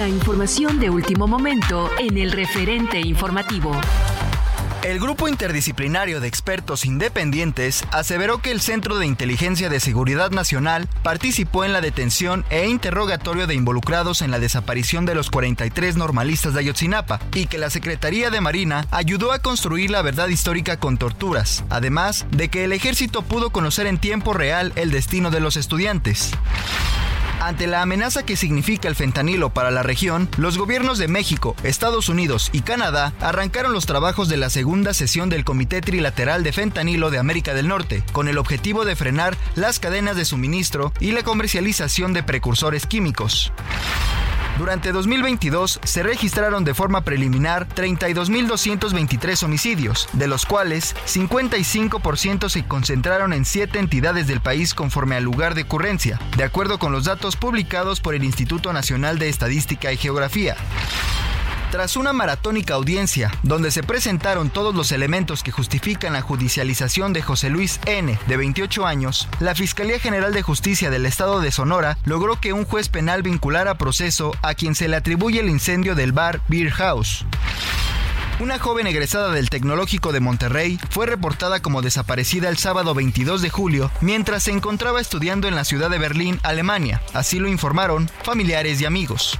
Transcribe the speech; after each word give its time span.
La 0.00 0.08
información 0.08 0.80
de 0.80 0.88
último 0.88 1.26
momento 1.26 1.90
en 1.98 2.16
el 2.16 2.32
referente 2.32 2.98
informativo. 3.00 3.78
El 4.82 4.98
grupo 4.98 5.28
interdisciplinario 5.28 6.20
de 6.20 6.26
expertos 6.26 6.86
independientes 6.86 7.84
aseveró 7.92 8.38
que 8.38 8.50
el 8.50 8.62
Centro 8.62 8.96
de 8.96 9.04
Inteligencia 9.04 9.68
de 9.68 9.78
Seguridad 9.78 10.30
Nacional 10.30 10.88
participó 11.02 11.66
en 11.66 11.74
la 11.74 11.82
detención 11.82 12.46
e 12.48 12.66
interrogatorio 12.66 13.46
de 13.46 13.54
involucrados 13.54 14.22
en 14.22 14.30
la 14.30 14.38
desaparición 14.38 15.04
de 15.04 15.14
los 15.14 15.28
43 15.28 15.98
normalistas 15.98 16.54
de 16.54 16.60
Ayotzinapa 16.60 17.20
y 17.34 17.44
que 17.44 17.58
la 17.58 17.68
Secretaría 17.68 18.30
de 18.30 18.40
Marina 18.40 18.86
ayudó 18.90 19.32
a 19.32 19.40
construir 19.40 19.90
la 19.90 20.00
verdad 20.00 20.28
histórica 20.28 20.78
con 20.78 20.96
torturas, 20.96 21.62
además 21.68 22.24
de 22.30 22.48
que 22.48 22.64
el 22.64 22.72
ejército 22.72 23.20
pudo 23.20 23.50
conocer 23.50 23.86
en 23.86 23.98
tiempo 23.98 24.32
real 24.32 24.72
el 24.76 24.92
destino 24.92 25.30
de 25.30 25.40
los 25.40 25.58
estudiantes. 25.58 26.30
Ante 27.40 27.66
la 27.66 27.80
amenaza 27.80 28.22
que 28.22 28.36
significa 28.36 28.86
el 28.86 28.94
fentanilo 28.94 29.48
para 29.48 29.70
la 29.70 29.82
región, 29.82 30.28
los 30.36 30.58
gobiernos 30.58 30.98
de 30.98 31.08
México, 31.08 31.56
Estados 31.62 32.10
Unidos 32.10 32.50
y 32.52 32.60
Canadá 32.60 33.14
arrancaron 33.18 33.72
los 33.72 33.86
trabajos 33.86 34.28
de 34.28 34.36
la 34.36 34.50
segunda 34.50 34.92
sesión 34.92 35.30
del 35.30 35.44
Comité 35.44 35.80
Trilateral 35.80 36.42
de 36.42 36.52
Fentanilo 36.52 37.10
de 37.10 37.18
América 37.18 37.54
del 37.54 37.66
Norte, 37.66 38.04
con 38.12 38.28
el 38.28 38.36
objetivo 38.36 38.84
de 38.84 38.94
frenar 38.94 39.38
las 39.54 39.80
cadenas 39.80 40.16
de 40.16 40.26
suministro 40.26 40.92
y 41.00 41.12
la 41.12 41.22
comercialización 41.22 42.12
de 42.12 42.22
precursores 42.22 42.86
químicos. 42.86 43.50
Durante 44.60 44.92
2022 44.92 45.80
se 45.82 46.02
registraron 46.02 46.64
de 46.64 46.74
forma 46.74 47.00
preliminar 47.00 47.66
32.223 47.66 49.42
homicidios, 49.42 50.06
de 50.12 50.28
los 50.28 50.44
cuales 50.44 50.94
55% 51.06 52.50
se 52.50 52.66
concentraron 52.66 53.32
en 53.32 53.46
siete 53.46 53.78
entidades 53.78 54.26
del 54.26 54.42
país 54.42 54.74
conforme 54.74 55.16
al 55.16 55.24
lugar 55.24 55.54
de 55.54 55.62
ocurrencia, 55.62 56.20
de 56.36 56.44
acuerdo 56.44 56.78
con 56.78 56.92
los 56.92 57.06
datos 57.06 57.36
publicados 57.36 58.00
por 58.00 58.14
el 58.14 58.22
Instituto 58.22 58.74
Nacional 58.74 59.18
de 59.18 59.30
Estadística 59.30 59.94
y 59.94 59.96
Geografía. 59.96 60.56
Tras 61.70 61.96
una 61.96 62.12
maratónica 62.12 62.74
audiencia, 62.74 63.30
donde 63.44 63.70
se 63.70 63.84
presentaron 63.84 64.50
todos 64.50 64.74
los 64.74 64.90
elementos 64.90 65.44
que 65.44 65.52
justifican 65.52 66.14
la 66.14 66.20
judicialización 66.20 67.12
de 67.12 67.22
José 67.22 67.48
Luis 67.48 67.78
N., 67.86 68.18
de 68.26 68.36
28 68.36 68.86
años, 68.86 69.28
la 69.38 69.54
Fiscalía 69.54 70.00
General 70.00 70.32
de 70.32 70.42
Justicia 70.42 70.90
del 70.90 71.06
Estado 71.06 71.40
de 71.40 71.52
Sonora 71.52 71.96
logró 72.04 72.40
que 72.40 72.52
un 72.52 72.64
juez 72.64 72.88
penal 72.88 73.22
vinculara 73.22 73.70
a 73.70 73.78
proceso 73.78 74.32
a 74.42 74.54
quien 74.54 74.74
se 74.74 74.88
le 74.88 74.96
atribuye 74.96 75.38
el 75.38 75.48
incendio 75.48 75.94
del 75.94 76.10
bar 76.10 76.40
Beer 76.48 76.70
House. 76.70 77.24
Una 78.40 78.58
joven 78.58 78.88
egresada 78.88 79.30
del 79.30 79.48
Tecnológico 79.48 80.10
de 80.10 80.18
Monterrey 80.18 80.80
fue 80.90 81.06
reportada 81.06 81.62
como 81.62 81.82
desaparecida 81.82 82.48
el 82.48 82.56
sábado 82.56 82.94
22 82.94 83.42
de 83.42 83.50
julio 83.50 83.92
mientras 84.00 84.42
se 84.42 84.50
encontraba 84.50 85.00
estudiando 85.00 85.46
en 85.46 85.54
la 85.54 85.64
ciudad 85.64 85.90
de 85.90 85.98
Berlín, 85.98 86.40
Alemania. 86.42 87.00
Así 87.12 87.38
lo 87.38 87.48
informaron 87.48 88.10
familiares 88.24 88.80
y 88.80 88.86
amigos. 88.86 89.38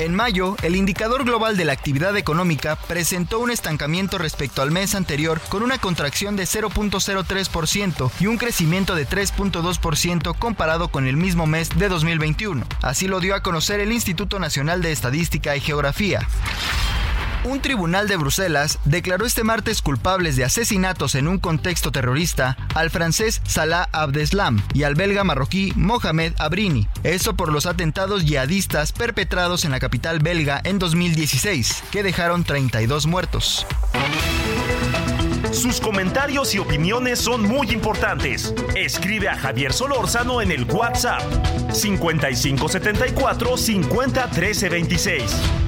En 0.00 0.14
mayo, 0.14 0.56
el 0.62 0.76
indicador 0.76 1.24
global 1.24 1.56
de 1.56 1.64
la 1.64 1.72
actividad 1.72 2.16
económica 2.16 2.76
presentó 2.76 3.40
un 3.40 3.50
estancamiento 3.50 4.16
respecto 4.16 4.62
al 4.62 4.70
mes 4.70 4.94
anterior 4.94 5.40
con 5.48 5.64
una 5.64 5.78
contracción 5.78 6.36
de 6.36 6.44
0.03% 6.44 8.10
y 8.20 8.26
un 8.26 8.38
crecimiento 8.38 8.94
de 8.94 9.08
3.2% 9.08 10.38
comparado 10.38 10.88
con 10.88 11.08
el 11.08 11.16
mismo 11.16 11.48
mes 11.48 11.70
de 11.76 11.88
2021. 11.88 12.64
Así 12.80 13.08
lo 13.08 13.18
dio 13.18 13.34
a 13.34 13.42
conocer 13.42 13.80
el 13.80 13.90
Instituto 13.90 14.38
Nacional 14.38 14.82
de 14.82 14.92
Estadística 14.92 15.56
y 15.56 15.60
Geografía. 15.60 16.28
Un 17.44 17.60
tribunal 17.60 18.08
de 18.08 18.16
Bruselas 18.16 18.78
declaró 18.84 19.24
este 19.24 19.44
martes 19.44 19.80
culpables 19.80 20.36
de 20.36 20.44
asesinatos 20.44 21.14
en 21.14 21.28
un 21.28 21.38
contexto 21.38 21.92
terrorista 21.92 22.56
al 22.74 22.90
francés 22.90 23.40
Salah 23.44 23.88
Abdeslam 23.92 24.60
y 24.74 24.82
al 24.82 24.96
belga 24.96 25.24
marroquí 25.24 25.72
Mohamed 25.76 26.34
Abrini. 26.38 26.88
Esto 27.04 27.36
por 27.36 27.52
los 27.52 27.66
atentados 27.66 28.24
yihadistas 28.24 28.92
perpetrados 28.92 29.64
en 29.64 29.70
la 29.70 29.78
capital 29.78 30.18
belga 30.18 30.60
en 30.64 30.78
2016, 30.78 31.84
que 31.92 32.02
dejaron 32.02 32.44
32 32.44 33.06
muertos. 33.06 33.66
Sus 35.52 35.80
comentarios 35.80 36.54
y 36.54 36.58
opiniones 36.58 37.20
son 37.20 37.42
muy 37.42 37.70
importantes. 37.70 38.54
Escribe 38.74 39.28
a 39.28 39.36
Javier 39.36 39.72
Solórzano 39.72 40.42
en 40.42 40.52
el 40.52 40.64
WhatsApp 40.64 41.22
5574 41.72 43.56
501326. 43.56 45.67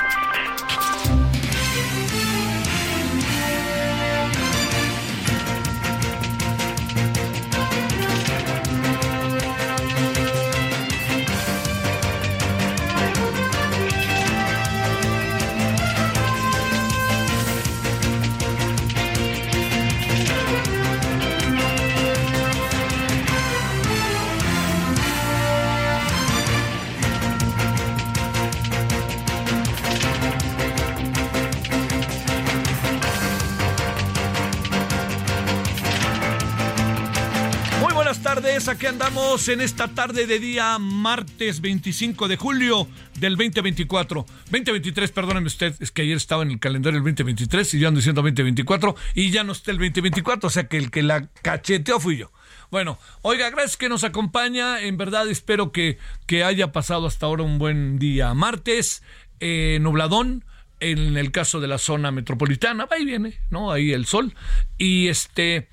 Tardes, 38.41 38.67
aquí 38.69 38.87
andamos 38.87 39.47
en 39.49 39.61
esta 39.61 39.87
tarde 39.89 40.25
de 40.25 40.39
día 40.39 40.79
martes 40.79 41.61
25 41.61 42.27
de 42.27 42.37
julio 42.37 42.87
del 43.19 43.37
2024. 43.37 44.25
2023, 44.45 45.11
perdóneme 45.11 45.45
usted, 45.45 45.75
es 45.79 45.91
que 45.91 46.01
ayer 46.01 46.17
estaba 46.17 46.41
en 46.41 46.49
el 46.49 46.59
calendario 46.59 46.97
el 46.97 47.03
2023 47.03 47.75
y 47.75 47.79
yo 47.79 47.87
ando 47.87 47.99
diciendo 47.99 48.23
2024 48.23 48.95
y 49.13 49.29
ya 49.29 49.43
no 49.43 49.51
está 49.51 49.69
el 49.69 49.77
2024, 49.77 50.47
o 50.47 50.49
sea 50.49 50.63
que 50.63 50.77
el 50.77 50.89
que 50.89 51.03
la 51.03 51.27
cacheteó 51.43 51.99
fui 51.99 52.17
yo. 52.17 52.31
Bueno, 52.71 52.97
oiga, 53.21 53.47
gracias 53.51 53.77
que 53.77 53.89
nos 53.89 54.03
acompaña. 54.03 54.81
En 54.81 54.97
verdad 54.97 55.29
espero 55.29 55.71
que, 55.71 55.99
que 56.25 56.43
haya 56.43 56.71
pasado 56.71 57.05
hasta 57.05 57.27
ahora 57.27 57.43
un 57.43 57.59
buen 57.59 57.99
día. 57.99 58.33
Martes, 58.33 59.03
eh, 59.39 59.77
nubladón. 59.81 60.45
En 60.79 61.15
el 61.15 61.31
caso 61.31 61.59
de 61.59 61.67
la 61.67 61.77
zona 61.77 62.09
metropolitana, 62.09 62.85
va 62.85 62.97
y 62.97 63.05
viene, 63.05 63.39
¿no? 63.51 63.71
Ahí 63.71 63.91
el 63.91 64.07
sol. 64.07 64.33
Y 64.79 65.09
este. 65.09 65.67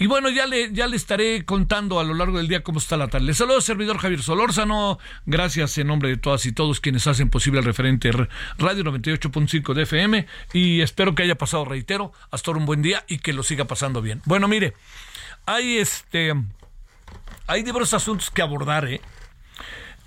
Y 0.00 0.06
bueno, 0.06 0.30
ya 0.30 0.46
le, 0.46 0.72
ya 0.72 0.86
le 0.86 0.96
estaré 0.96 1.44
contando 1.44 2.00
a 2.00 2.04
lo 2.04 2.14
largo 2.14 2.38
del 2.38 2.48
día 2.48 2.62
cómo 2.62 2.78
está 2.78 2.96
la 2.96 3.08
tarde. 3.08 3.26
Le 3.26 3.34
saludo 3.34 3.60
servidor 3.60 3.98
Javier 3.98 4.22
Solórzano. 4.22 4.98
Gracias 5.26 5.76
en 5.76 5.88
nombre 5.88 6.08
de 6.08 6.16
todas 6.16 6.46
y 6.46 6.52
todos 6.52 6.80
quienes 6.80 7.06
hacen 7.06 7.28
posible 7.28 7.58
el 7.58 7.66
referente 7.66 8.10
Radio 8.56 8.82
98.5 8.84 9.74
de 9.74 9.82
FM. 9.82 10.26
Y 10.54 10.80
espero 10.80 11.14
que 11.14 11.24
haya 11.24 11.34
pasado, 11.36 11.66
reitero, 11.66 12.14
hasta 12.30 12.50
ahora 12.50 12.60
un 12.60 12.64
buen 12.64 12.80
día 12.80 13.04
y 13.08 13.18
que 13.18 13.34
lo 13.34 13.42
siga 13.42 13.66
pasando 13.66 14.00
bien. 14.00 14.22
Bueno, 14.24 14.48
mire, 14.48 14.72
hay 15.44 15.76
este. 15.76 16.32
Hay 17.46 17.62
diversos 17.62 17.92
asuntos 17.92 18.30
que 18.30 18.40
abordar, 18.40 18.86
¿eh? 18.88 19.02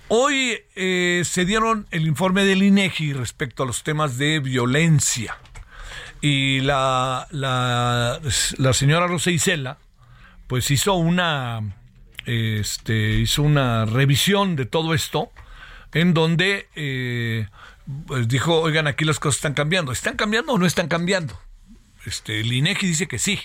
Hoy 0.08 0.58
eh, 0.74 1.22
se 1.24 1.44
dieron 1.44 1.86
el 1.92 2.08
informe 2.08 2.44
del 2.44 2.64
INEGI 2.64 3.12
respecto 3.12 3.62
a 3.62 3.66
los 3.66 3.84
temas 3.84 4.18
de 4.18 4.40
violencia. 4.40 5.38
Y 6.20 6.62
la, 6.62 7.28
la, 7.30 8.18
la 8.56 8.72
señora 8.72 9.06
Rosa 9.06 9.30
Isela, 9.30 9.78
pues 10.46 10.70
hizo 10.70 10.94
una, 10.94 11.76
este, 12.26 13.18
hizo 13.18 13.42
una 13.42 13.84
revisión 13.84 14.56
de 14.56 14.66
todo 14.66 14.94
esto, 14.94 15.30
en 15.92 16.14
donde 16.14 16.68
eh, 16.74 17.46
pues 18.06 18.28
dijo, 18.28 18.60
oigan, 18.60 18.86
aquí 18.86 19.04
las 19.04 19.20
cosas 19.20 19.36
están 19.36 19.54
cambiando. 19.54 19.92
¿Están 19.92 20.16
cambiando 20.16 20.52
o 20.52 20.58
no 20.58 20.66
están 20.66 20.88
cambiando? 20.88 21.38
Este, 22.06 22.40
el 22.40 22.52
INEGI 22.52 22.86
dice 22.86 23.08
que 23.08 23.18
sí. 23.18 23.40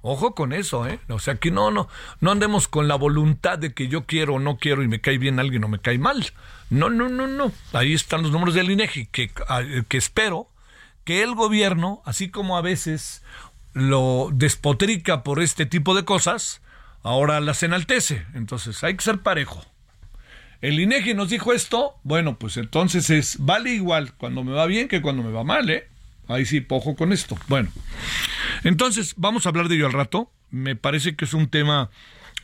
Ojo 0.00 0.34
con 0.34 0.52
eso, 0.52 0.86
¿eh? 0.86 1.00
O 1.08 1.18
sea, 1.18 1.36
que 1.36 1.50
no, 1.50 1.72
no, 1.72 1.88
no 2.20 2.30
andemos 2.30 2.68
con 2.68 2.86
la 2.86 2.94
voluntad 2.94 3.58
de 3.58 3.74
que 3.74 3.88
yo 3.88 4.06
quiero 4.06 4.34
o 4.34 4.38
no 4.38 4.56
quiero 4.56 4.82
y 4.84 4.88
me 4.88 5.00
cae 5.00 5.18
bien 5.18 5.40
alguien 5.40 5.64
o 5.64 5.68
me 5.68 5.80
cae 5.80 5.98
mal. 5.98 6.24
No, 6.70 6.88
no, 6.88 7.08
no, 7.08 7.26
no. 7.26 7.52
Ahí 7.72 7.94
están 7.94 8.22
los 8.22 8.30
números 8.30 8.54
del 8.54 8.70
INEGI, 8.70 9.06
que, 9.06 9.32
que 9.88 9.96
espero 9.96 10.48
que 11.04 11.22
el 11.22 11.34
gobierno, 11.34 12.02
así 12.04 12.30
como 12.30 12.56
a 12.56 12.60
veces 12.60 13.24
lo 13.78 14.30
despotrica 14.32 15.22
por 15.22 15.40
este 15.40 15.66
tipo 15.66 15.94
de 15.94 16.04
cosas, 16.04 16.60
ahora 17.02 17.40
las 17.40 17.62
enaltece. 17.62 18.26
Entonces 18.34 18.82
hay 18.84 18.96
que 18.96 19.04
ser 19.04 19.20
parejo. 19.20 19.64
El 20.60 20.80
INEGI 20.80 21.14
nos 21.14 21.30
dijo 21.30 21.52
esto, 21.52 21.94
bueno, 22.02 22.38
pues 22.38 22.56
entonces 22.56 23.10
es 23.10 23.36
vale 23.38 23.70
igual 23.70 24.14
cuando 24.14 24.42
me 24.42 24.52
va 24.52 24.66
bien 24.66 24.88
que 24.88 25.00
cuando 25.00 25.22
me 25.22 25.30
va 25.30 25.44
mal, 25.44 25.70
¿eh? 25.70 25.88
Ahí 26.26 26.44
sí, 26.44 26.60
pojo 26.60 26.96
con 26.96 27.12
esto. 27.12 27.38
Bueno, 27.46 27.70
entonces 28.64 29.14
vamos 29.16 29.46
a 29.46 29.50
hablar 29.50 29.68
de 29.68 29.76
ello 29.76 29.86
al 29.86 29.92
rato. 29.92 30.30
Me 30.50 30.76
parece 30.76 31.16
que 31.16 31.24
es 31.24 31.32
un 31.32 31.48
tema 31.48 31.90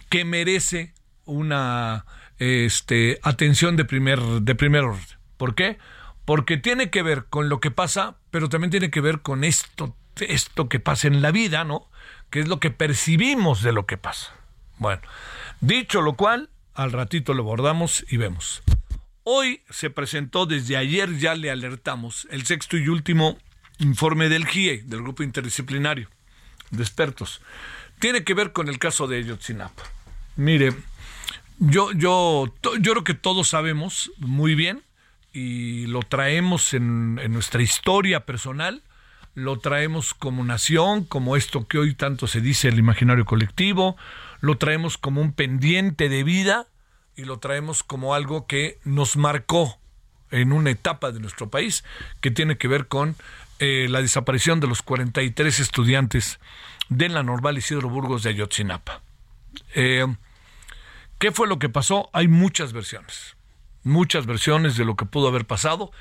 que 0.08 0.24
merece 0.24 0.94
una 1.24 2.06
este, 2.38 3.18
atención 3.22 3.76
de 3.76 3.84
primer, 3.84 4.20
de 4.20 4.54
primer 4.54 4.84
orden. 4.84 5.18
¿Por 5.36 5.54
qué? 5.54 5.78
Porque 6.24 6.56
tiene 6.56 6.88
que 6.88 7.02
ver 7.02 7.26
con 7.26 7.48
lo 7.48 7.60
que 7.60 7.70
pasa, 7.70 8.16
pero 8.30 8.48
también 8.48 8.70
tiene 8.70 8.90
que 8.90 9.00
ver 9.00 9.20
con 9.20 9.44
esto 9.44 9.96
esto 10.20 10.68
que 10.68 10.80
pasa 10.80 11.08
en 11.08 11.22
la 11.22 11.30
vida, 11.30 11.64
¿no? 11.64 11.88
Que 12.30 12.40
es 12.40 12.48
lo 12.48 12.60
que 12.60 12.70
percibimos 12.70 13.62
de 13.62 13.72
lo 13.72 13.86
que 13.86 13.96
pasa. 13.96 14.34
Bueno, 14.78 15.02
dicho 15.60 16.00
lo 16.02 16.14
cual, 16.14 16.50
al 16.74 16.92
ratito 16.92 17.34
lo 17.34 17.42
abordamos 17.42 18.04
y 18.08 18.16
vemos. 18.16 18.62
Hoy 19.22 19.62
se 19.70 19.90
presentó, 19.90 20.46
desde 20.46 20.76
ayer 20.76 21.16
ya 21.16 21.34
le 21.34 21.50
alertamos, 21.50 22.28
el 22.30 22.44
sexto 22.44 22.76
y 22.76 22.88
último 22.88 23.38
informe 23.78 24.28
del 24.28 24.46
GIE, 24.46 24.82
del 24.84 25.02
Grupo 25.02 25.22
Interdisciplinario 25.22 26.08
de 26.70 26.82
Expertos. 26.82 27.40
Tiene 27.98 28.24
que 28.24 28.34
ver 28.34 28.52
con 28.52 28.68
el 28.68 28.78
caso 28.78 29.06
de 29.06 29.18
Ayotzinapa. 29.18 29.82
Mire, 30.36 30.74
yo, 31.58 31.92
yo, 31.92 32.52
yo 32.80 32.92
creo 32.92 33.04
que 33.04 33.14
todos 33.14 33.48
sabemos 33.48 34.10
muy 34.18 34.54
bien 34.54 34.82
y 35.32 35.86
lo 35.86 36.00
traemos 36.00 36.74
en, 36.74 37.18
en 37.22 37.32
nuestra 37.32 37.62
historia 37.62 38.26
personal 38.26 38.82
lo 39.34 39.58
traemos 39.58 40.14
como 40.14 40.44
nación, 40.44 41.04
como 41.04 41.36
esto 41.36 41.66
que 41.66 41.78
hoy 41.78 41.94
tanto 41.94 42.26
se 42.26 42.40
dice 42.40 42.68
el 42.68 42.78
imaginario 42.78 43.24
colectivo, 43.24 43.96
lo 44.40 44.56
traemos 44.58 44.98
como 44.98 45.20
un 45.20 45.32
pendiente 45.32 46.08
de 46.08 46.22
vida 46.22 46.66
y 47.16 47.24
lo 47.24 47.38
traemos 47.38 47.82
como 47.82 48.14
algo 48.14 48.46
que 48.46 48.78
nos 48.84 49.16
marcó 49.16 49.78
en 50.30 50.52
una 50.52 50.70
etapa 50.70 51.12
de 51.12 51.20
nuestro 51.20 51.50
país 51.50 51.84
que 52.20 52.30
tiene 52.30 52.58
que 52.58 52.68
ver 52.68 52.86
con 52.86 53.16
eh, 53.58 53.86
la 53.88 54.02
desaparición 54.02 54.60
de 54.60 54.66
los 54.66 54.82
43 54.82 55.60
estudiantes 55.60 56.40
de 56.88 57.08
la 57.08 57.22
normal 57.22 57.58
Isidro 57.58 57.88
Burgos 57.88 58.22
de 58.22 58.30
Ayotzinapa. 58.30 59.02
Eh, 59.74 60.06
¿Qué 61.18 61.32
fue 61.32 61.46
lo 61.46 61.58
que 61.58 61.68
pasó? 61.68 62.10
Hay 62.12 62.28
muchas 62.28 62.72
versiones, 62.72 63.36
muchas 63.82 64.26
versiones 64.26 64.76
de 64.76 64.84
lo 64.84 64.96
que 64.96 65.06
pudo 65.06 65.28
haber 65.28 65.46
pasado 65.46 65.92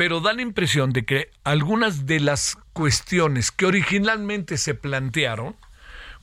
pero 0.00 0.20
da 0.20 0.32
la 0.32 0.40
impresión 0.40 0.94
de 0.94 1.04
que 1.04 1.30
algunas 1.44 2.06
de 2.06 2.20
las 2.20 2.56
cuestiones 2.72 3.50
que 3.50 3.66
originalmente 3.66 4.56
se 4.56 4.74
plantearon 4.74 5.56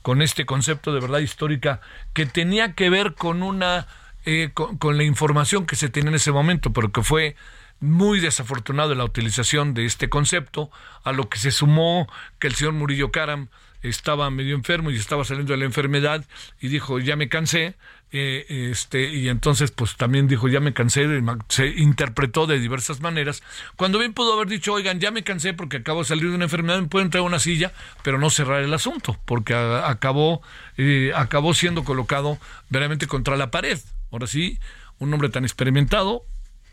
con 0.02 0.20
este 0.20 0.46
concepto 0.46 0.92
de 0.92 0.98
verdad 0.98 1.20
histórica 1.20 1.80
que 2.12 2.26
tenía 2.26 2.72
que 2.74 2.90
ver 2.90 3.14
con 3.14 3.44
una 3.44 3.86
eh, 4.24 4.50
con, 4.52 4.96
la 4.96 5.04
información 5.04 5.64
que 5.64 5.76
se 5.76 5.90
tenía 5.90 6.08
en 6.08 6.16
ese 6.16 6.32
momento, 6.32 6.72
pero 6.72 6.90
que 6.90 7.04
fue 7.04 7.36
muy 7.78 8.18
desafortunado 8.18 8.96
la 8.96 9.04
utilización 9.04 9.74
de 9.74 9.84
este 9.84 10.08
concepto, 10.08 10.72
a 11.04 11.12
lo 11.12 11.28
que 11.28 11.38
se 11.38 11.52
sumó 11.52 12.08
que 12.40 12.48
el 12.48 12.56
señor 12.56 12.72
Murillo 12.72 13.12
Karam 13.12 13.46
estaba 13.82 14.28
medio 14.28 14.56
enfermo 14.56 14.90
y 14.90 14.96
estaba 14.96 15.24
saliendo 15.24 15.52
de 15.52 15.58
la 15.58 15.66
enfermedad 15.66 16.24
y 16.60 16.66
dijo 16.66 16.98
ya 16.98 17.14
me 17.14 17.28
cansé 17.28 17.76
eh, 18.10 18.70
este, 18.70 19.10
y 19.10 19.28
entonces 19.28 19.70
pues 19.70 19.96
también 19.96 20.28
dijo 20.28 20.48
ya 20.48 20.60
me 20.60 20.72
cansé, 20.72 21.06
se 21.48 21.66
interpretó 21.66 22.46
de 22.46 22.58
diversas 22.58 23.00
maneras, 23.00 23.42
cuando 23.76 23.98
bien 23.98 24.14
pudo 24.14 24.32
haber 24.32 24.48
dicho, 24.48 24.72
oigan, 24.72 24.98
ya 24.98 25.10
me 25.10 25.24
cansé 25.24 25.52
porque 25.52 25.78
acabo 25.78 26.00
de 26.00 26.06
salir 26.06 26.30
de 26.30 26.34
una 26.34 26.44
enfermedad, 26.44 26.80
me 26.80 26.88
pueden 26.88 27.10
traer 27.10 27.26
una 27.26 27.38
silla, 27.38 27.72
pero 28.02 28.18
no 28.18 28.30
cerrar 28.30 28.62
el 28.62 28.72
asunto, 28.72 29.18
porque 29.26 29.54
acabó, 29.54 30.40
eh, 30.78 31.12
acabó 31.14 31.52
siendo 31.52 31.84
colocado 31.84 32.38
verdaderamente 32.70 33.06
contra 33.06 33.36
la 33.36 33.50
pared. 33.50 33.78
Ahora 34.10 34.26
sí, 34.26 34.58
un 34.98 35.12
hombre 35.12 35.28
tan 35.28 35.44
experimentado, 35.44 36.24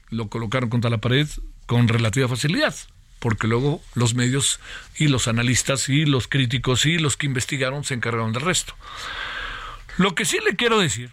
lo 0.09 0.29
colocaron 0.29 0.69
contra 0.69 0.89
la 0.89 0.99
pared 0.99 1.27
con 1.65 1.87
relativa 1.87 2.27
facilidad 2.27 2.75
porque 3.19 3.47
luego 3.47 3.81
los 3.95 4.13
medios 4.13 4.59
y 4.97 5.07
los 5.07 5.27
analistas 5.27 5.89
y 5.89 6.05
los 6.05 6.27
críticos 6.27 6.85
y 6.85 6.99
los 6.99 7.17
que 7.17 7.25
investigaron 7.25 7.83
se 7.83 7.95
encargaron 7.95 8.33
del 8.33 8.43
resto. 8.43 8.75
Lo 9.97 10.13
que 10.13 10.25
sí 10.25 10.37
le 10.45 10.55
quiero 10.55 10.77
decir 10.77 11.11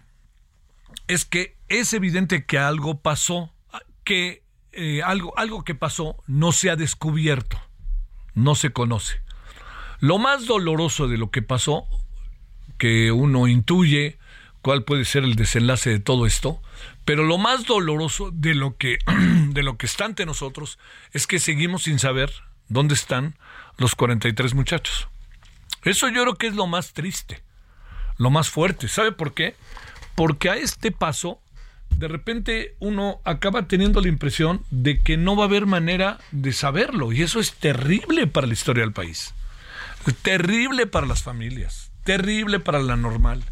es 1.07 1.25
que 1.25 1.57
es 1.69 1.93
evidente 1.93 2.45
que 2.45 2.57
algo 2.57 3.01
pasó, 3.01 3.51
que 4.03 4.43
eh, 4.71 5.01
algo, 5.03 5.37
algo 5.37 5.63
que 5.63 5.75
pasó 5.75 6.17
no 6.27 6.51
se 6.51 6.69
ha 6.69 6.75
descubierto, 6.75 7.59
no 8.33 8.55
se 8.55 8.71
conoce. 8.71 9.21
Lo 9.99 10.17
más 10.17 10.45
doloroso 10.45 11.07
de 11.07 11.17
lo 11.17 11.31
que 11.31 11.41
pasó, 11.41 11.87
que 12.77 13.11
uno 13.11 13.47
intuye 13.47 14.17
cuál 14.61 14.83
puede 14.83 15.05
ser 15.05 15.23
el 15.23 15.35
desenlace 15.35 15.89
de 15.89 15.99
todo 15.99 16.25
esto, 16.25 16.61
pero 17.05 17.23
lo 17.23 17.37
más 17.37 17.65
doloroso 17.65 18.31
de 18.31 18.55
lo 18.55 18.77
que, 18.77 18.97
de 19.49 19.63
lo 19.63 19.77
que 19.77 19.85
está 19.85 20.05
ante 20.05 20.25
nosotros 20.25 20.79
es 21.11 21.27
que 21.27 21.39
seguimos 21.39 21.83
sin 21.83 21.99
saber 21.99 22.31
dónde 22.69 22.93
están 22.93 23.35
los 23.77 23.95
43 23.95 24.53
muchachos. 24.53 25.07
Eso 25.83 26.07
yo 26.07 26.23
creo 26.23 26.35
que 26.35 26.47
es 26.47 26.55
lo 26.55 26.65
más 26.65 26.93
triste, 26.93 27.43
lo 28.17 28.29
más 28.29 28.49
fuerte. 28.49 28.87
¿Sabe 28.87 29.11
por 29.11 29.33
qué? 29.33 29.55
Porque 30.15 30.49
a 30.49 30.55
este 30.55 30.91
paso 30.91 31.39
de 31.97 32.07
repente 32.07 32.75
uno 32.79 33.19
acaba 33.23 33.67
teniendo 33.67 34.01
la 34.01 34.07
impresión 34.07 34.63
de 34.71 34.99
que 34.99 35.17
no 35.17 35.35
va 35.35 35.43
a 35.43 35.47
haber 35.47 35.65
manera 35.65 36.19
de 36.31 36.53
saberlo 36.53 37.11
y 37.11 37.21
eso 37.21 37.39
es 37.39 37.53
terrible 37.53 38.27
para 38.27 38.47
la 38.47 38.53
historia 38.53 38.83
del 38.83 38.93
país, 38.93 39.33
terrible 40.21 40.87
para 40.87 41.05
las 41.05 41.23
familias, 41.23 41.91
terrible 42.03 42.59
para 42.59 42.81
la 42.81 42.95
normal, 42.95 43.43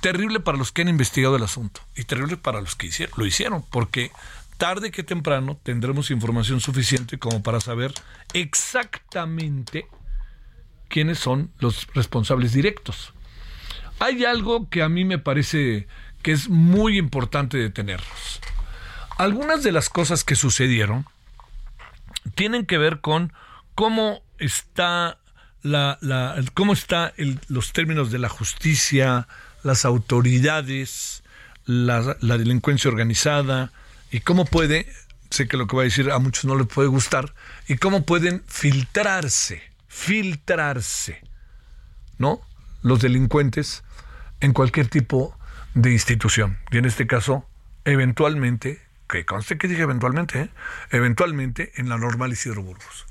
terrible 0.00 0.40
para 0.40 0.58
los 0.58 0.70
que 0.70 0.82
han 0.82 0.88
investigado 0.88 1.36
el 1.36 1.42
asunto 1.42 1.80
y 1.96 2.04
terrible 2.04 2.36
para 2.36 2.60
los 2.60 2.76
que 2.76 2.86
hicieron, 2.86 3.14
lo 3.16 3.26
hicieron, 3.26 3.64
porque 3.70 4.10
tarde 4.58 4.90
que 4.90 5.02
temprano 5.02 5.58
tendremos 5.62 6.10
información 6.10 6.60
suficiente 6.60 7.18
como 7.18 7.42
para 7.42 7.60
saber 7.60 7.92
exactamente 8.34 9.86
quiénes 10.88 11.18
son 11.18 11.50
los 11.58 11.88
responsables 11.94 12.52
directos. 12.52 13.13
Hay 13.98 14.24
algo 14.24 14.68
que 14.68 14.82
a 14.82 14.88
mí 14.88 15.04
me 15.04 15.18
parece 15.18 15.86
que 16.22 16.32
es 16.32 16.48
muy 16.48 16.98
importante 16.98 17.58
detenernos. 17.58 18.40
Algunas 19.18 19.62
de 19.62 19.72
las 19.72 19.88
cosas 19.90 20.24
que 20.24 20.34
sucedieron 20.34 21.06
tienen 22.34 22.66
que 22.66 22.78
ver 22.78 23.00
con 23.00 23.32
cómo 23.74 24.22
está 24.38 25.18
la, 25.62 25.98
cómo 26.54 26.72
está 26.72 27.12
los 27.48 27.72
términos 27.72 28.10
de 28.10 28.18
la 28.18 28.28
justicia, 28.28 29.28
las 29.62 29.84
autoridades, 29.84 31.22
la, 31.64 32.16
la, 32.20 32.38
delincuencia 32.38 32.90
organizada 32.90 33.72
y 34.10 34.20
cómo 34.20 34.44
puede, 34.44 34.92
sé 35.30 35.48
que 35.48 35.56
lo 35.56 35.66
que 35.66 35.76
voy 35.76 35.84
a 35.84 35.84
decir 35.84 36.10
a 36.10 36.18
muchos 36.18 36.44
no 36.44 36.56
les 36.56 36.66
puede 36.66 36.88
gustar, 36.88 37.34
y 37.66 37.76
cómo 37.76 38.04
pueden 38.04 38.42
filtrarse, 38.46 39.62
filtrarse, 39.88 41.22
¿no? 42.18 42.40
Los 42.84 43.00
delincuentes 43.00 43.82
en 44.40 44.52
cualquier 44.52 44.88
tipo 44.88 45.34
de 45.72 45.90
institución. 45.90 46.58
Y 46.70 46.76
en 46.76 46.84
este 46.84 47.06
caso, 47.06 47.46
eventualmente, 47.86 48.82
que 49.08 49.24
conste 49.24 49.56
que 49.56 49.68
dije 49.68 49.82
eventualmente, 49.82 50.42
¿eh? 50.42 50.50
eventualmente 50.90 51.72
en 51.76 51.88
la 51.88 51.96
normal 51.96 52.32
Isidro 52.32 52.62
Burgos. 52.62 53.06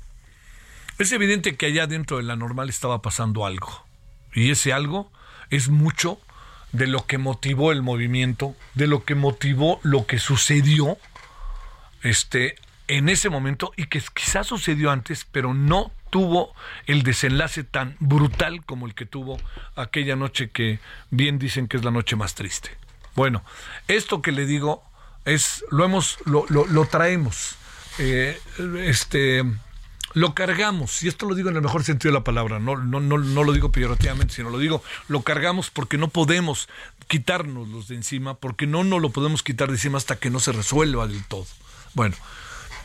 Es 0.98 1.10
evidente 1.10 1.56
que 1.56 1.66
allá 1.66 1.88
dentro 1.88 2.18
de 2.18 2.22
la 2.22 2.36
normal 2.36 2.68
estaba 2.68 3.02
pasando 3.02 3.46
algo. 3.46 3.84
Y 4.32 4.52
ese 4.52 4.72
algo 4.72 5.10
es 5.50 5.68
mucho 5.68 6.20
de 6.70 6.86
lo 6.86 7.04
que 7.04 7.18
motivó 7.18 7.72
el 7.72 7.82
movimiento, 7.82 8.54
de 8.74 8.86
lo 8.86 9.04
que 9.04 9.16
motivó 9.16 9.80
lo 9.82 10.06
que 10.06 10.20
sucedió 10.20 10.98
este, 12.04 12.54
en 12.86 13.08
ese 13.08 13.28
momento 13.28 13.72
y 13.76 13.86
que 13.86 14.00
quizás 14.14 14.46
sucedió 14.46 14.92
antes, 14.92 15.24
pero 15.24 15.52
no 15.52 15.90
tuvo 16.14 16.54
el 16.86 17.02
desenlace 17.02 17.64
tan 17.64 17.96
brutal 17.98 18.64
como 18.64 18.86
el 18.86 18.94
que 18.94 19.04
tuvo 19.04 19.36
aquella 19.74 20.14
noche 20.14 20.48
que 20.48 20.78
bien 21.10 21.40
dicen 21.40 21.66
que 21.66 21.76
es 21.76 21.82
la 21.82 21.90
noche 21.90 22.14
más 22.14 22.36
triste. 22.36 22.70
Bueno, 23.16 23.42
esto 23.88 24.22
que 24.22 24.30
le 24.30 24.46
digo 24.46 24.84
es, 25.24 25.64
lo 25.72 25.84
hemos, 25.84 26.18
lo, 26.24 26.46
lo, 26.48 26.86
traemos, 26.86 27.56
eh, 27.98 28.38
este, 28.84 29.42
lo 30.12 30.36
cargamos, 30.36 31.02
y 31.02 31.08
esto 31.08 31.26
lo 31.26 31.34
digo 31.34 31.50
en 31.50 31.56
el 31.56 31.62
mejor 31.62 31.82
sentido 31.82 32.12
de 32.12 32.20
la 32.20 32.24
palabra, 32.24 32.60
no, 32.60 32.76
no, 32.76 33.00
no, 33.00 33.18
no 33.18 33.42
lo 33.42 33.52
digo 33.52 33.72
peyorativamente, 33.72 34.34
sino 34.34 34.50
lo 34.50 34.58
digo, 34.58 34.84
lo 35.08 35.22
cargamos 35.22 35.70
porque 35.70 35.98
no 35.98 36.06
podemos 36.06 36.68
quitárnoslos 37.08 37.88
de 37.88 37.96
encima, 37.96 38.34
porque 38.34 38.68
no 38.68 38.84
nos 38.84 39.02
lo 39.02 39.10
podemos 39.10 39.42
quitar 39.42 39.66
de 39.66 39.74
encima 39.74 39.98
hasta 39.98 40.14
que 40.14 40.30
no 40.30 40.38
se 40.38 40.52
resuelva 40.52 41.08
del 41.08 41.24
todo. 41.24 41.48
Bueno, 41.94 42.14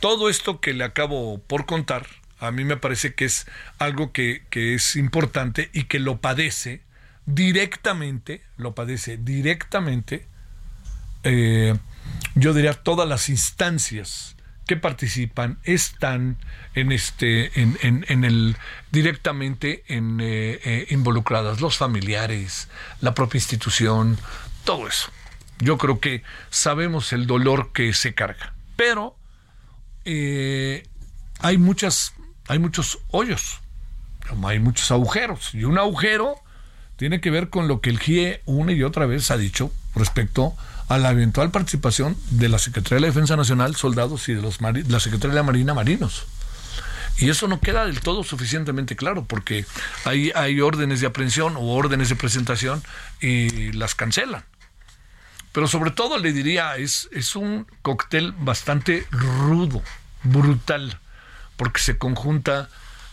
todo 0.00 0.28
esto 0.28 0.58
que 0.58 0.74
le 0.74 0.82
acabo 0.82 1.38
por 1.38 1.64
contar, 1.64 2.08
a 2.40 2.50
mí 2.50 2.64
me 2.64 2.76
parece 2.76 3.14
que 3.14 3.26
es 3.26 3.46
algo 3.78 4.12
que, 4.12 4.42
es 4.50 4.96
importante 4.96 5.70
y 5.72 5.84
que 5.84 5.98
lo 5.98 6.20
padece 6.20 6.82
directamente, 7.26 8.42
lo 8.56 8.74
padece 8.74 9.18
directamente, 9.18 10.26
eh, 11.22 11.76
yo 12.34 12.54
diría 12.54 12.74
todas 12.74 13.06
las 13.06 13.28
instancias 13.28 14.36
que 14.66 14.76
participan 14.76 15.58
están 15.64 16.38
en 16.74 16.92
este 16.92 17.60
en, 17.60 17.76
en, 17.82 18.24
el 18.24 18.56
directamente 18.92 19.82
en, 19.88 20.20
eh, 20.20 20.60
eh, 20.64 20.86
involucradas 20.90 21.60
los 21.60 21.76
familiares 21.76 22.68
la 23.00 23.12
propia 23.12 23.38
institución 23.38 24.16
todo 24.64 24.86
eso. 24.88 25.10
Yo 25.58 25.76
creo 25.76 26.00
que 26.00 26.22
sabemos 26.48 27.12
el 27.12 27.26
dolor 27.26 27.72
que 27.72 27.92
se 27.92 28.14
carga 28.14 28.54
pero 28.76 29.16
hay 31.42 31.58
muchas 31.58 32.14
hay 32.50 32.58
muchos 32.58 32.98
hoyos, 33.12 33.60
hay 34.42 34.58
muchos 34.58 34.90
agujeros. 34.90 35.54
Y 35.54 35.62
un 35.62 35.78
agujero 35.78 36.34
tiene 36.96 37.20
que 37.20 37.30
ver 37.30 37.48
con 37.48 37.68
lo 37.68 37.80
que 37.80 37.90
el 37.90 38.00
GIE 38.00 38.42
una 38.44 38.72
y 38.72 38.82
otra 38.82 39.06
vez 39.06 39.30
ha 39.30 39.36
dicho 39.36 39.72
respecto 39.94 40.56
a 40.88 40.98
la 40.98 41.12
eventual 41.12 41.52
participación 41.52 42.16
de 42.30 42.48
la 42.48 42.58
Secretaría 42.58 42.96
de 42.96 43.00
la 43.02 43.06
Defensa 43.06 43.36
Nacional, 43.36 43.76
soldados 43.76 44.28
y 44.28 44.34
de 44.34 44.42
los 44.42 44.60
la 44.60 44.98
Secretaría 44.98 45.30
de 45.30 45.36
la 45.36 45.44
Marina, 45.44 45.74
marinos. 45.74 46.26
Y 47.18 47.30
eso 47.30 47.46
no 47.46 47.60
queda 47.60 47.86
del 47.86 48.00
todo 48.00 48.24
suficientemente 48.24 48.96
claro, 48.96 49.26
porque 49.26 49.64
hay, 50.04 50.32
hay 50.34 50.60
órdenes 50.60 51.00
de 51.00 51.06
aprehensión 51.06 51.56
o 51.56 51.60
órdenes 51.60 52.08
de 52.08 52.16
presentación 52.16 52.82
y 53.20 53.70
las 53.72 53.94
cancelan. 53.94 54.42
Pero 55.52 55.68
sobre 55.68 55.92
todo 55.92 56.18
le 56.18 56.32
diría, 56.32 56.76
es, 56.78 57.08
es 57.12 57.36
un 57.36 57.68
cóctel 57.82 58.32
bastante 58.32 59.06
rudo, 59.12 59.82
brutal 60.24 60.98
porque 61.60 61.82
se 61.82 61.98
conjunta 61.98 62.70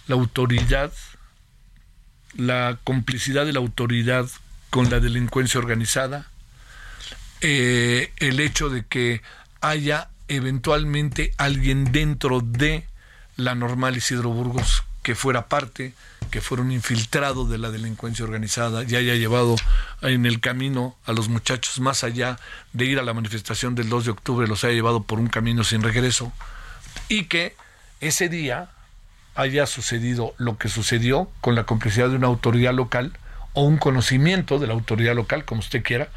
la 0.08 0.16
autoridad, 0.16 0.94
la 2.38 2.80
complicidad 2.86 3.46
de 3.46 3.52
la 3.52 3.60
autoridad 3.60 4.26
con 4.70 4.90
la 4.90 5.02
delincuencia 5.02 5.60
organizada, 5.60 6.28
eh, 7.42 8.14
el 8.20 8.40
hecho 8.40 8.70
de 8.70 8.86
que 8.86 9.22
haya 9.60 10.08
eventualmente 10.30 11.34
alguien 11.36 11.92
dentro 11.92 12.40
de 12.40 12.88
la 13.36 13.54
normal 13.54 13.98
Isidro 13.98 14.30
Burgos 14.30 14.86
que 15.04 15.14
fuera 15.14 15.50
parte, 15.50 15.94
que 16.32 16.40
fuera 16.40 16.64
un 16.64 16.72
infiltrado 16.72 17.44
de 17.44 17.58
la 17.58 17.70
delincuencia 17.70 18.24
organizada 18.24 18.86
y 18.88 18.96
haya 18.96 19.16
llevado 19.16 19.58
en 20.04 20.26
el 20.26 20.40
camino 20.40 20.96
a 21.06 21.12
los 21.12 21.28
muchachos 21.28 21.82
más 21.82 22.06
allá 22.06 22.40
de 22.72 22.86
ir 22.86 22.98
a 22.98 23.04
la 23.04 23.14
manifestación 23.14 23.76
del 23.76 23.90
2 23.90 24.06
de 24.06 24.12
octubre, 24.12 24.48
los 24.48 24.64
haya 24.64 24.74
llevado 24.74 25.04
por 25.04 25.20
un 25.20 25.28
camino 25.28 25.66
sin 25.66 25.82
regreso 25.82 26.32
y 27.10 27.26
que 27.26 27.67
ese 28.00 28.30
día 28.30 28.70
haya 29.36 29.68
sucedido 29.68 30.34
lo 30.38 30.58
que 30.58 30.68
sucedió 30.68 31.32
con 31.42 31.56
la 31.56 31.66
complicidad 31.66 32.10
de 32.10 32.16
una 32.16 32.28
autoridad 32.28 32.74
local 32.74 33.14
o 33.54 33.64
un 33.64 33.78
conocimiento 33.78 34.60
de 34.60 34.68
la 34.68 34.74
autoridad 34.74 35.16
local, 35.16 35.46
como 35.46 35.60
usted 35.60 35.84
quiera, 35.84 36.10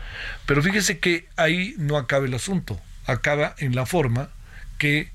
pero 0.46 0.62
fíjese 0.62 0.98
que 0.98 1.28
ahí 1.36 1.74
no 1.78 1.96
acaba 1.96 2.26
el 2.26 2.34
asunto, 2.34 2.80
acaba 3.06 3.54
en 3.58 3.74
la 3.74 3.86
forma 3.86 4.30
que 4.78 5.12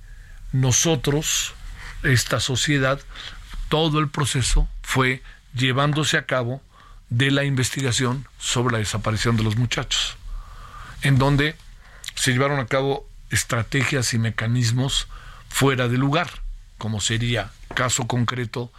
nosotros, 0.51 1.53
esta 2.03 2.39
sociedad, 2.39 2.99
todo 3.69 3.99
el 3.99 4.09
proceso 4.09 4.67
fue 4.83 5.21
llevándose 5.53 6.17
a 6.17 6.25
cabo 6.25 6.61
de 7.09 7.31
la 7.31 7.43
investigación 7.43 8.27
sobre 8.39 8.73
la 8.73 8.79
desaparición 8.79 9.35
de 9.35 9.43
los 9.43 9.55
muchachos, 9.55 10.17
en 11.01 11.17
donde 11.17 11.55
se 12.13 12.31
llevaron 12.31 12.59
a 12.59 12.67
cabo 12.67 13.07
estrategias 13.31 14.13
y 14.13 14.19
mecanismos 14.19 15.07
fuera 15.49 15.87
de 15.87 15.97
lugar 15.97 16.44
como 16.77 17.01
sería 17.01 17.51
caso 17.73 18.07
concreto, 18.07 18.71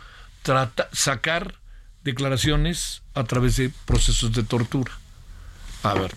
sacar 0.93 1.55
declaraciones 2.05 3.03
a 3.15 3.25
través 3.25 3.57
de 3.57 3.71
procesos 3.85 4.33
de 4.33 4.43
tortura. 4.43 4.93
A 5.83 5.95
ver, 5.95 6.13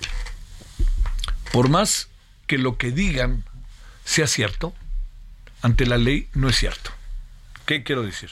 por 1.51 1.69
más 1.69 2.07
que 2.47 2.57
lo 2.57 2.77
que 2.77 2.91
digan 2.91 3.43
sea 4.05 4.27
cierto, 4.27 4.73
ante 5.61 5.85
la 5.85 5.97
ley 5.97 6.29
no 6.33 6.49
es 6.49 6.57
cierto. 6.57 6.91
¿Qué 7.65 7.83
quiero 7.83 8.03
decir? 8.03 8.31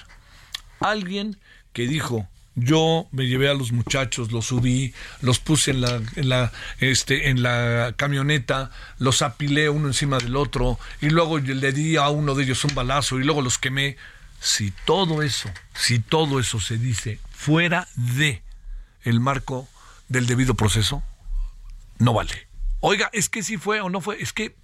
Alguien 0.80 1.38
que 1.74 1.88
dijo 1.88 2.28
yo 2.58 3.08
me 3.12 3.28
llevé 3.28 3.50
a 3.50 3.54
los 3.54 3.72
muchachos, 3.72 4.32
los 4.32 4.48
subí, 4.48 4.94
los 5.22 5.38
puse 5.38 5.72
en 5.72 5.82
la, 5.82 6.02
en 6.16 6.28
la, 6.28 6.52
este, 6.80 7.30
en 7.30 7.44
la 7.44 7.94
camioneta, 7.96 8.72
los 8.98 9.22
apilé 9.22 9.70
uno 9.70 9.88
encima 9.88 10.18
del 10.18 10.36
otro 10.36 10.80
y 11.00 11.12
luego 11.12 11.38
le 11.38 11.72
di 11.72 11.98
a 11.98 12.10
uno 12.10 12.34
de 12.34 12.44
ellos 12.44 12.64
un 12.66 12.74
balazo 12.74 13.20
y 13.20 13.24
luego 13.24 13.42
los 13.42 13.60
quemé. 13.60 13.96
Si 14.40 14.72
todo 14.86 15.22
eso, 15.22 15.50
si 15.74 16.00
todo 16.00 16.40
eso 16.40 16.60
se 16.60 16.78
dice 16.78 17.20
fuera 17.32 17.88
de 17.96 18.42
el 19.04 19.20
marco 19.20 19.68
del 20.10 20.26
debido 20.26 20.56
proceso, 20.56 21.04
no 22.00 22.14
vale. 22.14 22.48
Oiga, 22.80 23.10
es 23.14 23.30
que 23.30 23.44
si 23.44 23.58
fue 23.58 23.82
o 23.82 23.90
no 23.90 24.02
fue, 24.02 24.22
es 24.22 24.34
que 24.34 24.56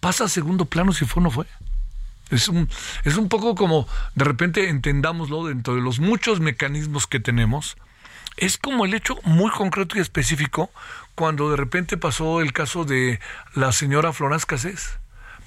pasa 0.00 0.24
a 0.24 0.28
segundo 0.28 0.64
plano 0.64 0.92
si 0.92 1.04
fue 1.04 1.20
o 1.20 1.24
no 1.24 1.30
fue. 1.30 1.46
Es 2.30 2.48
un, 2.48 2.68
es 3.04 3.16
un 3.16 3.28
poco 3.28 3.54
como 3.54 3.88
de 4.14 4.24
repente 4.24 4.68
entendámoslo 4.68 5.46
dentro 5.46 5.74
de 5.74 5.80
los 5.80 6.00
muchos 6.00 6.40
mecanismos 6.40 7.06
que 7.06 7.20
tenemos. 7.20 7.76
Es 8.36 8.58
como 8.58 8.84
el 8.84 8.94
hecho 8.94 9.18
muy 9.22 9.50
concreto 9.50 9.96
y 9.96 10.00
específico 10.00 10.70
cuando 11.14 11.50
de 11.50 11.56
repente 11.56 11.96
pasó 11.96 12.40
el 12.40 12.52
caso 12.52 12.84
de 12.84 13.20
la 13.54 13.72
señora 13.72 14.12
Florence 14.12 14.46
Cassés. 14.46 14.98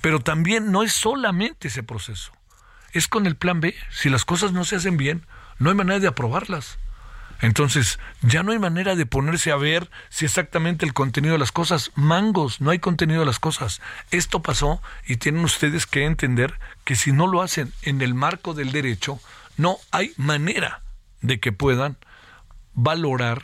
Pero 0.01 0.21
también 0.21 0.71
no 0.71 0.83
es 0.83 0.93
solamente 0.93 1.67
ese 1.67 1.83
proceso. 1.83 2.31
Es 2.93 3.07
con 3.07 3.27
el 3.27 3.35
plan 3.35 3.59
B. 3.59 3.75
Si 3.91 4.09
las 4.09 4.25
cosas 4.25 4.53
no 4.53 4.63
se 4.63 4.77
hacen 4.77 4.97
bien, 4.97 5.25
no 5.59 5.69
hay 5.69 5.75
manera 5.75 5.99
de 5.99 6.07
aprobarlas. 6.07 6.79
Entonces, 7.41 7.99
ya 8.21 8.43
no 8.43 8.51
hay 8.51 8.59
manera 8.59 8.95
de 8.95 9.05
ponerse 9.05 9.51
a 9.51 9.55
ver 9.55 9.89
si 10.09 10.25
exactamente 10.25 10.85
el 10.85 10.93
contenido 10.93 11.33
de 11.33 11.39
las 11.39 11.51
cosas, 11.51 11.91
mangos, 11.95 12.59
no 12.59 12.71
hay 12.71 12.79
contenido 12.79 13.21
de 13.21 13.25
las 13.25 13.39
cosas. 13.39 13.81
Esto 14.11 14.41
pasó 14.41 14.81
y 15.07 15.17
tienen 15.17 15.43
ustedes 15.43 15.85
que 15.85 16.05
entender 16.05 16.59
que 16.83 16.95
si 16.95 17.11
no 17.11 17.27
lo 17.27 17.41
hacen 17.41 17.71
en 17.81 18.01
el 18.01 18.13
marco 18.13 18.53
del 18.53 18.71
derecho, 18.71 19.19
no 19.55 19.77
hay 19.91 20.13
manera 20.17 20.81
de 21.21 21.39
que 21.39 21.51
puedan 21.51 21.97
valorar 22.73 23.43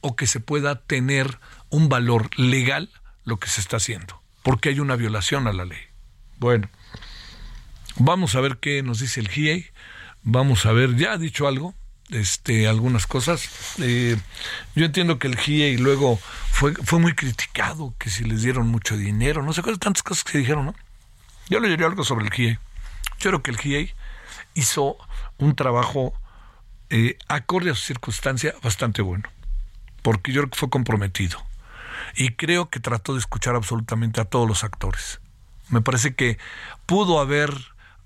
o 0.00 0.16
que 0.16 0.26
se 0.26 0.40
pueda 0.40 0.80
tener 0.80 1.38
un 1.70 1.88
valor 1.88 2.30
legal 2.38 2.90
lo 3.24 3.38
que 3.38 3.48
se 3.48 3.60
está 3.60 3.78
haciendo, 3.78 4.22
porque 4.42 4.70
hay 4.70 4.80
una 4.80 4.96
violación 4.96 5.46
a 5.46 5.52
la 5.52 5.64
ley. 5.64 5.80
Bueno, 6.38 6.68
vamos 7.96 8.34
a 8.34 8.40
ver 8.40 8.58
qué 8.58 8.82
nos 8.82 9.00
dice 9.00 9.20
el 9.20 9.28
GIEI, 9.28 9.66
vamos 10.22 10.66
a 10.66 10.72
ver, 10.72 10.96
ya 10.96 11.12
ha 11.12 11.18
dicho 11.18 11.48
algo, 11.48 11.74
este, 12.10 12.68
algunas 12.68 13.06
cosas. 13.06 13.48
Eh, 13.78 14.16
yo 14.74 14.86
entiendo 14.86 15.18
que 15.18 15.26
el 15.26 15.36
GIE 15.36 15.78
luego 15.78 16.18
fue, 16.50 16.74
fue 16.74 16.98
muy 16.98 17.14
criticado, 17.14 17.94
que 17.98 18.10
si 18.10 18.24
les 18.24 18.42
dieron 18.42 18.68
mucho 18.68 18.96
dinero, 18.96 19.42
no 19.42 19.52
sé 19.52 19.62
cuáles 19.62 19.80
tantas 19.80 20.02
cosas 20.02 20.24
que 20.24 20.32
se 20.32 20.38
dijeron, 20.38 20.66
¿no? 20.66 20.74
Yo 21.48 21.60
le 21.60 21.68
diría 21.68 21.86
algo 21.86 22.04
sobre 22.04 22.26
el 22.26 22.32
GIE. 22.32 22.58
Yo 23.18 23.30
creo 23.30 23.42
que 23.42 23.50
el 23.50 23.58
GIE 23.58 23.94
hizo 24.54 24.96
un 25.38 25.54
trabajo 25.54 26.14
eh, 26.90 27.18
acorde 27.28 27.70
a 27.70 27.74
su 27.74 27.82
circunstancia 27.82 28.54
bastante 28.62 29.02
bueno, 29.02 29.28
porque 30.02 30.32
yo 30.32 30.42
creo 30.42 30.50
que 30.50 30.58
fue 30.58 30.70
comprometido. 30.70 31.44
Y 32.14 32.30
creo 32.30 32.70
que 32.70 32.80
trató 32.80 33.14
de 33.14 33.20
escuchar 33.20 33.56
absolutamente 33.56 34.20
a 34.20 34.24
todos 34.24 34.48
los 34.48 34.64
actores. 34.64 35.20
Me 35.68 35.80
parece 35.80 36.14
que 36.14 36.38
pudo 36.86 37.20
haber 37.20 37.52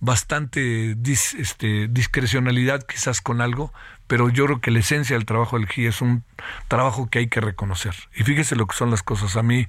bastante 0.00 0.96
este, 1.38 1.88
discrecionalidad 1.88 2.82
quizás 2.82 3.20
con 3.20 3.40
algo, 3.40 3.72
pero 4.06 4.28
yo 4.30 4.46
creo 4.46 4.60
que 4.60 4.70
la 4.70 4.80
esencia 4.80 5.16
del 5.16 5.26
trabajo 5.26 5.58
del 5.58 5.68
GIE 5.68 5.86
es 5.88 6.00
un 6.00 6.24
trabajo 6.68 7.08
que 7.08 7.20
hay 7.20 7.28
que 7.28 7.40
reconocer. 7.40 7.94
Y 8.14 8.24
fíjese 8.24 8.56
lo 8.56 8.66
que 8.66 8.76
son 8.76 8.90
las 8.90 9.02
cosas, 9.02 9.36
a 9.36 9.42
mí 9.42 9.68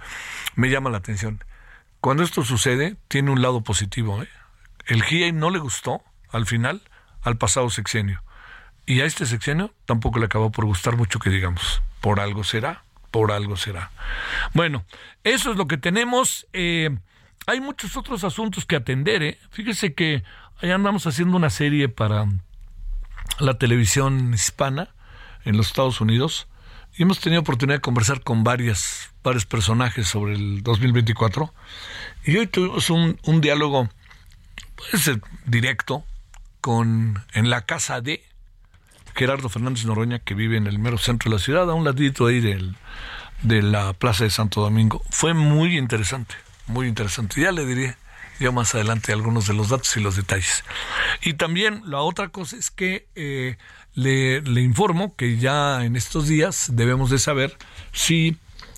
me 0.56 0.70
llama 0.70 0.90
la 0.90 0.98
atención. 0.98 1.44
Cuando 2.00 2.24
esto 2.24 2.44
sucede, 2.44 2.96
tiene 3.08 3.30
un 3.30 3.42
lado 3.42 3.62
positivo. 3.62 4.24
¿eh? 4.24 4.30
El 4.88 5.04
GIE 5.04 5.32
no 5.34 5.52
le 5.52 5.60
gustó, 5.60 6.02
al 6.32 6.48
final, 6.48 6.82
al 7.22 7.38
pasado 7.38 7.70
sexenio. 7.70 8.24
Y 8.86 9.02
a 9.02 9.06
este 9.06 9.26
sexenio 9.26 9.74
tampoco 9.86 10.18
le 10.18 10.26
acabó 10.26 10.52
por 10.52 10.66
gustar 10.66 10.98
mucho 10.98 11.20
que 11.20 11.30
digamos. 11.30 11.84
Por 12.00 12.20
algo 12.20 12.44
será, 12.44 12.84
por 13.12 13.32
algo 13.32 13.58
será. 13.58 13.92
Bueno, 14.54 14.86
eso 15.24 15.52
es 15.52 15.58
lo 15.58 15.68
que 15.68 15.78
tenemos. 15.78 16.48
Eh, 16.54 16.98
hay 17.48 17.60
muchos 17.60 17.98
otros 17.98 18.24
asuntos 18.24 18.66
que 18.66 18.76
atender. 18.76 19.24
¿eh? 19.24 19.40
Fíjese 19.52 19.94
que 19.94 20.24
allá 20.62 20.76
andamos 20.76 21.08
haciendo 21.08 21.38
una 21.38 21.50
serie 21.50 21.90
para 21.90 22.26
la 23.40 23.58
televisión 23.58 24.34
hispana 24.34 24.90
en 25.46 25.58
los 25.58 25.68
Estados 25.68 26.02
Unidos 26.02 26.48
y 26.96 27.04
hemos 27.04 27.20
tenido 27.20 27.42
oportunidad 27.42 27.78
de 27.78 27.82
conversar 27.82 28.22
con 28.22 28.44
varias, 28.44 29.12
varios 29.24 29.46
personajes 29.46 30.08
sobre 30.08 30.36
el 30.36 30.62
2024 30.62 31.54
y 32.26 32.38
hoy 32.38 32.48
tuvimos 32.48 32.90
un, 32.90 33.20
un 33.24 33.42
diálogo 33.42 33.90
puede 34.76 34.98
ser 34.98 35.22
directo 35.46 36.04
con 36.60 37.24
en 37.34 37.50
la 37.50 37.62
casa 37.62 38.02
de 38.02 38.24
Gerardo 39.16 39.50
Fernández 39.50 39.86
Noroña 39.86 40.20
que 40.20 40.36
vive 40.36 40.58
en 40.58 40.68
el 40.68 40.80
mero 40.80 40.98
centro 40.98 41.32
de 41.32 41.38
la 41.38 41.44
ciudad 41.44 41.70
a 41.70 41.74
un 41.74 41.86
ladito 41.86 42.28
ahí 42.28 42.40
del, 42.42 42.76
de 43.42 43.62
la 43.62 43.94
plaza 43.94 44.26
de 44.26 44.30
Santo 44.30 44.62
Domingo 44.62 45.02
fue 45.10 45.34
muy 45.34 45.78
interesante 45.78 46.36
muy 46.72 46.88
interesante 46.88 47.42
ya 47.42 47.52
le 47.52 47.66
diré 47.66 47.96
yo 48.40 48.52
más 48.52 48.74
adelante 48.74 49.14
algunos 49.14 49.48
de 49.48 49.54
los 49.54 49.70
datos 49.70 49.96
y 49.98 50.00
los 50.00 50.16
detalles. 50.16 50.64
Y 51.22 51.34
también 51.34 51.84
la 51.86 52.00
otra 52.00 52.30
cosa 52.30 52.58
es 52.58 52.72
que 52.72 53.08
eh, 53.14 53.58
le, 53.94 54.42
le, 54.42 54.62
informo 54.62 55.16
que 55.16 55.38
ya 55.38 55.86
en 55.86 55.96
estos 55.96 56.28
días 56.28 56.72
debemos 56.74 57.12
de 57.12 57.20
saber 57.20 57.56
si 57.92 58.38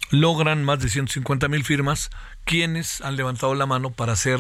logran 0.10 0.66
más 0.66 0.80
de 0.80 0.90
150 0.90 1.48
mil 1.48 1.64
firmas 1.64 2.10
quienes 2.44 3.00
han 3.02 3.16
levantado 3.16 3.56
la 3.56 3.66
mano 3.66 3.92
para 3.92 4.14
hacer, 4.14 4.40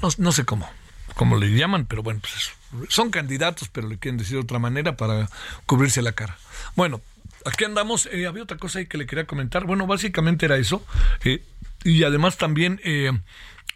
no, 0.00 0.08
no 0.18 0.30
sé 0.30 0.44
cómo, 0.44 0.70
cómo 1.16 1.36
le 1.36 1.48
llaman, 1.48 1.86
pero 1.86 2.04
bueno, 2.04 2.20
pues 2.20 2.52
son 2.88 3.10
candidatos, 3.10 3.68
pero 3.68 3.88
le 3.88 3.98
quieren 3.98 4.18
decir 4.18 4.36
de 4.36 4.42
otra 4.42 4.58
manera 4.58 4.96
para 4.96 5.28
cubrirse 5.66 6.00
la 6.00 6.12
cara. 6.12 6.38
Bueno, 6.76 7.00
aquí 7.44 7.64
andamos. 7.64 8.06
Eh, 8.06 8.26
había 8.26 8.42
otra 8.42 8.56
cosa 8.56 8.78
ahí 8.78 8.86
que 8.86 8.98
le 8.98 9.06
quería 9.06 9.26
comentar. 9.26 9.64
Bueno, 9.64 9.86
básicamente 9.86 10.46
era 10.46 10.56
eso. 10.56 10.84
Eh, 11.24 11.42
y 11.84 12.04
además 12.04 12.38
también 12.38 12.80
eh, 12.82 13.12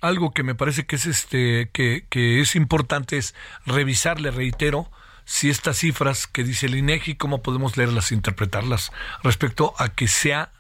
algo 0.01 0.33
que 0.33 0.43
me 0.43 0.55
parece 0.55 0.87
que 0.87 0.97
es 0.97 1.07
este 1.07 1.71
que, 1.73 2.41
es 2.41 2.57
importante 2.57 3.19
es 3.19 3.35
revisar, 3.67 4.21
le 4.21 4.31
reitero, 4.31 4.91
si 5.25 5.51
estas 5.51 5.79
cifras 5.79 6.27
que 6.27 6.43
dice 6.43 6.67
el 6.67 6.77
INEGI, 6.77 7.17
cómo 7.17 7.43
podemos 7.43 7.77
leerlas 7.77 8.13
interpretarlas 8.13 8.93
respecto 9.23 9.75
a 9.79 9.91
que 9.91 10.09
se 10.09 10.35
ha, 10.35 10.51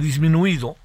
disminuido 0.00 0.76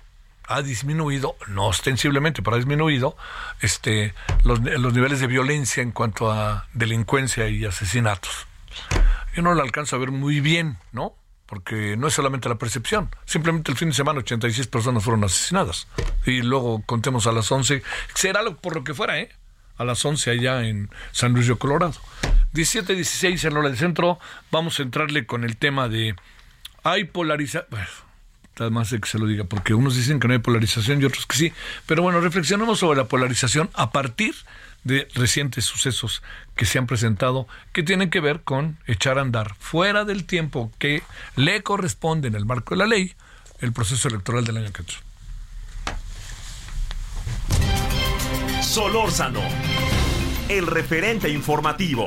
ha 0.52 0.64
disminuido, 0.64 1.36
no 1.48 1.68
ostensiblemente, 1.68 2.42
pero 2.42 2.56
ha 2.56 2.58
disminuido 2.58 3.16
este, 3.62 4.16
los, 4.44 4.60
los, 4.60 4.94
niveles 4.96 5.20
de 5.20 5.28
violencia 5.28 5.84
en 5.84 5.92
cuanto 5.92 6.32
a 6.32 6.68
delincuencia 6.74 7.48
y 7.50 7.66
asesinatos. 7.66 8.48
Yo 9.36 9.44
no 9.44 9.54
lo 9.54 9.62
alcanzo 9.62 9.96
a 9.96 10.00
ver 10.00 10.10
muy 10.10 10.40
bien, 10.40 10.78
¿no? 10.92 11.14
Porque 11.50 11.98
no 11.98 12.08
es 12.08 12.14
solamente 12.14 12.48
la 12.48 12.60
percepción. 12.60 13.10
Simplemente 13.26 13.72
el 13.72 13.78
fin 13.78 13.90
de 13.90 13.96
semana 13.96 14.20
86 14.20 14.68
personas 14.68 15.04
fueron 15.04 15.24
asesinadas. 15.24 15.88
Y 16.24 16.44
luego 16.44 16.84
contemos 16.86 17.26
a 17.26 17.32
las 17.32 17.52
11, 17.52 17.82
será 18.14 18.42
por 18.52 18.76
lo 18.76 18.84
que 18.84 18.94
fuera, 18.94 19.18
¿eh? 19.18 19.30
A 19.76 19.84
las 19.84 20.06
11 20.06 20.30
allá 20.30 20.68
en 20.68 20.92
San 21.12 21.34
Luis 21.34 21.48
de 21.48 21.56
Colorado. 21.56 21.96
17, 22.54 22.94
16 22.94 23.44
en 23.46 23.58
hora 23.58 23.70
del 23.70 23.80
centro. 23.80 24.20
Vamos 24.52 24.80
a 24.80 24.84
entrarle 24.84 25.26
con 25.26 25.44
el 25.44 25.58
tema 25.58 25.90
de. 25.90 26.16
Hay 26.84 27.06
polarización. 27.06 27.66
Bueno, 27.72 27.88
además 28.60 28.92
de 28.92 29.00
que 29.00 29.10
se 29.10 29.18
lo 29.18 29.26
diga, 29.26 29.46
porque 29.46 29.74
unos 29.74 29.96
dicen 29.96 30.20
que 30.20 30.28
no 30.28 30.36
hay 30.36 30.40
polarización 30.40 31.02
y 31.02 31.06
otros 31.06 31.26
que 31.26 31.36
sí. 31.36 31.54
Pero 31.88 32.04
bueno, 32.04 32.22
reflexionemos 32.22 32.78
sobre 32.78 32.98
la 32.98 33.06
polarización 33.06 33.72
a 33.74 33.92
partir 33.92 34.36
de 34.36 34.44
recientes 35.14 35.66
sucesos 35.66 36.22
que 36.56 36.66
se 36.66 36.78
han 36.78 36.88
presentado 36.88 37.48
que 37.74 37.84
tienen 37.84 38.10
que 38.10 38.20
ver 38.20 38.42
con 38.42 38.78
echar 38.88 39.18
a 39.18 39.22
andar 39.22 39.56
fuera 39.60 40.06
del 40.06 40.26
tiempo 40.26 40.72
que 40.80 41.04
le 41.36 41.64
corresponde 41.64 42.28
en 42.28 42.36
el 42.36 42.46
marco 42.46 42.76
de 42.76 42.80
la 42.80 42.88
ley 42.88 43.14
el 43.60 43.74
proceso 43.74 44.08
electoral 44.08 44.46
del 44.46 44.58
año 44.58 44.72
que 44.72 44.82
entra. 44.82 44.98
Solórzano, 48.62 49.42
el 50.48 50.68
referente 50.68 51.30
informativo. 51.30 52.06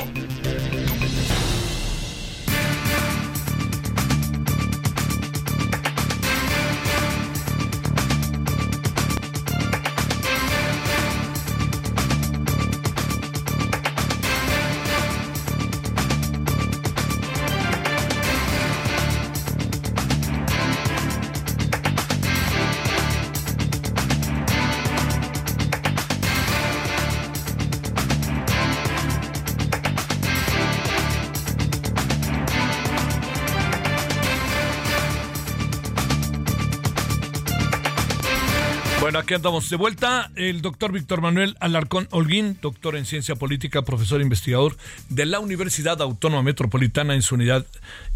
Aquí 39.19 39.35
andamos 39.35 39.69
de 39.69 39.77
vuelta. 39.77 40.31
El 40.37 40.63
doctor 40.63 40.93
Víctor 40.93 41.21
Manuel 41.21 41.57
Alarcón 41.61 42.09
Holguín, 42.11 42.57
doctor 42.63 42.97
en 42.97 43.05
ciencia 43.05 43.37
política, 43.37 43.83
profesor 43.83 44.21
e 44.21 44.25
investigador 44.25 44.77
de 45.09 45.27
la 45.27 45.41
Universidad 45.41 46.01
Autónoma 46.01 46.43
Metropolitana 46.43 47.15
en 47.15 47.23
su 47.23 47.35
unidad 47.35 47.67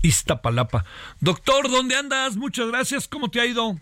Iztapalapa. 0.03 0.85
Doctor, 1.21 1.71
¿dónde 1.71 1.97
andas? 1.97 2.37
Muchas 2.37 2.69
gracias. 2.69 3.09
¿Cómo 3.09 3.29
te 3.31 3.41
ha 3.41 3.47
ido? 3.47 3.77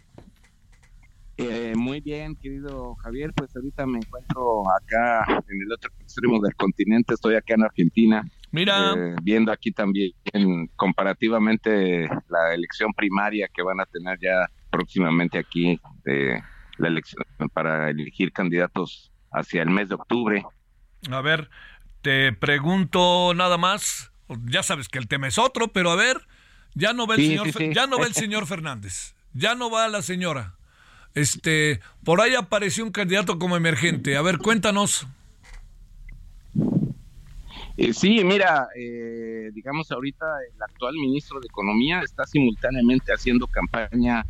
Eh, 1.36 1.74
muy 1.76 2.00
bien, 2.00 2.36
querido 2.36 2.94
Javier. 2.96 3.32
Pues 3.34 3.54
ahorita 3.54 3.86
me 3.86 3.98
encuentro 3.98 4.62
acá 4.70 5.42
en 5.48 5.62
el 5.62 5.72
otro 5.72 5.90
extremo 6.00 6.40
del 6.40 6.54
continente. 6.54 7.14
Estoy 7.14 7.36
acá 7.36 7.54
en 7.54 7.64
Argentina. 7.64 8.28
Mira. 8.50 8.94
Eh, 8.96 9.16
viendo 9.22 9.52
aquí 9.52 9.72
también 9.72 10.12
comparativamente 10.76 12.08
la 12.28 12.54
elección 12.54 12.92
primaria 12.92 13.48
que 13.52 13.62
van 13.62 13.80
a 13.80 13.86
tener 13.86 14.18
ya 14.20 14.48
próximamente 14.70 15.38
aquí 15.38 15.78
de 16.04 16.42
la 16.78 16.88
elección 16.88 17.24
para 17.52 17.90
elegir 17.90 18.32
candidatos 18.32 19.12
hacia 19.30 19.62
el 19.62 19.70
mes 19.70 19.88
de 19.88 19.96
octubre. 19.96 20.44
A 21.10 21.20
ver, 21.20 21.50
te 22.02 22.32
pregunto 22.32 23.32
nada 23.34 23.58
más, 23.58 24.12
ya 24.46 24.62
sabes 24.62 24.88
que 24.88 24.98
el 24.98 25.08
tema 25.08 25.28
es 25.28 25.38
otro, 25.38 25.68
pero 25.68 25.90
a 25.90 25.96
ver, 25.96 26.20
ya 26.74 26.92
no 26.92 27.06
ve 27.06 27.16
el 27.16 27.26
señor 27.26 27.74
ya 27.74 27.86
no 27.86 27.98
ve 27.98 28.06
el 28.06 28.14
señor 28.14 28.46
Fernández, 28.46 29.14
ya 29.32 29.54
no 29.54 29.70
va 29.70 29.88
la 29.88 30.02
señora. 30.02 30.54
Este, 31.14 31.80
por 32.04 32.20
ahí 32.20 32.34
apareció 32.34 32.84
un 32.84 32.90
candidato 32.90 33.38
como 33.38 33.56
emergente. 33.56 34.16
A 34.16 34.22
ver, 34.22 34.38
cuéntanos. 34.38 35.06
Eh, 37.76 37.92
sí, 37.92 38.22
mira, 38.24 38.68
eh, 38.76 39.50
digamos 39.52 39.90
ahorita 39.90 40.26
el 40.52 40.62
actual 40.62 40.94
ministro 40.94 41.40
de 41.40 41.46
Economía 41.46 42.00
está 42.00 42.24
simultáneamente 42.24 43.12
haciendo 43.12 43.46
campaña 43.48 44.24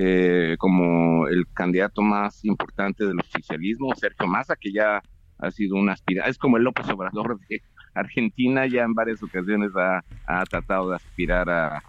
eh, 0.00 0.54
como 0.58 1.26
el 1.26 1.44
candidato 1.52 2.02
más 2.02 2.44
importante 2.44 3.04
del 3.04 3.18
oficialismo, 3.18 3.92
Sergio 3.96 4.28
Massa, 4.28 4.54
que 4.54 4.70
ya 4.70 5.02
ha 5.38 5.50
sido 5.50 5.74
un 5.74 5.90
aspirante, 5.90 6.30
es 6.30 6.38
como 6.38 6.56
el 6.56 6.62
López 6.62 6.88
Obrador 6.88 7.36
de 7.48 7.62
Argentina, 7.94 8.64
ya 8.68 8.84
en 8.84 8.94
varias 8.94 9.20
ocasiones 9.24 9.72
ha, 9.74 10.44
tratado 10.44 10.90
de 10.90 10.96
aspirar 10.96 11.50
a, 11.50 11.82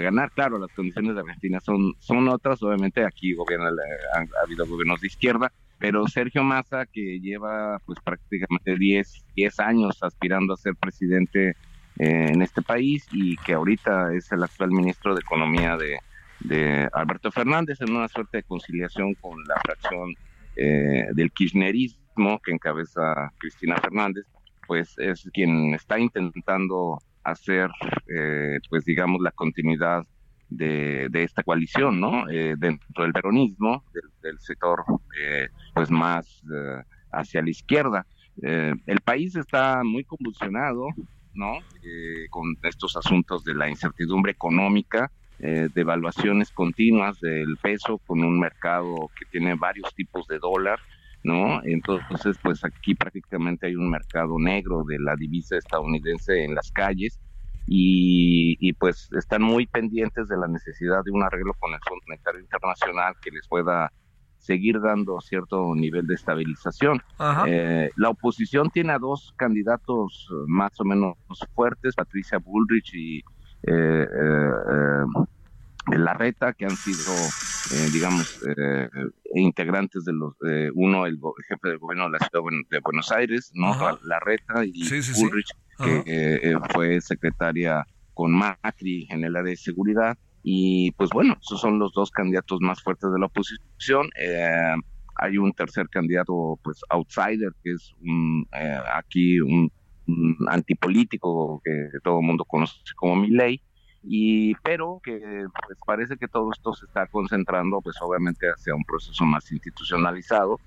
ganar. 0.00 0.30
Claro, 0.30 0.58
las 0.58 0.72
condiciones 0.72 1.14
de 1.14 1.20
Argentina 1.20 1.60
son, 1.60 1.92
son 1.98 2.26
otras, 2.28 2.62
obviamente 2.62 3.04
aquí 3.04 3.34
gobierna, 3.34 3.68
ha, 4.14 4.44
habido 4.44 4.66
gobiernos 4.66 5.02
de 5.02 5.08
izquierda, 5.08 5.52
pero 5.78 6.08
Sergio 6.08 6.42
Massa, 6.42 6.86
que 6.86 7.20
lleva 7.20 7.78
pues 7.84 7.98
prácticamente 8.02 8.76
10, 8.78 9.26
10 9.36 9.60
años 9.60 10.02
aspirando 10.02 10.54
a 10.54 10.56
ser 10.56 10.74
presidente 10.74 11.50
eh, 11.98 12.28
en 12.32 12.40
este 12.40 12.62
país 12.62 13.06
y 13.12 13.36
que 13.36 13.52
ahorita 13.52 14.14
es 14.14 14.32
el 14.32 14.42
actual 14.42 14.70
ministro 14.70 15.14
de 15.14 15.20
Economía 15.20 15.76
de, 15.76 15.98
de 16.44 16.88
Alberto 16.92 17.30
Fernández 17.30 17.80
en 17.80 17.94
una 17.94 18.08
suerte 18.08 18.38
de 18.38 18.42
conciliación 18.42 19.14
con 19.14 19.42
la 19.44 19.60
fracción 19.62 20.14
eh, 20.56 21.06
del 21.14 21.32
kirchnerismo 21.32 22.40
que 22.40 22.52
encabeza 22.52 23.32
Cristina 23.38 23.76
Fernández, 23.76 24.26
pues 24.66 24.94
es 24.98 25.28
quien 25.32 25.74
está 25.74 25.98
intentando 25.98 26.98
hacer, 27.24 27.70
eh, 28.14 28.58
pues 28.68 28.84
digamos, 28.84 29.20
la 29.22 29.30
continuidad 29.30 30.04
de, 30.48 31.08
esta 31.14 31.42
coalición, 31.42 32.00
¿no? 32.00 32.28
Eh, 32.28 32.54
dentro 32.58 33.04
del 33.04 33.12
peronismo, 33.12 33.84
del, 34.22 34.38
sector, 34.38 34.84
pues 35.74 35.90
más 35.90 36.42
hacia 37.12 37.42
la 37.42 37.50
izquierda. 37.50 38.06
eh, 38.42 38.72
el 38.86 39.00
país 39.00 39.36
está 39.36 39.82
muy 39.84 40.04
convulsionado, 40.04 40.88
¿no? 41.34 41.58
Eh, 41.82 42.26
con 42.30 42.56
estos 42.62 42.96
asuntos 42.96 43.44
de 43.44 43.54
la 43.54 43.68
incertidumbre 43.68 44.32
económica, 44.32 45.10
eh, 45.44 45.68
de 45.74 45.80
evaluaciones 45.80 46.52
continuas 46.52 47.18
del 47.20 47.56
peso 47.60 47.98
con 48.06 48.22
un 48.22 48.38
mercado 48.38 49.10
que 49.18 49.24
tiene 49.30 49.56
varios 49.56 49.92
tipos 49.94 50.24
de 50.28 50.38
dólar, 50.38 50.78
¿no? 51.24 51.60
Entonces, 51.64 52.38
pues 52.40 52.64
aquí 52.64 52.94
prácticamente 52.94 53.66
hay 53.66 53.74
un 53.74 53.90
mercado 53.90 54.38
negro 54.38 54.84
de 54.84 55.00
la 55.00 55.16
divisa 55.16 55.56
estadounidense 55.56 56.44
en 56.44 56.54
las 56.54 56.70
calles 56.70 57.18
y, 57.66 58.56
y, 58.60 58.72
pues 58.74 59.08
están 59.18 59.42
muy 59.42 59.66
pendientes 59.66 60.28
de 60.28 60.36
la 60.36 60.46
necesidad 60.46 61.02
de 61.04 61.10
un 61.10 61.24
arreglo 61.24 61.54
con 61.58 61.72
el 61.72 61.80
Fondo 61.88 62.02
Monetario 62.06 62.40
Internacional 62.40 63.14
que 63.20 63.32
les 63.32 63.48
pueda 63.48 63.92
seguir 64.38 64.80
dando 64.80 65.20
cierto 65.20 65.74
nivel 65.74 66.06
de 66.06 66.14
estabilización. 66.14 67.00
Eh, 67.46 67.90
la 67.96 68.10
oposición 68.10 68.70
tiene 68.70 68.92
a 68.92 68.98
dos 68.98 69.32
candidatos 69.36 70.28
más 70.46 70.72
o 70.80 70.84
menos 70.84 71.16
fuertes, 71.54 71.96
Patricia 71.96 72.38
Bullrich 72.38 72.94
y 72.94 73.22
eh, 73.64 74.06
eh, 74.06 75.96
Larreta, 75.96 76.52
que 76.52 76.64
han 76.64 76.76
sido, 76.76 77.12
digamos, 77.92 78.40
integrantes 79.34 80.04
de 80.04 80.12
los, 80.12 80.34
uno, 80.74 81.06
el, 81.06 81.18
jefe 81.48 81.68
del 81.68 81.78
gobierno 81.78 82.04
de 82.04 82.10
la 82.12 82.18
ciudad 82.18 82.44
de 82.70 82.78
Buenos 82.80 83.10
Aires, 83.10 83.50
¿no? 83.54 83.74
Larreta 84.04 84.64
y 84.64 84.84
Bullrich, 85.18 85.50
que 85.78 86.56
fue 86.72 87.00
secretaria 87.00 87.84
con 88.14 88.32
Macri 88.32 89.06
en 89.10 89.24
el 89.24 89.36
área 89.36 89.50
de 89.50 89.56
seguridad. 89.56 90.16
Y 90.42 90.90
pues 90.92 91.10
bueno, 91.10 91.36
esos 91.40 91.60
son 91.60 91.78
los 91.78 91.92
dos 91.92 92.10
candidatos 92.10 92.60
más 92.60 92.82
fuertes 92.82 93.10
de 93.12 93.18
la 93.18 93.26
oposición. 93.26 94.08
Eh, 94.20 94.74
hay 95.16 95.38
un 95.38 95.52
tercer 95.52 95.88
candidato, 95.88 96.58
pues 96.62 96.80
outsider, 96.90 97.52
que 97.62 97.72
es 97.72 97.92
un, 98.00 98.46
eh, 98.52 98.78
aquí 98.94 99.40
un, 99.40 99.70
antipolítico 100.48 101.60
que 101.64 101.88
todo 102.02 102.20
el 102.20 102.26
mundo 102.26 102.44
conoce 102.44 102.74
como 102.96 103.16
Milley, 103.16 103.60
y 104.02 104.54
pero 104.56 105.00
que 105.02 105.18
pues 105.66 105.78
parece 105.86 106.16
que 106.16 106.28
todo 106.28 106.50
esto 106.52 106.74
se 106.74 106.86
está 106.86 107.06
concentrando, 107.06 107.80
pues 107.80 107.96
obviamente 108.00 108.46
hacia 108.48 108.74
un 108.74 108.84
proceso 108.84 109.24
más 109.24 109.50
institucionalizado, 109.52 110.58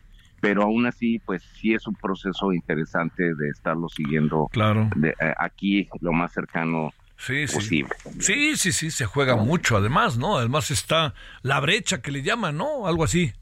pero 0.42 0.64
aún 0.64 0.86
así, 0.86 1.20
pues 1.20 1.44
sí 1.60 1.74
es 1.74 1.88
un 1.88 1.96
proceso 1.96 2.54
interesante 2.54 3.24
de 3.36 3.50
estarlo 3.50 3.90
siguiendo 3.90 4.48
claro. 4.52 4.90
de, 4.96 5.10
eh, 5.10 5.34
aquí 5.38 5.90
lo 6.02 6.14
más 6.14 6.34
cercano 6.34 6.92
Sí, 7.18 7.48
sí. 7.48 7.86
Sí, 8.20 8.58
sí, 8.58 8.72
sí, 8.72 8.92
se 8.92 9.06
juega 9.06 9.36
mucho 9.38 9.78
además, 9.78 10.18
¿no? 10.18 10.38
Además 10.38 10.70
está 10.70 11.14
la 11.42 11.60
brecha 11.60 12.02
que 12.02 12.12
le 12.12 12.24
llaman, 12.24 12.58
¿no? 12.58 12.88
Algo 12.88 13.06
así. 13.06 13.34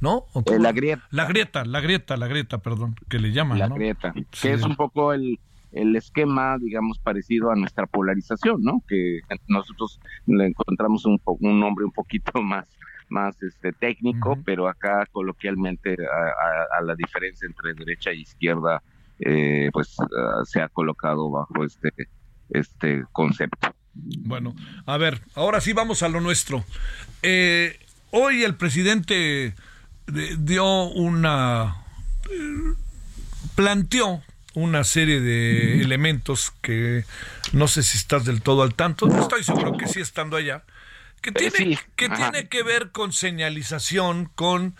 ¿No? 0.00 0.26
Eh, 0.46 0.58
la 0.58 0.72
grieta. 0.72 1.02
La 1.10 1.26
grieta, 1.26 1.64
la 1.64 1.80
grieta, 1.80 2.16
la 2.16 2.28
grieta, 2.28 2.58
perdón, 2.58 2.94
que 3.08 3.18
le 3.18 3.32
llaman, 3.32 3.58
La 3.58 3.68
grieta, 3.68 4.12
que 4.12 4.52
es 4.52 4.62
un 4.62 4.76
poco 4.76 5.12
el, 5.12 5.40
el 5.72 5.96
esquema, 5.96 6.56
digamos, 6.58 6.98
parecido 6.98 7.50
a 7.50 7.56
nuestra 7.56 7.86
polarización, 7.86 8.62
¿no? 8.62 8.82
Que 8.86 9.20
nosotros 9.48 10.00
le 10.26 10.46
encontramos 10.46 11.04
un, 11.04 11.20
un 11.24 11.60
nombre 11.60 11.84
un 11.84 11.92
poquito 11.92 12.32
más 12.42 12.66
más 13.10 13.42
este 13.42 13.72
técnico, 13.72 14.38
pero 14.44 14.68
acá 14.68 15.06
coloquialmente 15.10 15.96
a, 15.96 16.82
la 16.82 16.94
diferencia 16.94 17.46
entre 17.46 17.72
derecha 17.72 18.10
e 18.10 18.16
izquierda, 18.16 18.82
eh, 19.18 19.70
pues 19.72 19.96
ah, 20.00 20.42
se 20.44 20.60
ha 20.60 20.68
colocado 20.68 21.30
bajo 21.30 21.64
este 21.64 21.90
este 22.50 23.04
concepto. 23.12 23.74
Bueno, 23.94 24.54
a 24.86 24.96
ver, 24.96 25.20
ahora 25.34 25.60
sí 25.60 25.72
vamos 25.72 26.02
a 26.02 26.08
lo 26.08 26.20
nuestro. 26.20 26.64
Eh, 27.22 27.78
hoy 28.10 28.44
el 28.44 28.54
presidente 28.54 29.54
dio 30.38 30.84
una... 30.84 31.84
Eh, 32.30 32.74
planteó 33.54 34.22
una 34.54 34.84
serie 34.84 35.20
de 35.20 35.82
elementos 35.82 36.52
que 36.62 37.04
no 37.52 37.68
sé 37.68 37.82
si 37.82 37.96
estás 37.96 38.24
del 38.24 38.42
todo 38.42 38.62
al 38.62 38.74
tanto, 38.74 39.08
estoy 39.20 39.44
seguro 39.44 39.76
que 39.76 39.86
sí 39.86 40.00
estando 40.00 40.36
allá, 40.36 40.64
que 41.20 41.32
tiene, 41.32 41.78
que, 41.96 42.08
tiene 42.08 42.48
que 42.48 42.62
ver 42.62 42.90
con 42.90 43.12
señalización, 43.12 44.26
con 44.34 44.76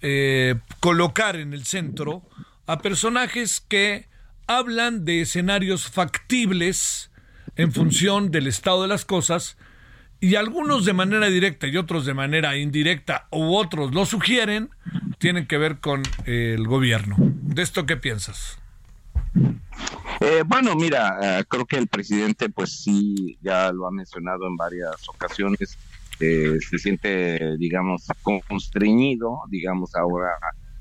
eh, 0.00 0.56
colocar 0.80 1.36
en 1.36 1.52
el 1.52 1.64
centro 1.64 2.22
a 2.66 2.78
personajes 2.78 3.60
que 3.66 4.08
hablan 4.46 5.04
de 5.04 5.22
escenarios 5.22 5.88
factibles 5.88 7.10
en 7.56 7.72
función 7.72 8.30
del 8.30 8.46
estado 8.46 8.82
de 8.82 8.88
las 8.88 9.04
cosas 9.04 9.56
y 10.20 10.34
algunos 10.34 10.84
de 10.84 10.92
manera 10.92 11.26
directa 11.26 11.66
y 11.66 11.76
otros 11.76 12.04
de 12.04 12.14
manera 12.14 12.56
indirecta 12.56 13.28
u 13.30 13.54
otros 13.54 13.94
lo 13.94 14.04
sugieren, 14.04 14.70
tienen 15.18 15.46
que 15.46 15.58
ver 15.58 15.78
con 15.78 16.02
el 16.24 16.66
gobierno. 16.66 17.16
¿De 17.18 17.62
esto 17.62 17.86
qué 17.86 17.96
piensas? 17.96 18.58
Eh, 20.20 20.42
bueno, 20.46 20.74
mira, 20.74 21.18
eh, 21.40 21.44
creo 21.46 21.64
que 21.64 21.76
el 21.76 21.86
presidente, 21.86 22.48
pues 22.48 22.82
sí, 22.82 23.38
ya 23.40 23.70
lo 23.72 23.86
ha 23.86 23.90
mencionado 23.90 24.46
en 24.48 24.56
varias 24.56 25.08
ocasiones, 25.08 25.78
eh, 26.18 26.58
se 26.60 26.78
siente, 26.78 27.56
digamos, 27.56 28.08
constreñido, 28.48 29.42
digamos, 29.48 29.94
ahora 29.94 30.30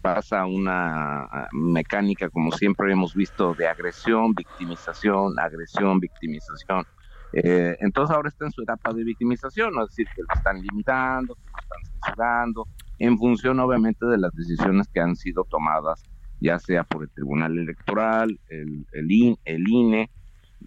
pasa 0.02 0.46
una 0.46 1.48
mecánica, 1.52 2.30
como 2.30 2.52
siempre 2.52 2.92
hemos 2.92 3.14
visto, 3.14 3.54
de 3.54 3.68
agresión, 3.68 4.34
victimización, 4.34 5.38
agresión, 5.38 6.00
victimización. 6.00 6.86
Eh, 7.34 7.76
entonces 7.80 8.16
ahora 8.16 8.30
está 8.30 8.46
en 8.46 8.52
su 8.52 8.62
etapa 8.62 8.94
de 8.94 9.04
victimización, 9.04 9.74
es 9.82 9.90
decir, 9.90 10.08
que 10.16 10.22
lo 10.22 10.34
están 10.34 10.62
limitando, 10.62 11.36
que 11.36 11.42
lo 11.42 11.60
están 11.60 11.92
censurando, 11.92 12.68
en 13.00 13.18
función 13.18 13.60
obviamente 13.60 14.06
de 14.06 14.18
las 14.18 14.34
decisiones 14.34 14.88
que 14.88 15.02
han 15.02 15.16
sido 15.16 15.44
tomadas, 15.44 16.04
ya 16.40 16.58
sea 16.60 16.84
por 16.84 17.04
el 17.04 17.10
Tribunal 17.10 17.58
Electoral, 17.58 18.40
el, 18.48 18.86
el, 18.94 19.38
el 19.44 19.68
INE, 19.68 20.10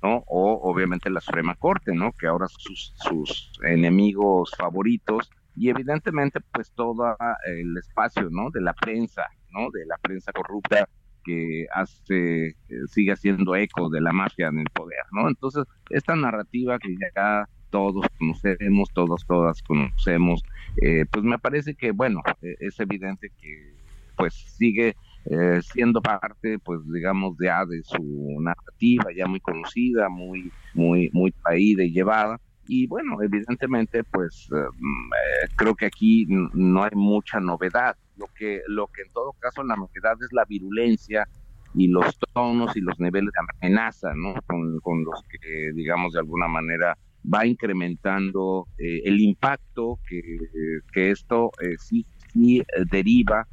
¿no? 0.02 0.22
O 0.26 0.60
obviamente 0.70 1.10
la 1.10 1.20
Suprema 1.20 1.54
Corte, 1.54 1.94
¿no? 1.94 2.12
Que 2.12 2.26
ahora 2.26 2.46
sus, 2.48 2.92
sus 2.96 3.52
enemigos 3.64 4.52
favoritos 4.56 5.30
y 5.56 5.68
evidentemente 5.68 6.40
pues 6.52 6.72
todo 6.72 7.16
el 7.44 7.76
espacio 7.76 8.28
no 8.30 8.50
de 8.50 8.60
la 8.60 8.72
prensa 8.72 9.26
no 9.50 9.70
de 9.70 9.84
la 9.84 9.98
prensa 9.98 10.32
corrupta 10.32 10.88
que 11.24 11.66
hace 11.74 12.48
eh, 12.48 12.54
sigue 12.88 13.12
haciendo 13.12 13.54
eco 13.56 13.88
de 13.88 14.00
la 14.00 14.12
mafia 14.12 14.48
en 14.48 14.60
el 14.60 14.66
poder 14.72 15.04
no 15.12 15.28
entonces 15.28 15.64
esta 15.90 16.16
narrativa 16.16 16.78
que 16.78 16.94
ya 17.14 17.48
todos 17.70 18.06
conocemos 18.18 18.90
todos 18.92 19.26
todas 19.26 19.62
conocemos 19.62 20.42
eh, 20.82 21.04
pues 21.10 21.24
me 21.24 21.38
parece 21.38 21.74
que 21.74 21.92
bueno 21.92 22.22
e, 22.42 22.54
es 22.60 22.78
evidente 22.80 23.30
que 23.40 23.74
pues 24.16 24.34
sigue 24.34 24.96
eh, 25.26 25.60
siendo 25.62 26.00
parte 26.00 26.58
pues 26.58 26.80
digamos 26.92 27.36
ya 27.40 27.64
de 27.66 27.82
su 27.82 28.38
narrativa 28.40 29.04
ya 29.16 29.26
muy 29.26 29.40
conocida 29.40 30.08
muy 30.08 30.50
muy 30.74 31.10
muy 31.12 31.32
traída 31.32 31.84
y 31.84 31.92
llevada 31.92 32.40
y 32.72 32.86
bueno, 32.86 33.20
evidentemente, 33.20 34.04
pues 34.04 34.48
eh, 34.52 34.68
mm, 34.78 35.12
eh, 35.12 35.48
creo 35.56 35.74
que 35.74 35.86
aquí 35.86 36.24
no 36.28 36.84
hay 36.84 36.92
mucha 36.94 37.40
novedad. 37.40 37.96
Lo 38.20 38.26
que, 38.36 38.60
lo 38.68 38.86
que 38.88 39.02
en 39.02 39.12
todo 39.12 39.32
caso 39.40 39.64
la 39.64 39.76
novedad 39.76 40.16
es 40.20 40.32
la 40.32 40.44
virulencia 40.44 41.26
y 41.74 41.88
los 41.88 42.18
tonos 42.34 42.76
y 42.76 42.80
los 42.80 43.00
niveles 43.00 43.32
de 43.32 43.66
amenaza, 43.66 44.12
¿no? 44.14 44.34
Con, 44.46 45.04
los 45.04 45.24
que, 45.24 45.72
digamos, 45.74 46.12
de 46.12 46.18
alguna 46.18 46.48
manera 46.48 46.98
va 47.32 47.46
incrementando 47.46 48.66
eh, 48.78 49.00
el 49.04 49.20
impacto 49.20 49.98
que, 50.06 50.20
que 50.92 51.10
esto 51.10 51.50
sí, 51.78 52.04
sí 52.32 52.62
deriva 52.90 53.46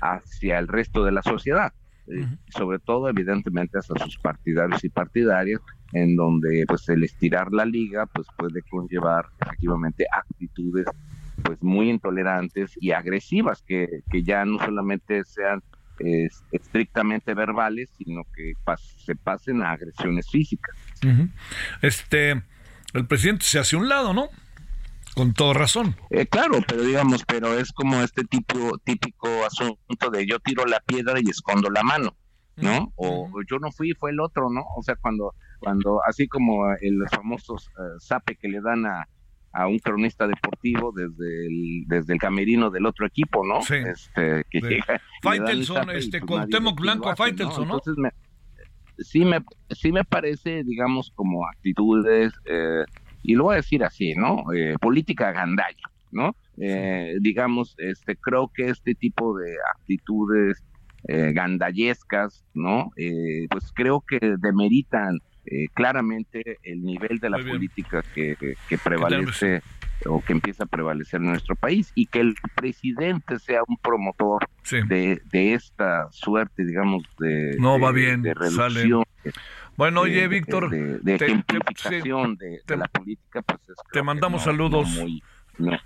hacia 0.00 0.58
el 0.58 0.68
resto 0.68 1.04
de 1.04 1.12
la 1.12 1.22
sociedad. 1.22 1.72
Sobre 2.48 2.78
todo, 2.78 3.08
evidentemente, 3.08 3.78
hacia 3.78 3.96
sus 4.04 4.18
partidarios 4.18 4.84
y 4.84 4.88
partidarias, 4.88 5.60
en 5.92 6.16
donde 6.16 6.64
pues 6.66 6.88
el 6.88 7.04
estirar 7.04 7.52
la 7.52 7.64
liga 7.64 8.06
pues 8.06 8.26
puede 8.36 8.62
conllevar 8.62 9.26
efectivamente 9.40 10.06
actitudes 10.10 10.86
pues 11.42 11.62
muy 11.62 11.90
intolerantes 11.90 12.72
y 12.80 12.92
agresivas 12.92 13.62
que, 13.62 14.02
que 14.10 14.22
ya 14.22 14.44
no 14.44 14.58
solamente 14.58 15.24
sean 15.24 15.62
estrictamente 16.50 17.34
verbales 17.34 17.90
sino 17.96 18.22
que 18.34 18.54
se 19.04 19.14
pasen 19.14 19.62
a 19.62 19.72
agresiones 19.72 20.28
físicas 20.28 20.74
este 21.80 22.42
el 22.94 23.06
presidente 23.06 23.44
se 23.44 23.60
hace 23.60 23.76
un 23.76 23.88
lado 23.88 24.12
no 24.12 24.28
con 25.14 25.34
toda 25.34 25.52
razón. 25.52 25.94
Eh, 26.08 26.26
claro, 26.26 26.60
pero 26.66 26.84
digamos, 26.84 27.22
pero 27.26 27.58
es 27.58 27.70
como 27.72 28.00
este 28.00 28.24
tipo 28.24 28.78
típico 28.78 29.28
asunto 29.44 30.10
de 30.10 30.26
yo 30.26 30.40
tiro 30.40 30.64
la 30.64 30.80
piedra 30.80 31.20
y 31.20 31.28
escondo 31.28 31.68
la 31.68 31.82
mano. 31.82 32.16
¿no? 32.56 32.92
O 32.96 33.30
yo 33.48 33.58
no 33.58 33.72
fui, 33.72 33.92
fue 33.92 34.10
el 34.10 34.20
otro, 34.20 34.50
¿no? 34.50 34.62
O 34.76 34.82
sea, 34.82 34.96
cuando, 34.96 35.34
cuando 35.58 36.00
así 36.06 36.28
como 36.28 36.70
el, 36.80 36.96
los 36.96 37.10
famosos 37.10 37.68
uh, 37.78 37.98
zape 38.00 38.36
que 38.36 38.48
le 38.48 38.60
dan 38.60 38.86
a, 38.86 39.08
a 39.52 39.66
un 39.66 39.78
cronista 39.78 40.26
deportivo 40.26 40.92
desde 40.92 41.46
el, 41.46 41.84
desde 41.86 42.14
el 42.14 42.18
camerino 42.18 42.70
del 42.70 42.86
otro 42.86 43.06
equipo, 43.06 43.44
¿no? 43.46 43.62
Sí. 43.62 43.74
Este, 43.74 44.44
que 44.50 44.60
llega, 44.60 45.00
Faitelson, 45.22 45.90
este, 45.90 46.20
pues 46.20 46.40
con 46.40 46.48
Temoc 46.48 46.80
Blanco 46.80 47.10
a 47.10 47.16
Faitelson, 47.16 47.68
¿no? 47.68 47.74
Entonces 47.74 47.98
me, 47.98 48.10
sí 48.98 49.24
me, 49.24 49.44
sí 49.70 49.92
me 49.92 50.04
parece, 50.04 50.62
digamos, 50.64 51.12
como 51.14 51.46
actitudes, 51.46 52.32
eh, 52.46 52.84
y 53.22 53.34
lo 53.34 53.44
voy 53.44 53.54
a 53.54 53.56
decir 53.56 53.84
así, 53.84 54.14
¿no? 54.14 54.44
Eh, 54.54 54.76
política 54.80 55.32
gandalla, 55.32 55.90
¿no? 56.10 56.34
Eh, 56.58 57.16
digamos, 57.20 57.74
este, 57.78 58.16
creo 58.16 58.50
que 58.54 58.68
este 58.68 58.94
tipo 58.94 59.36
de 59.36 59.54
actitudes 59.74 60.62
eh, 61.08 61.32
gandallescas, 61.32 62.44
¿no? 62.54 62.90
Eh, 62.96 63.46
pues 63.50 63.72
creo 63.74 64.04
que 64.06 64.18
demeritan 64.38 65.18
eh, 65.46 65.66
claramente 65.74 66.58
el 66.62 66.82
nivel 66.82 67.18
de 67.18 67.30
la 67.30 67.38
política 67.38 68.02
que, 68.14 68.36
que 68.68 68.78
prevalece 68.78 69.62
o 70.06 70.20
que 70.22 70.32
empieza 70.32 70.64
a 70.64 70.66
prevalecer 70.66 71.20
en 71.20 71.28
nuestro 71.28 71.56
país 71.56 71.92
y 71.94 72.06
que 72.06 72.20
el 72.20 72.34
presidente 72.54 73.38
sea 73.38 73.62
un 73.66 73.76
promotor 73.76 74.48
de, 74.88 75.20
de, 75.30 75.54
esta 75.54 76.08
suerte, 76.10 76.64
digamos, 76.64 77.02
de, 77.18 77.56
no 77.58 77.78
va 77.78 77.92
bien, 77.92 78.22
de 78.22 78.34
reducción. 78.34 79.04
Bueno, 79.76 80.02
oye, 80.02 80.28
Víctor, 80.28 80.70
de, 80.70 80.98
de 80.98 81.14
ejemplificación 81.14 82.36
de, 82.36 82.76
la 82.76 82.86
política, 82.86 83.42
pues 83.42 83.60
te 83.92 84.02
mandamos 84.02 84.42
saludos. 84.44 84.88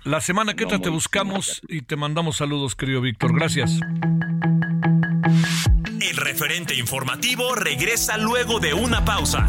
la 0.03 0.21
semana 0.21 0.53
que 0.53 0.63
entra 0.63 0.79
te 0.79 0.89
buscamos 0.89 1.61
y 1.67 1.81
te 1.81 1.95
mandamos 1.95 2.37
saludos, 2.37 2.75
querido 2.75 3.01
Víctor. 3.01 3.33
Gracias. 3.33 3.79
El 5.99 6.15
referente 6.15 6.75
informativo 6.75 7.55
regresa 7.55 8.17
luego 8.17 8.59
de 8.59 8.73
una 8.73 9.03
pausa. 9.03 9.47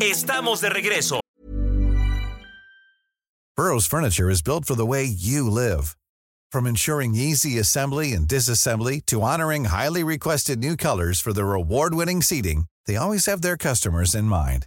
Estamos 0.00 0.60
de 0.60 0.68
regreso. 0.70 1.20
Burroughs 3.56 3.86
Furniture 3.86 4.28
is 4.28 4.42
built 4.42 4.64
for 4.64 4.74
the 4.74 4.84
way 4.84 5.04
you 5.04 5.48
live. 5.48 5.96
From 6.50 6.66
ensuring 6.66 7.14
easy 7.14 7.58
assembly 7.58 8.12
and 8.12 8.26
disassembly 8.26 9.04
to 9.06 9.22
honoring 9.22 9.66
highly 9.66 10.02
requested 10.02 10.58
new 10.58 10.76
colors 10.76 11.20
for 11.20 11.32
their 11.32 11.54
award-winning 11.54 12.22
seating, 12.22 12.64
they 12.86 12.96
always 12.96 13.26
have 13.26 13.42
their 13.42 13.56
customers 13.56 14.14
in 14.14 14.24
mind. 14.24 14.66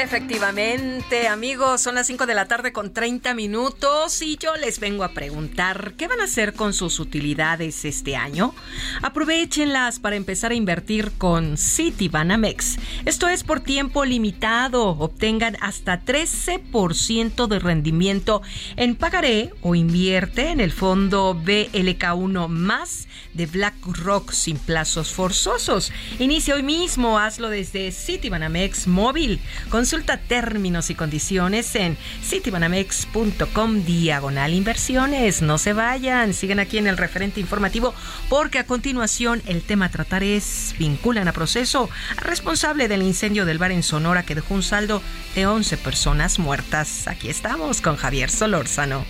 Efectivamente, 0.00 1.26
amigos, 1.26 1.80
son 1.80 1.96
las 1.96 2.06
5 2.06 2.26
de 2.26 2.34
la 2.36 2.46
tarde 2.46 2.72
con 2.72 2.92
30 2.92 3.34
minutos 3.34 4.22
y 4.22 4.36
yo 4.36 4.54
les 4.54 4.78
vengo 4.78 5.02
a 5.02 5.08
preguntar, 5.08 5.94
¿qué 5.98 6.06
van 6.06 6.20
a 6.20 6.24
hacer 6.24 6.54
con 6.54 6.72
sus 6.72 7.00
utilidades 7.00 7.84
este 7.84 8.14
año? 8.14 8.54
Aprovechenlas 9.02 9.98
para 9.98 10.14
empezar 10.14 10.52
a 10.52 10.54
invertir 10.54 11.10
con 11.18 11.58
Citibanamex. 11.58 12.76
Esto 13.06 13.26
es 13.26 13.42
por 13.42 13.58
tiempo 13.58 14.04
limitado. 14.04 14.86
Obtengan 14.90 15.56
hasta 15.60 16.00
13% 16.00 17.48
de 17.48 17.58
rendimiento 17.58 18.40
en 18.76 18.94
pagaré 18.94 19.50
o 19.62 19.74
invierte 19.74 20.50
en 20.50 20.60
el 20.60 20.70
fondo 20.70 21.34
BLK1 21.34 22.46
más 22.46 23.08
de 23.34 23.46
BlackRock 23.46 24.30
sin 24.30 24.58
plazos 24.58 25.12
forzosos. 25.12 25.92
Inicia 26.20 26.54
hoy 26.54 26.62
mismo, 26.62 27.18
hazlo 27.18 27.50
desde 27.50 27.90
Citibanamex 27.90 28.86
móvil. 28.86 29.40
Consulta 29.88 30.18
términos 30.18 30.90
y 30.90 30.94
condiciones 30.94 31.74
en 31.74 31.96
citibanamex.com 32.22 33.84
diagonal 33.84 34.52
inversiones. 34.52 35.40
No 35.40 35.56
se 35.56 35.72
vayan, 35.72 36.34
sigan 36.34 36.58
aquí 36.58 36.76
en 36.76 36.88
el 36.88 36.98
referente 36.98 37.40
informativo 37.40 37.94
porque 38.28 38.58
a 38.58 38.66
continuación 38.66 39.40
el 39.46 39.62
tema 39.62 39.86
a 39.86 39.88
tratar 39.88 40.22
es 40.22 40.74
vinculan 40.78 41.26
a 41.26 41.32
proceso 41.32 41.88
al 42.18 42.24
responsable 42.24 42.86
del 42.86 43.00
incendio 43.00 43.46
del 43.46 43.56
bar 43.56 43.72
en 43.72 43.82
Sonora 43.82 44.24
que 44.24 44.34
dejó 44.34 44.52
un 44.52 44.62
saldo 44.62 45.00
de 45.34 45.46
11 45.46 45.78
personas 45.78 46.38
muertas. 46.38 47.08
Aquí 47.08 47.30
estamos 47.30 47.80
con 47.80 47.96
Javier 47.96 48.28
Solórzano. 48.28 49.06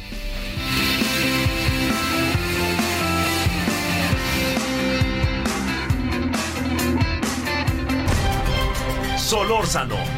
Solórzano 9.16 10.17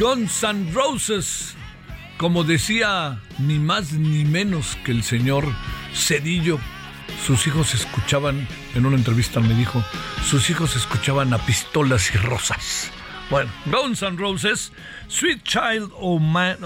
Guns 0.00 0.42
N' 0.44 0.72
Roses. 0.72 1.54
Como 2.16 2.42
decía 2.42 3.20
ni 3.38 3.58
más 3.58 3.92
ni 3.92 4.24
menos 4.24 4.78
que 4.82 4.92
el 4.92 5.04
señor 5.04 5.44
Cedillo, 5.94 6.58
sus 7.26 7.46
hijos 7.46 7.74
escuchaban, 7.74 8.48
en 8.74 8.86
una 8.86 8.96
entrevista 8.96 9.40
me 9.40 9.52
dijo, 9.52 9.84
sus 10.24 10.48
hijos 10.48 10.74
escuchaban 10.74 11.34
a 11.34 11.38
pistolas 11.44 12.14
y 12.14 12.16
rosas. 12.16 12.90
Bueno, 13.28 13.50
Guns 13.66 14.00
N' 14.00 14.16
Roses, 14.16 14.72
Sweet 15.08 15.42
Child 15.42 15.90
O' 15.94 16.18
Mine, 16.18 16.56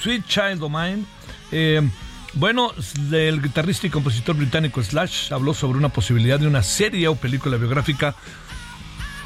Sweet 0.00 0.24
Child 0.28 0.62
O' 0.62 0.68
Mine. 0.68 1.04
Eh, 1.50 1.82
bueno, 2.34 2.72
el 3.10 3.42
guitarrista 3.42 3.88
y 3.88 3.90
compositor 3.90 4.36
británico 4.36 4.80
Slash 4.80 5.32
habló 5.32 5.54
sobre 5.54 5.78
una 5.78 5.88
posibilidad 5.88 6.38
de 6.38 6.46
una 6.46 6.62
serie 6.62 7.08
o 7.08 7.16
película 7.16 7.56
biográfica 7.56 8.14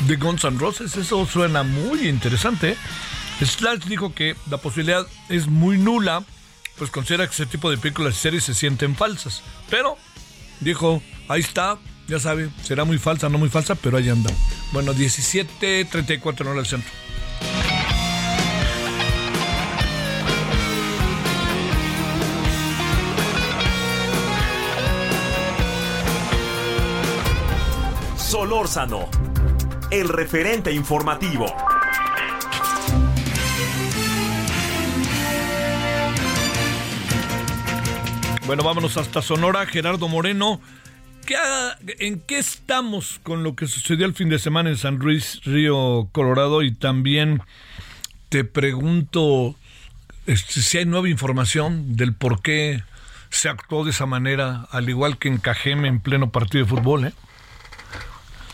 de 0.06 0.16
Guns 0.16 0.44
N' 0.44 0.58
Roses. 0.58 0.96
Eso 0.96 1.26
suena 1.26 1.62
muy 1.62 2.08
interesante. 2.08 2.78
Slash 3.46 3.84
dijo 3.84 4.14
que 4.14 4.36
la 4.50 4.58
posibilidad 4.58 5.06
es 5.28 5.46
muy 5.46 5.78
nula, 5.78 6.24
pues 6.78 6.90
considera 6.90 7.26
que 7.26 7.32
ese 7.32 7.46
tipo 7.46 7.70
de 7.70 7.78
películas 7.78 8.14
y 8.14 8.18
series 8.18 8.44
se 8.44 8.54
sienten 8.54 8.96
falsas. 8.96 9.42
Pero 9.68 9.96
dijo, 10.60 11.02
ahí 11.28 11.40
está, 11.40 11.78
ya 12.08 12.18
sabe, 12.20 12.50
será 12.62 12.84
muy 12.84 12.98
falsa, 12.98 13.28
no 13.28 13.38
muy 13.38 13.48
falsa, 13.48 13.74
pero 13.74 13.96
ahí 13.96 14.08
anda. 14.08 14.30
Bueno, 14.72 14.92
17.34 14.94 16.40
en 16.40 16.46
hora 16.46 16.56
del 16.56 16.66
centro. 16.66 16.90
Solórzano, 28.16 29.08
el 29.90 30.08
referente 30.08 30.72
informativo. 30.72 31.46
Bueno, 38.50 38.64
vámonos 38.64 38.96
hasta 38.96 39.22
Sonora, 39.22 39.64
Gerardo 39.64 40.08
Moreno. 40.08 40.60
¿En 42.00 42.18
qué 42.18 42.38
estamos 42.38 43.20
con 43.22 43.44
lo 43.44 43.54
que 43.54 43.68
sucedió 43.68 44.06
el 44.06 44.14
fin 44.14 44.28
de 44.28 44.40
semana 44.40 44.70
en 44.70 44.76
San 44.76 44.96
Luis, 44.96 45.40
Río 45.44 46.08
Colorado? 46.10 46.62
Y 46.62 46.74
también 46.74 47.42
te 48.28 48.42
pregunto 48.42 49.54
este, 50.26 50.62
si 50.62 50.78
hay 50.78 50.84
nueva 50.84 51.08
información 51.08 51.94
del 51.94 52.12
por 52.12 52.42
qué 52.42 52.82
se 53.28 53.48
actuó 53.48 53.84
de 53.84 53.90
esa 53.90 54.06
manera, 54.06 54.66
al 54.72 54.88
igual 54.88 55.18
que 55.18 55.28
en 55.28 55.38
Cajeme 55.38 55.86
en 55.86 56.00
pleno 56.00 56.30
partido 56.30 56.64
de 56.64 56.70
fútbol. 56.70 57.04
¿eh? 57.04 57.12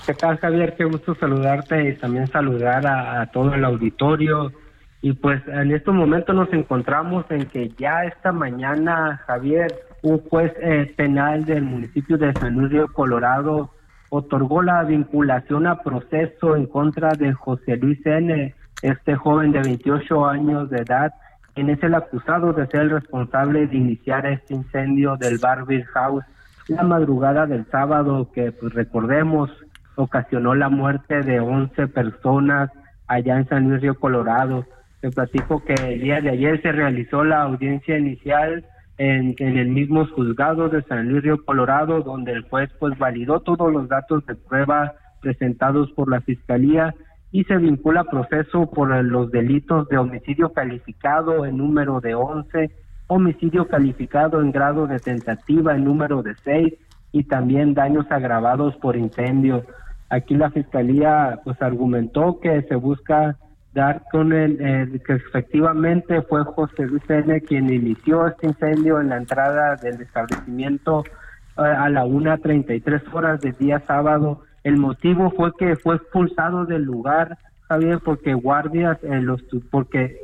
¿Qué 0.05 0.13
tal, 0.13 0.37
Javier? 0.37 0.75
Qué 0.77 0.85
gusto 0.85 1.17
saludarte 1.19 1.89
y 1.89 1.95
también 1.95 2.27
saludar 2.27 2.87
a, 2.87 3.23
a 3.23 3.27
todo 3.31 3.55
el 3.55 3.65
auditorio. 3.65 4.53
Y 5.01 5.15
pues 5.15 5.41
en 5.49 5.73
estos 5.73 5.95
momentos 5.95 6.37
nos 6.37 6.53
encontramos 6.53 7.25
en 7.31 7.47
que 7.47 7.71
ya 7.79 8.05
esta 8.05 8.33
mañana, 8.33 9.23
Javier, 9.27 9.86
un 10.07 10.21
juez 10.29 10.53
eh, 10.61 10.95
penal 10.97 11.45
del 11.45 11.65
municipio 11.65 12.17
de 12.17 12.33
San 12.35 12.55
Luis 12.55 12.71
Río 12.71 12.87
Colorado 12.93 13.71
otorgó 14.09 14.63
la 14.63 14.85
vinculación 14.85 15.67
a 15.67 15.83
proceso 15.83 16.55
en 16.55 16.67
contra 16.67 17.15
de 17.15 17.33
José 17.33 17.77
Luis 17.77 17.99
N., 18.07 18.55
este 18.83 19.17
joven 19.17 19.51
de 19.51 19.63
28 19.63 20.27
años 20.27 20.71
de 20.71 20.83
edad, 20.83 21.13
quien 21.55 21.71
es 21.71 21.83
el 21.83 21.95
acusado 21.97 22.53
de 22.53 22.69
ser 22.69 22.83
el 22.83 22.91
responsable 22.91 23.67
de 23.67 23.77
iniciar 23.77 24.27
este 24.27 24.55
incendio 24.55 25.17
del 25.17 25.39
Barbie 25.39 25.83
House 25.95 26.25
la 26.69 26.85
madrugada 26.85 27.47
del 27.47 27.67
sábado 27.67 28.31
que, 28.33 28.53
pues 28.53 28.75
recordemos, 28.75 29.51
ocasionó 29.97 30.55
la 30.55 30.69
muerte 30.69 31.23
de 31.23 31.41
11 31.41 31.89
personas 31.89 32.71
allá 33.09 33.39
en 33.39 33.49
San 33.49 33.69
Luis 33.69 33.81
Río 33.81 33.99
Colorado. 33.99 34.67
Te 35.01 35.11
platico 35.11 35.65
que 35.65 35.75
el 35.75 36.01
día 36.01 36.21
de 36.21 36.31
ayer 36.31 36.63
se 36.63 36.71
realizó 36.71 37.25
la 37.25 37.43
audiencia 37.43 37.99
inicial 37.99 38.65
en, 38.99 39.35
el 39.39 39.69
mismo 39.69 40.07
juzgado 40.07 40.69
de 40.69 40.83
San 40.83 41.09
Luis 41.09 41.23
Río 41.23 41.45
Colorado, 41.45 42.01
donde 42.03 42.33
el 42.33 42.43
juez 42.43 42.71
pues 42.79 42.97
validó 42.99 43.41
todos 43.41 43.73
los 43.73 43.89
datos 43.89 44.25
de 44.27 44.35
prueba 44.35 44.95
presentados 45.21 45.91
por 45.93 46.11
la 46.11 46.21
fiscalía 46.21 46.95
y 47.33 47.45
se 47.45 47.57
vincula 47.57 48.05
proceso 48.05 48.71
por 48.71 48.89
los 49.05 49.31
delitos 49.31 49.89
de 49.89 49.99
homicidio 49.99 50.53
calificado 50.53 51.45
en 51.45 51.59
número 51.59 52.01
de 52.01 52.15
11, 52.15 52.71
homicidio 53.09 53.69
calificado 53.69 54.41
en 54.41 54.53
grado 54.53 54.87
de 54.87 54.99
tentativa 54.99 55.75
en 55.75 55.85
número 55.85 56.23
de 56.23 56.35
6 56.45 56.75
y 57.13 57.25
también 57.25 57.75
daños 57.75 58.07
agravados 58.11 58.77
por 58.77 58.97
incendio. 58.97 59.65
Aquí 60.09 60.35
la 60.35 60.51
fiscalía 60.51 61.41
pues 61.45 61.61
argumentó 61.61 62.39
que 62.41 62.63
se 62.63 62.77
busca 62.77 63.37
dar 63.77 64.03
con 64.11 64.33
el, 64.33 65.01
que 65.03 65.13
efectivamente 65.13 66.23
fue 66.23 66.43
José 66.45 66.87
Luis 66.87 67.03
N. 67.09 67.43
quien 67.43 67.71
inició 67.71 68.27
este 68.27 68.47
incendio 68.47 69.01
en 69.01 69.11
la 69.11 69.19
entrada 69.19 69.77
del 69.77 70.01
establecimiento 70.01 71.05
eh, 71.59 71.61
a 71.61 71.89
la 71.91 72.07
1.33 72.07 73.03
horas 73.13 73.41
del 73.43 73.53
día 73.59 73.79
sábado. 73.87 74.41
El 74.65 74.79
motivo 74.79 75.31
fue 75.31 75.53
que 75.59 75.77
fue 75.77 75.97
expulsado 75.97 76.65
del 76.65 76.85
lugar, 76.85 77.37
Javier, 77.69 78.01
porque 78.03 78.33
guardias, 78.33 78.99
eh, 79.05 79.21
los, 79.21 79.43
porque 79.71 80.17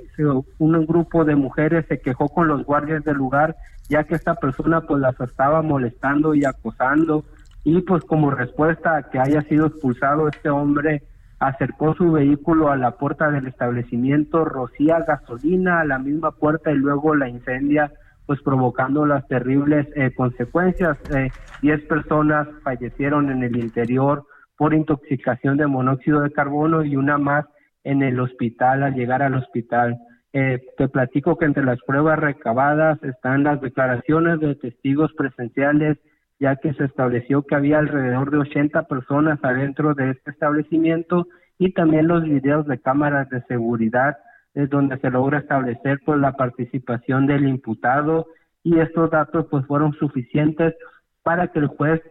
un 0.59 0.87
grupo 0.87 1.27
de 1.27 1.37
mujeres 1.37 1.85
se 1.88 2.01
quejó 2.01 2.31
con 2.31 2.49
los 2.49 2.65
guardias 2.65 3.05
del 3.05 3.17
lugar, 3.17 3.55
ya 3.91 4.05
que 4.05 4.15
esta 4.15 4.35
persona 4.35 4.81
pues 4.81 4.99
las 5.01 5.21
estaba 5.21 5.61
molestando 5.61 6.35
y 6.35 6.47
acosando. 6.47 7.25
Y 7.65 7.83
pues 7.83 8.03
como 8.05 8.31
respuesta 8.31 8.97
a 8.97 9.03
que 9.03 9.19
haya 9.19 9.43
sido 9.43 9.67
expulsado 9.67 10.29
este 10.29 10.49
hombre, 10.49 11.03
acercó 11.42 11.92
su 11.94 12.12
vehículo 12.12 12.70
a 12.70 12.76
la 12.76 12.92
puerta 12.92 13.28
del 13.31 13.48
establecimiento, 13.48 14.44
rocía 14.44 15.00
gasolina 15.00 15.81
a 15.81 15.85
la 15.85 15.98
misma 15.98 16.31
puerta 16.31 16.70
y 16.70 16.76
luego 16.76 17.16
la 17.16 17.28
incendia, 17.28 17.92
pues 18.26 18.40
provocando 18.42 19.07
las 19.07 19.26
terribles 19.26 19.88
eh, 19.96 20.12
consecuencias. 20.14 20.96
Eh, 21.11 21.31
diez 21.61 21.83
personas 21.87 22.46
fallecieron 22.62 23.28
en 23.31 23.42
el 23.42 23.57
interior 23.57 24.24
por 24.57 24.72
intoxicación 24.72 25.57
de 25.57 25.66
monóxido 25.66 26.20
de 26.20 26.31
carbono 26.31 26.85
y 26.85 26.94
una 26.94 27.18
más 27.18 27.44
en 27.83 28.02
el 28.02 28.20
hospital 28.20 28.85
al 28.85 28.94
llegar 28.94 29.20
al 29.20 29.35
hospital. 29.35 29.98
Eh, 30.33 30.61
te 30.78 30.88
platico 30.88 31.37
que 31.37 31.46
entre 31.46 31.64
las 31.64 31.81
pruebas 31.85 32.20
recabadas 32.20 33.02
están 33.02 33.42
las 33.42 33.61
declaraciones 33.61 34.38
de 34.38 34.55
testigos 34.55 35.12
presenciales 35.14 35.98
ya 36.42 36.57
que 36.57 36.74
se 36.74 36.85
estableció 36.87 37.42
que 37.42 37.55
había 37.55 37.78
alrededor 37.78 38.33
de 38.33 38.38
80 38.38 38.83
personas 38.88 39.38
adentro 39.44 39.94
de 39.94 40.11
este 40.11 40.33
establecimiento 40.33 41.28
y 41.57 41.72
también 41.72 42.09
los 42.09 42.24
videos 42.24 42.66
de 42.66 42.81
cámaras 42.81 43.31
de 43.31 43.42
seguridad 43.42 44.16
es 44.52 44.68
donde 44.68 44.98
se 44.98 45.09
logra 45.09 45.38
establecer 45.38 46.00
pues 46.05 46.18
la 46.18 46.33
participación 46.33 47.28
del 47.28 47.46
imputado 47.46 48.26
y 48.64 48.81
estos 48.81 49.09
datos 49.12 49.46
pues 49.52 49.64
fueron 49.66 49.92
suficientes 49.92 50.74
para 51.22 51.46
que 51.46 51.61
el 51.61 51.68
juez 51.68 52.02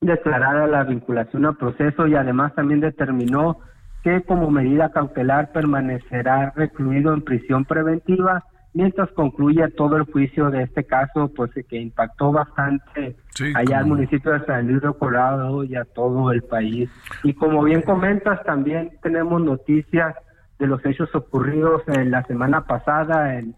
declarara 0.00 0.68
la 0.68 0.84
vinculación 0.84 1.44
al 1.44 1.56
proceso 1.56 2.06
y 2.06 2.14
además 2.14 2.54
también 2.54 2.78
determinó 2.78 3.58
que 4.04 4.22
como 4.22 4.52
medida 4.52 4.92
cautelar 4.92 5.50
permanecerá 5.50 6.52
recluido 6.54 7.12
en 7.12 7.22
prisión 7.22 7.64
preventiva 7.64 8.44
mientras 8.74 9.10
concluye 9.12 9.66
todo 9.70 9.96
el 9.96 10.02
juicio 10.02 10.50
de 10.50 10.64
este 10.64 10.84
caso, 10.84 11.28
pues 11.34 11.52
que 11.68 11.80
impactó 11.80 12.32
bastante 12.32 13.16
allá 13.54 13.78
al 13.78 13.86
municipio 13.86 14.32
de 14.32 14.44
San 14.44 14.66
Luis 14.66 14.82
de 14.82 14.92
Colorado 14.92 15.64
y 15.64 15.76
a 15.76 15.84
todo 15.84 16.32
el 16.32 16.42
país. 16.42 16.90
Y 17.22 17.32
como 17.34 17.62
bien 17.62 17.82
comentas, 17.82 18.42
también 18.44 18.90
tenemos 19.02 19.40
noticias 19.40 20.14
de 20.58 20.66
los 20.66 20.84
hechos 20.84 21.14
ocurridos 21.14 21.82
en 21.86 22.10
la 22.10 22.24
semana 22.24 22.64
pasada 22.66 23.38
en, 23.38 23.54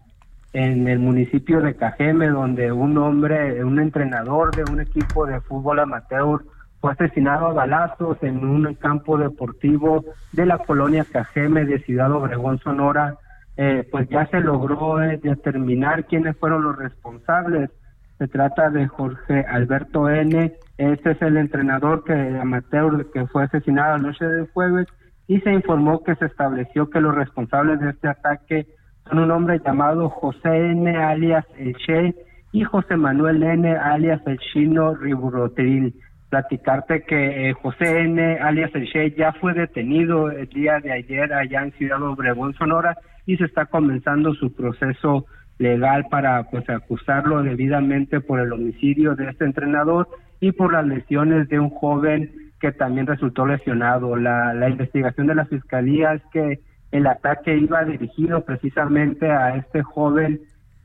en 0.53 0.87
el 0.87 0.99
municipio 0.99 1.61
de 1.61 1.75
Cajeme, 1.75 2.27
donde 2.27 2.71
un 2.71 2.97
hombre, 2.97 3.63
un 3.63 3.79
entrenador 3.79 4.55
de 4.55 4.71
un 4.71 4.79
equipo 4.81 5.25
de 5.25 5.41
fútbol 5.41 5.79
amateur, 5.79 6.43
fue 6.79 6.91
asesinado 6.91 7.47
a 7.47 7.53
balazos 7.53 8.21
en 8.21 8.45
un 8.45 8.71
campo 8.75 9.17
deportivo 9.17 10.05
de 10.31 10.45
la 10.45 10.59
colonia 10.59 11.05
Cajeme 11.11 11.65
de 11.65 11.79
Ciudad 11.79 12.11
Obregón, 12.11 12.59
Sonora 12.59 13.17
eh, 13.57 13.87
pues 13.91 14.07
ya 14.09 14.27
se 14.27 14.39
logró 14.39 15.01
eh, 15.01 15.19
determinar 15.21 16.05
quiénes 16.05 16.37
fueron 16.37 16.63
los 16.63 16.77
responsables. 16.77 17.71
Se 18.19 18.27
trata 18.27 18.69
de 18.69 18.87
Jorge 18.87 19.45
Alberto 19.47 20.09
N. 20.09 20.53
Este 20.77 21.11
es 21.11 21.21
el 21.23 21.37
entrenador 21.37 22.03
que 22.03 22.13
amateur 22.13 23.11
que 23.11 23.25
fue 23.27 23.43
asesinado 23.43 23.95
anoche 23.95 24.25
del 24.25 24.47
jueves 24.51 24.87
y 25.27 25.39
se 25.41 25.51
informó 25.51 26.03
que 26.03 26.15
se 26.15 26.25
estableció 26.25 26.89
que 26.89 27.01
los 27.01 27.15
responsables 27.15 27.79
de 27.79 27.89
este 27.89 28.07
ataque 28.07 28.67
son 29.09 29.19
un 29.19 29.31
hombre 29.31 29.59
llamado 29.63 30.09
José 30.09 30.71
N. 30.71 30.95
alias 30.95 31.45
El 31.57 31.75
Che 31.77 32.13
y 32.51 32.63
José 32.63 32.95
Manuel 32.95 33.41
N. 33.41 33.75
alias 33.75 34.21
El 34.27 34.37
Chino 34.37 34.93
Riburotril. 34.95 35.95
Platicarte 36.29 37.03
que 37.03 37.49
eh, 37.49 37.53
José 37.53 38.01
N. 38.01 38.37
alias 38.39 38.69
El 38.75 38.87
Che 38.91 39.11
ya 39.17 39.33
fue 39.33 39.53
detenido 39.53 40.29
el 40.29 40.47
día 40.49 40.79
de 40.79 40.91
ayer 40.91 41.33
allá 41.33 41.63
en 41.63 41.71
Ciudad 41.73 42.01
Obregón, 42.03 42.53
Sonora, 42.53 42.95
y 43.27 43.37
se 43.37 43.43
está 43.45 43.67
comenzando 43.67 44.33
su 44.33 44.55
proceso 44.55 45.25
legal 45.59 46.05
para 46.09 46.43
pues 46.49 46.67
acusarlo 46.69 47.43
debidamente 47.43 48.21
por 48.21 48.39
el 48.39 48.53
homicidio 48.53 49.15
de 49.15 49.29
este 49.29 49.45
entrenador 49.45 50.07
y 50.39 50.53
por 50.53 50.73
las 50.73 50.87
lesiones 50.87 51.47
de 51.49 51.59
un 51.59 51.69
joven 51.69 52.31
que 52.59 52.71
también 52.71 53.05
resultó 53.05 53.45
lesionado. 53.45 54.15
La, 54.15 54.53
la 54.53 54.69
investigación 54.69 55.27
de 55.27 55.35
la 55.35 55.45
fiscalía 55.45 56.13
es 56.13 56.21
que 56.31 56.59
el 56.91 57.05
ataque 57.05 57.57
iba 57.57 57.83
dirigido 57.83 58.45
precisamente 58.45 59.29
a 59.29 59.57
este 59.57 59.83
joven 59.83 60.39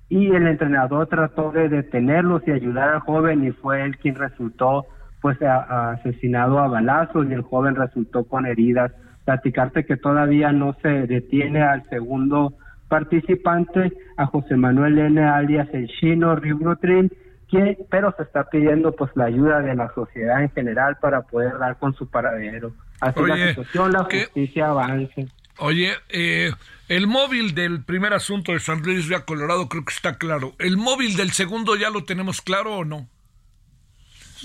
y 0.09 0.35
el 0.35 0.47
entrenador 0.47 1.07
trató 1.07 1.53
de 1.53 1.69
detenerlos 1.69 2.43
y 2.47 2.51
ayudar 2.51 2.89
al 2.89 3.01
joven 3.01 3.45
y 3.45 3.53
fue 3.53 3.83
él 3.85 3.97
quien 3.99 4.16
resultó 4.16 4.85
pues 5.21 5.39
asesinado 5.41 6.59
a 6.59 6.66
balazos 6.66 7.27
y 7.31 7.33
el 7.33 7.43
joven 7.43 7.77
resultó 7.77 8.25
con 8.25 8.45
heridas 8.45 8.93
platicarte 9.25 9.85
que 9.85 9.97
todavía 9.97 10.53
no 10.53 10.77
se 10.83 10.89
detiene 11.07 11.62
al 11.62 11.89
segundo 11.89 12.55
participante, 12.89 13.93
a 14.16 14.27
José 14.27 14.57
Manuel 14.57 14.99
N. 14.99 15.23
alias 15.23 15.68
el 15.73 15.89
chino 15.89 16.37
Ribrotrin, 16.37 17.11
que, 17.49 17.79
pero 17.91 18.14
se 18.16 18.23
está 18.23 18.49
pidiendo 18.51 18.93
pues 18.93 19.11
la 19.14 19.25
ayuda 19.25 19.61
de 19.61 19.75
la 19.75 19.93
sociedad 19.95 20.43
en 20.43 20.51
general 20.51 20.97
para 21.01 21.23
poder 21.23 21.59
dar 21.59 21.79
con 21.79 21.95
su 21.95 22.09
paradero. 22.09 22.73
así 23.01 23.20
la 23.23 23.49
situación, 23.49 23.93
la 23.93 24.05
justicia 24.05 24.68
avance. 24.68 25.27
Oye, 25.59 25.93
eh, 26.09 26.51
el 26.89 27.07
móvil 27.07 27.55
del 27.55 27.83
primer 27.83 28.12
asunto 28.14 28.53
de 28.53 28.59
San 28.59 28.83
Luis 28.83 29.09
Río 29.09 29.25
Colorado 29.25 29.68
creo 29.68 29.85
que 29.85 29.95
está 29.95 30.18
claro. 30.18 30.55
¿El 30.59 30.77
móvil 30.77 31.16
del 31.16 31.31
segundo 31.31 31.77
ya 31.77 31.91
lo 31.91 32.05
tenemos 32.05 32.43
claro 32.43 32.77
o 32.77 32.85
no? 32.85 33.09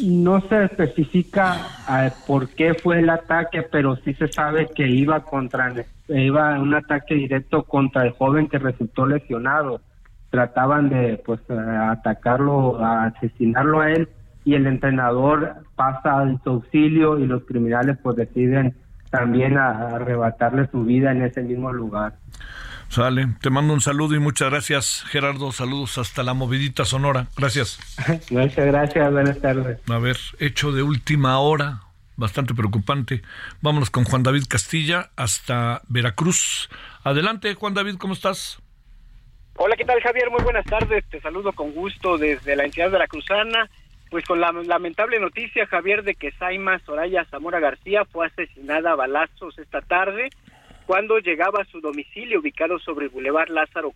No 0.04 0.42
se 0.42 0.66
especifica 0.66 1.56
eh, 1.90 2.12
por 2.28 2.50
qué 2.50 2.74
fue 2.76 3.00
el 3.00 3.10
ataque, 3.10 3.64
pero 3.64 3.96
sí 3.98 4.14
se 4.14 4.28
sabe 4.28 4.68
que 4.68 4.88
iba 4.88 5.24
contra 5.24 5.74
iba 6.10 6.60
un 6.60 6.74
ataque 6.74 7.16
directo 7.16 7.64
contra 7.64 8.04
el 8.04 8.12
joven 8.12 8.48
que 8.48 8.60
resultó 8.60 9.06
lesionado. 9.06 9.82
Trataban 10.30 10.90
de 10.90 11.22
pues 11.26 11.40
atacarlo, 11.50 12.84
asesinarlo 12.84 13.82
a 13.82 13.92
él 13.92 14.10
y 14.46 14.56
el 14.56 14.68
entrenador 14.68 15.56
pasa 15.76 16.20
al 16.20 16.42
su 16.44 16.52
auxilio 16.52 17.18
y 17.20 17.26
los 17.26 17.44
criminales 17.44 17.98
pues 18.02 18.16
deciden 18.16 18.76
también 19.10 19.58
arrebatarle 19.58 20.68
su 20.68 20.84
vida 20.84 21.12
en 21.12 21.24
ese 21.24 21.42
mismo 21.42 21.72
lugar. 21.74 22.14
Sale, 22.90 23.28
te 23.42 23.50
mando 23.50 23.74
un 23.74 23.82
saludo 23.82 24.16
y 24.16 24.20
muchas 24.20 24.50
gracias, 24.50 25.04
Gerardo. 25.10 25.52
Saludos 25.52 25.98
hasta 25.98 26.24
la 26.24 26.34
movidita 26.34 26.86
sonora. 26.86 27.28
Gracias. 27.38 27.80
Muchas 28.32 28.66
gracias, 28.66 29.12
buenas 29.12 29.40
tardes. 29.40 29.80
A 29.90 29.98
ver, 30.00 30.18
hecho 30.40 30.72
de 30.72 30.84
última 30.84 31.38
hora, 31.40 31.82
bastante 32.16 32.54
preocupante. 32.54 33.22
Vámonos 33.62 33.90
con 33.90 34.06
Juan 34.06 34.24
David 34.24 34.46
Castilla 34.48 35.10
hasta 35.18 35.82
Veracruz. 35.90 36.70
Adelante, 37.04 37.54
Juan 37.56 37.74
David, 37.74 37.98
¿cómo 37.98 38.14
estás? 38.14 38.60
Hola, 39.58 39.76
¿qué 39.76 39.86
tal, 39.86 40.00
Javier? 40.02 40.30
Muy 40.32 40.44
buenas 40.44 40.66
tardes. 40.66 41.04
Te 41.10 41.20
saludo 41.20 41.52
con 41.52 41.74
gusto 41.74 42.18
desde 42.18 42.56
la 42.56 42.64
entidad 42.64 42.90
veracruzana. 42.90 43.70
Pues 44.10 44.24
con 44.24 44.40
la 44.40 44.54
lamentable 44.54 45.20
noticia, 45.20 45.68
Javier, 45.68 46.04
de 46.04 46.16
que 46.16 46.32
Saima 46.32 46.80
Soraya 46.80 47.26
Zamora 47.26 47.60
García 47.60 48.06
fue 48.06 48.28
asesinada 48.28 48.92
a 48.92 48.96
balazos 48.96 49.60
esta 49.60 49.82
tarde 49.82 50.30
cuando 50.88 51.20
llegaba 51.20 51.62
a 51.62 51.66
su 51.66 51.82
domicilio 51.82 52.40
ubicado 52.40 52.80
sobre 52.80 53.06
el 53.06 53.12
Boulevard 53.12 53.50
Lázaro 53.50 53.94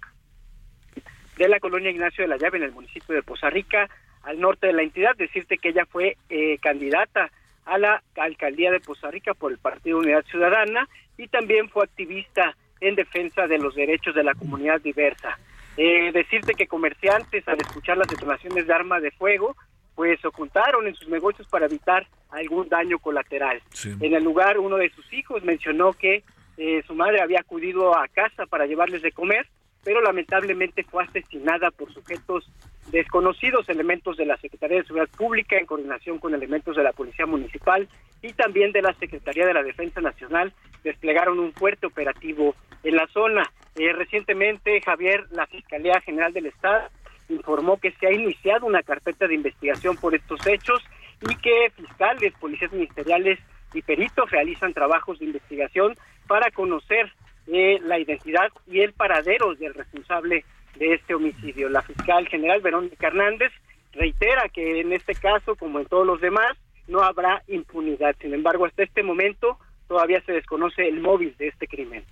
de 1.38 1.48
la 1.48 1.62
colonia 1.62 1.90
Ignacio 1.90 2.24
de 2.24 2.28
la 2.28 2.36
Llave 2.36 2.58
en 2.58 2.66
el 2.66 2.74
municipio 2.74 3.16
de 3.16 3.24
Poza 3.24 3.50
Rica, 3.50 3.90
al 4.24 4.42
norte 4.42 4.68
de 4.68 4.74
la 4.74 4.84
entidad. 4.84 5.16
Decirte 5.16 5.58
que 5.58 5.70
ella 5.70 5.86
fue 5.86 6.18
eh, 6.30 6.58
candidata 6.62 7.32
a 7.66 7.78
la 7.78 8.04
alcaldía 8.18 8.72
de 8.72 8.82
Poza 8.82 9.10
Rica 9.10 9.34
por 9.34 9.54
el 9.54 9.58
Partido 9.58 10.00
Unidad 10.00 10.26
Ciudadana 10.26 10.88
y 11.18 11.30
también 11.30 11.70
fue 11.70 11.86
activista 11.86 12.58
en 12.82 12.96
defensa 12.96 13.48
de 13.48 13.58
los 13.58 13.74
derechos 13.74 14.14
de 14.14 14.26
la 14.26 14.36
comunidad 14.36 14.82
diversa. 14.82 15.40
Eh, 15.78 16.12
decirte 16.12 16.56
que 16.56 16.68
comerciantes 16.68 17.48
al 17.48 17.62
escuchar 17.62 17.98
las 17.98 18.10
detonaciones 18.10 18.68
de 18.68 18.74
arma 18.74 19.00
de 19.00 19.12
fuego 19.12 19.56
pues 19.96 20.24
ocultaron 20.26 20.88
en 20.88 20.96
sus 20.96 21.08
negocios 21.08 21.48
para 21.48 21.68
evitar 21.68 22.06
algún 22.32 22.68
daño 22.68 23.00
colateral. 23.00 23.62
En 23.86 24.14
el 24.14 24.24
lugar 24.24 24.58
uno 24.58 24.76
de 24.76 24.90
sus 24.90 25.12
hijos 25.14 25.44
mencionó 25.44 25.94
que 25.94 26.24
eh, 26.58 26.84
su 26.86 26.94
madre 26.94 27.22
había 27.22 27.40
acudido 27.40 27.98
a 27.98 28.08
casa 28.08 28.46
para 28.46 28.66
llevarles 28.66 29.02
de 29.02 29.12
comer, 29.12 29.48
pero 29.84 30.02
lamentablemente 30.02 30.84
fue 30.84 31.04
asesinada 31.04 31.72
por 31.72 31.92
sujetos 31.94 32.50
desconocidos, 32.92 33.70
elementos 33.70 34.18
de 34.18 34.26
la 34.26 34.38
Secretaría 34.38 34.78
de 34.78 34.84
Seguridad 34.84 35.10
Pública 35.18 35.58
en 35.58 35.66
coordinación 35.66 36.20
con 36.20 36.34
elementos 36.34 36.76
de 36.76 36.84
la 36.84 36.92
Policía 36.92 37.26
Municipal 37.26 37.88
y 38.22 38.34
también 38.34 38.72
de 38.72 38.82
la 38.82 38.94
Secretaría 38.94 39.46
de 39.46 39.54
la 39.54 39.64
Defensa 39.64 40.02
Nacional, 40.02 40.54
desplegaron 40.84 41.40
un 41.40 41.54
fuerte 41.54 41.88
operativo 41.88 42.56
en 42.84 42.96
la 42.96 43.08
zona. 43.08 43.44
Eh, 43.76 43.94
recientemente, 43.94 44.82
Javier, 44.82 45.26
la 45.32 45.48
Fiscalía 45.48 46.02
General 46.02 46.34
del 46.34 46.48
Estado 46.48 46.90
informó 47.30 47.80
que 47.80 47.92
se 47.94 48.08
ha 48.08 48.12
iniciado 48.12 48.66
una 48.66 48.84
carpeta 48.84 49.28
de 49.28 49.36
investigación 49.36 49.96
por 49.96 50.14
estos 50.14 50.46
hechos 50.46 50.84
y 51.22 51.36
que 51.36 51.72
fiscales, 51.76 52.34
policías 52.40 52.72
ministeriales 52.74 53.40
y 53.74 53.82
peritos 53.82 54.30
realizan 54.30 54.74
trabajos 54.74 55.20
de 55.20 55.26
investigación 55.26 55.96
para 56.32 56.50
conocer 56.50 57.12
eh, 57.48 57.78
la 57.84 58.00
identidad 58.00 58.48
y 58.66 58.80
el 58.80 58.94
paradero 58.94 59.54
del 59.56 59.74
responsable 59.74 60.46
de 60.78 60.94
este 60.94 61.14
homicidio. 61.14 61.68
La 61.68 61.82
fiscal 61.82 62.26
general 62.30 62.62
Verónica 62.62 63.08
Hernández 63.08 63.52
reitera 63.92 64.48
que 64.48 64.80
en 64.80 64.94
este 64.94 65.14
caso, 65.14 65.58
como 65.58 65.82
en 65.82 65.88
todos 65.88 66.08
los 66.08 66.22
demás, 66.22 66.54
no 66.88 67.02
habrá 67.02 67.44
impunidad. 67.50 68.16
Sin 68.22 68.34
embargo, 68.34 68.66
hasta 68.66 68.84
este 68.84 69.04
momento 69.04 69.58
todavía 69.90 70.22
se 70.22 70.32
desconoce 70.32 70.88
el 70.88 71.02
móvil 71.02 71.36
de 71.38 71.50
este 71.50 71.68
crimen. 71.68 72.06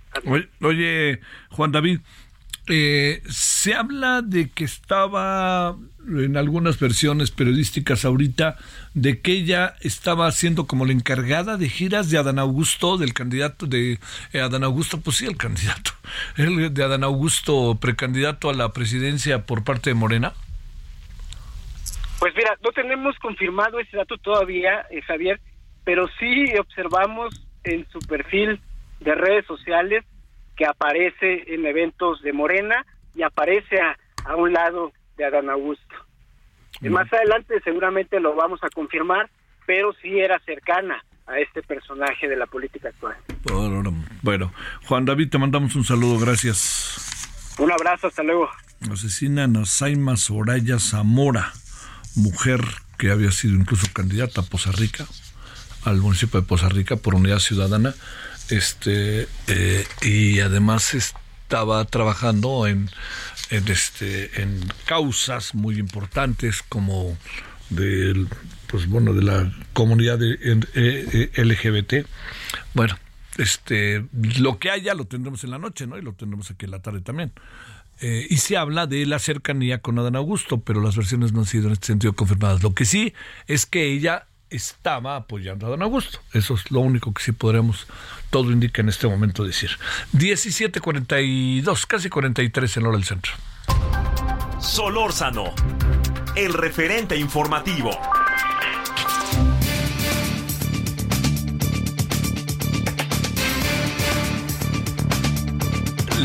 Oye, 0.60 1.20
Juan 1.52 1.72
David, 1.72 2.00
eh, 2.70 3.22
se 3.28 3.74
habla 3.74 4.22
de 4.22 4.50
que 4.50 4.64
estaba 4.64 5.76
en 6.06 6.36
algunas 6.36 6.78
versiones 6.78 7.30
periodísticas 7.30 8.04
ahorita 8.04 8.56
de 8.94 9.20
que 9.20 9.32
ella 9.32 9.74
estaba 9.80 10.30
siendo 10.32 10.66
como 10.66 10.86
la 10.86 10.92
encargada 10.92 11.56
de 11.56 11.68
giras 11.68 12.10
de 12.10 12.18
Adán 12.18 12.38
Augusto, 12.38 12.96
del 12.96 13.12
candidato 13.12 13.66
de 13.66 13.98
eh, 14.32 14.40
Adán 14.40 14.64
Augusto, 14.64 15.00
pues 15.00 15.16
sí, 15.16 15.26
el 15.26 15.36
candidato, 15.36 15.90
el 16.36 16.72
de 16.72 16.84
Adán 16.84 17.04
Augusto, 17.04 17.78
precandidato 17.80 18.50
a 18.50 18.54
la 18.54 18.72
presidencia 18.72 19.46
por 19.46 19.64
parte 19.64 19.90
de 19.90 19.94
Morena. 19.94 20.32
Pues 22.18 22.34
mira, 22.36 22.56
no 22.62 22.70
tenemos 22.72 23.18
confirmado 23.18 23.80
ese 23.80 23.96
dato 23.96 24.16
todavía, 24.18 24.86
eh, 24.90 25.00
Javier, 25.02 25.40
pero 25.84 26.06
sí 26.18 26.46
observamos 26.58 27.46
en 27.64 27.86
su 27.90 27.98
perfil 28.00 28.60
de 29.00 29.14
redes 29.14 29.46
sociales 29.46 30.04
que 30.60 30.66
aparece 30.66 31.54
en 31.54 31.64
eventos 31.64 32.20
de 32.20 32.34
Morena 32.34 32.84
y 33.14 33.22
aparece 33.22 33.80
a, 33.80 33.96
a 34.26 34.36
un 34.36 34.52
lado 34.52 34.92
de 35.16 35.24
Adán 35.24 35.48
Augusto. 35.48 35.94
Más 36.82 37.10
adelante 37.10 37.54
seguramente 37.64 38.20
lo 38.20 38.34
vamos 38.34 38.62
a 38.62 38.68
confirmar, 38.68 39.30
pero 39.64 39.94
sí 40.02 40.20
era 40.20 40.38
cercana 40.40 41.02
a 41.26 41.38
este 41.38 41.62
personaje 41.62 42.28
de 42.28 42.36
la 42.36 42.44
política 42.44 42.90
actual. 42.90 43.16
Bueno, 44.20 44.52
Juan 44.84 45.06
David, 45.06 45.30
te 45.30 45.38
mandamos 45.38 45.74
un 45.76 45.84
saludo, 45.84 46.18
gracias. 46.18 47.56
Un 47.58 47.72
abrazo, 47.72 48.08
hasta 48.08 48.22
luego. 48.22 48.50
Asesinan 48.92 49.56
a 49.56 49.64
Saima 49.64 50.18
Soraya 50.18 50.78
Zamora, 50.78 51.54
mujer 52.16 52.60
que 52.98 53.10
había 53.10 53.30
sido 53.30 53.54
incluso 53.54 53.86
candidata 53.94 54.42
a 54.42 54.44
Poza 54.44 54.72
Rica, 54.72 55.06
al 55.86 56.02
municipio 56.02 56.38
de 56.38 56.46
Poza 56.46 56.68
Rica 56.68 56.96
por 56.96 57.14
Unidad 57.14 57.38
Ciudadana 57.38 57.94
este 58.50 59.28
eh, 59.48 59.86
y 60.02 60.40
además 60.40 60.94
estaba 60.94 61.84
trabajando 61.84 62.66
en, 62.66 62.90
este 63.50 64.42
en 64.42 64.60
causas 64.86 65.54
muy 65.54 65.78
importantes 65.78 66.62
como 66.62 67.16
del 67.70 68.28
pues 68.68 68.86
bueno 68.86 69.12
de 69.12 69.22
la 69.22 69.52
comunidad 69.72 70.18
de, 70.18 70.34
eh, 70.34 70.60
eh, 70.74 71.44
LGBT 71.44 72.06
bueno 72.74 72.96
este 73.38 74.06
lo 74.12 74.58
que 74.58 74.70
haya 74.70 74.94
lo 74.94 75.06
tendremos 75.06 75.42
en 75.44 75.50
la 75.50 75.58
noche 75.58 75.86
no 75.86 75.98
y 75.98 76.02
lo 76.02 76.12
tendremos 76.12 76.50
aquí 76.50 76.66
en 76.66 76.72
la 76.72 76.80
tarde 76.80 77.00
también. 77.00 77.32
Y 78.02 78.38
se 78.38 78.56
habla 78.56 78.86
de 78.86 79.04
la 79.04 79.18
cercanía 79.18 79.82
con 79.82 79.98
Adán 79.98 80.16
Augusto, 80.16 80.58
pero 80.62 80.80
las 80.80 80.96
versiones 80.96 81.34
no 81.34 81.40
han 81.40 81.44
sido 81.44 81.66
en 81.66 81.74
este 81.74 81.88
sentido 81.88 82.14
confirmadas. 82.14 82.62
Lo 82.62 82.72
que 82.72 82.86
sí 82.86 83.12
es 83.46 83.66
que 83.66 83.92
ella 83.92 84.26
estaba 84.50 85.16
apoyando 85.16 85.66
a 85.66 85.70
don 85.70 85.82
Augusto. 85.82 86.20
Eso 86.32 86.54
es 86.54 86.70
lo 86.70 86.80
único 86.80 87.12
que 87.14 87.22
sí 87.22 87.32
podremos, 87.32 87.86
todo 88.30 88.50
indica 88.50 88.82
en 88.82 88.88
este 88.88 89.06
momento 89.06 89.44
decir. 89.44 89.70
17.42, 90.12 91.86
casi 91.86 92.08
43 92.08 92.76
en 92.76 92.86
hora 92.86 92.96
del 92.96 93.04
centro. 93.06 93.32
Solórzano, 94.58 95.54
el 96.36 96.52
referente 96.52 97.16
informativo. 97.16 97.90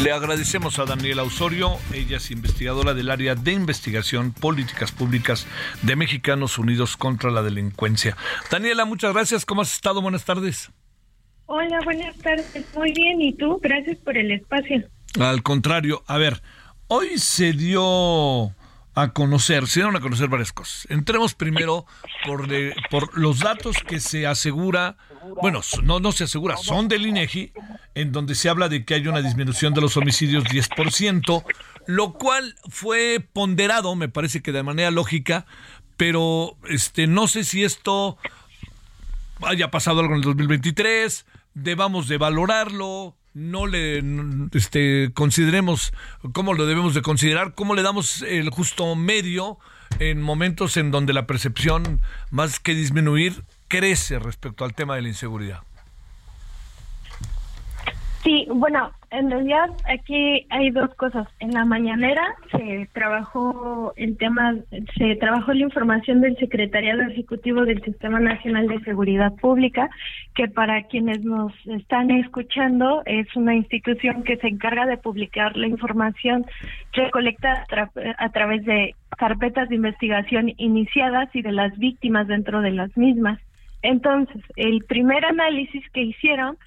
Le 0.03 0.11
agradecemos 0.11 0.77
a 0.77 0.85
Daniela 0.85 1.23
Osorio, 1.23 1.77
ella 1.93 2.17
es 2.17 2.29
investigadora 2.29 2.93
del 2.93 3.09
área 3.09 3.33
de 3.33 3.53
investigación 3.53 4.33
políticas 4.33 4.91
públicas 4.91 5.47
de 5.83 5.95
Mexicanos 5.95 6.57
Unidos 6.57 6.97
contra 6.97 7.31
la 7.31 7.41
Delincuencia. 7.41 8.17
Daniela, 8.51 8.83
muchas 8.85 9.13
gracias. 9.13 9.45
¿Cómo 9.45 9.61
has 9.61 9.73
estado? 9.73 10.01
Buenas 10.01 10.25
tardes. 10.25 10.69
Hola, 11.45 11.79
buenas 11.85 12.15
tardes. 12.17 12.65
Muy 12.75 12.91
bien. 12.91 13.21
¿Y 13.21 13.33
tú? 13.33 13.59
Gracias 13.63 13.97
por 13.99 14.17
el 14.17 14.31
espacio. 14.31 14.83
Al 15.19 15.41
contrario, 15.43 16.03
a 16.07 16.17
ver, 16.17 16.41
hoy 16.87 17.17
se 17.17 17.53
dio 17.53 18.53
a 18.95 19.09
conocer, 19.11 19.67
se 19.67 19.81
dieron 19.81 19.95
a 19.97 19.99
conocer 19.99 20.29
varias 20.29 20.53
cosas. 20.53 20.87
Entremos 20.89 21.35
primero 21.35 21.85
por, 22.25 22.47
por 22.89 23.17
los 23.17 23.39
datos 23.39 23.77
que 23.85 23.99
se 23.99 24.25
asegura, 24.25 24.95
bueno, 25.41 25.61
no, 25.83 25.99
no 25.99 26.11
se 26.13 26.23
asegura, 26.23 26.55
son 26.55 26.87
del 26.87 27.05
INEGI, 27.05 27.51
en 27.93 28.13
donde 28.13 28.35
se 28.35 28.47
habla 28.47 28.69
de 28.69 28.85
que 28.85 28.93
hay 28.93 29.07
una 29.07 29.21
disminución 29.21 29.73
de 29.73 29.81
los 29.81 29.97
homicidios 29.97 30.45
10%, 30.45 31.43
lo 31.87 32.13
cual 32.13 32.55
fue 32.69 33.19
ponderado, 33.33 33.95
me 33.95 34.07
parece 34.07 34.41
que 34.41 34.53
de 34.53 34.63
manera 34.63 34.91
lógica, 34.91 35.45
pero 35.97 36.57
este 36.69 37.05
no 37.05 37.27
sé 37.27 37.43
si 37.43 37.65
esto 37.65 38.17
haya 39.41 39.71
pasado 39.71 39.99
algo 39.99 40.13
en 40.13 40.19
el 40.19 40.23
2023, 40.23 41.25
debamos 41.53 42.07
de 42.07 42.17
valorarlo, 42.17 43.17
no 43.35 43.67
le 43.67 44.01
este, 44.53 45.11
consideremos 45.13 45.93
cómo 46.33 46.53
lo 46.53 46.65
debemos 46.65 46.95
de 46.95 47.01
considerar, 47.01 47.53
cómo 47.53 47.75
le 47.75 47.83
damos 47.83 48.21
el 48.23 48.49
justo 48.49 48.95
medio 48.95 49.59
en 49.99 50.21
momentos 50.21 50.77
en 50.77 50.89
donde 50.89 51.13
la 51.13 51.27
percepción, 51.27 52.01
más 52.31 52.59
que 52.59 52.73
disminuir, 52.73 53.43
crece 53.67 54.19
respecto 54.19 54.63
al 54.63 54.73
tema 54.73 54.95
de 54.95 55.03
la 55.03 55.09
inseguridad. 55.09 55.61
Sí, 58.25 58.47
bueno, 58.49 58.89
en 59.11 59.29
realidad 59.29 59.69
aquí 59.87 60.47
hay 60.49 60.71
dos 60.71 60.91
cosas. 60.95 61.27
En 61.39 61.51
la 61.51 61.63
mañanera 61.63 62.33
se 62.49 62.89
trabajó 62.91 63.93
el 63.97 64.17
tema, 64.17 64.55
se 64.97 65.15
trabajó 65.17 65.53
la 65.53 65.61
información 65.61 66.21
del 66.21 66.35
Secretariado 66.37 67.03
Ejecutivo 67.03 67.65
del 67.65 67.83
Sistema 67.83 68.19
Nacional 68.19 68.67
de 68.67 68.79
Seguridad 68.79 69.31
Pública, 69.35 69.91
que 70.33 70.47
para 70.47 70.81
quienes 70.87 71.23
nos 71.23 71.53
están 71.67 72.09
escuchando 72.09 73.03
es 73.05 73.27
una 73.35 73.53
institución 73.53 74.23
que 74.23 74.37
se 74.37 74.47
encarga 74.47 74.87
de 74.87 74.97
publicar 74.97 75.55
la 75.55 75.67
información 75.67 76.47
recolectada 76.93 77.63
a, 77.69 78.25
a 78.25 78.29
través 78.29 78.65
de 78.65 78.95
carpetas 79.19 79.69
de 79.69 79.75
investigación 79.75 80.51
iniciadas 80.57 81.29
y 81.35 81.43
de 81.43 81.51
las 81.51 81.77
víctimas 81.77 82.27
dentro 82.27 82.61
de 82.61 82.71
las 82.71 82.97
mismas. 82.97 83.39
Entonces, 83.83 84.41
el 84.55 84.83
primer 84.85 85.23
análisis 85.25 85.87
que 85.91 86.01
hicieron 86.01 86.57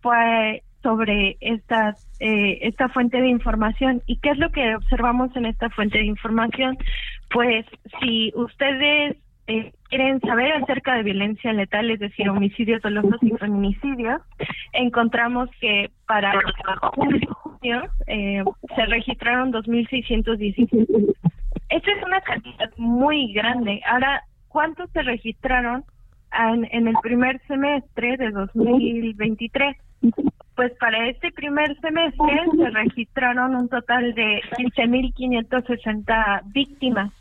fue 0.00 0.62
sobre 0.88 1.36
esta, 1.40 1.94
eh, 2.18 2.60
esta 2.62 2.88
fuente 2.88 3.20
de 3.20 3.28
información. 3.28 4.02
¿Y 4.06 4.16
qué 4.20 4.30
es 4.30 4.38
lo 4.38 4.50
que 4.50 4.74
observamos 4.74 5.36
en 5.36 5.44
esta 5.44 5.68
fuente 5.68 5.98
de 5.98 6.06
información? 6.06 6.78
Pues 7.30 7.66
si 8.00 8.32
ustedes 8.34 9.18
eh, 9.48 9.72
quieren 9.90 10.18
saber 10.22 10.50
acerca 10.52 10.94
de 10.94 11.02
violencia 11.02 11.52
letal, 11.52 11.90
es 11.90 12.00
decir, 12.00 12.30
homicidios 12.30 12.80
dolosos 12.80 13.22
y 13.22 13.32
feminicidios, 13.32 14.22
encontramos 14.72 15.50
que 15.60 15.90
para 16.06 16.32
junio 17.34 17.82
eh, 18.06 18.42
se 18.74 18.86
registraron 18.86 19.52
2.617. 19.52 21.14
Esta 21.68 21.92
es 21.92 22.02
una 22.02 22.22
cantidad 22.22 22.70
muy 22.78 23.34
grande. 23.34 23.82
Ahora, 23.86 24.22
¿cuántos 24.48 24.90
se 24.92 25.02
registraron 25.02 25.84
en, 26.32 26.66
en 26.70 26.88
el 26.88 26.94
primer 27.02 27.42
semestre 27.46 28.16
de 28.16 28.30
2023? 28.30 29.76
Pues 30.58 30.72
para 30.80 31.08
este 31.08 31.30
primer 31.30 31.78
semestre 31.78 32.42
se 32.56 32.70
registraron 32.70 33.54
un 33.54 33.68
total 33.68 34.12
de 34.14 34.42
15.560 34.58 36.42
víctimas, 36.46 37.12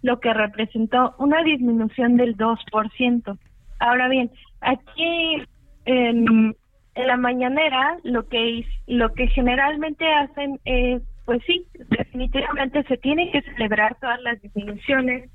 lo 0.00 0.18
que 0.18 0.32
representó 0.32 1.14
una 1.18 1.42
disminución 1.42 2.16
del 2.16 2.38
2%. 2.38 3.38
Ahora 3.80 4.08
bien, 4.08 4.30
aquí 4.62 5.42
en, 5.84 6.56
la 6.94 7.18
mañanera 7.18 7.98
lo 8.02 8.26
que 8.28 8.64
lo 8.86 9.12
que 9.12 9.26
generalmente 9.26 10.10
hacen 10.14 10.58
es, 10.64 11.02
pues 11.26 11.42
sí, 11.46 11.66
definitivamente 11.90 12.82
se 12.84 12.96
tienen 12.96 13.30
que 13.30 13.42
celebrar 13.42 13.96
todas 14.00 14.22
las 14.22 14.40
disminuciones, 14.40 15.28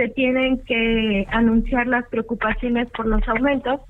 se 0.00 0.08
tienen 0.08 0.64
que 0.64 1.26
anunciar 1.30 1.86
las 1.86 2.08
preocupaciones 2.08 2.88
por 2.90 3.06
los 3.06 3.26
aumentos 3.28 3.80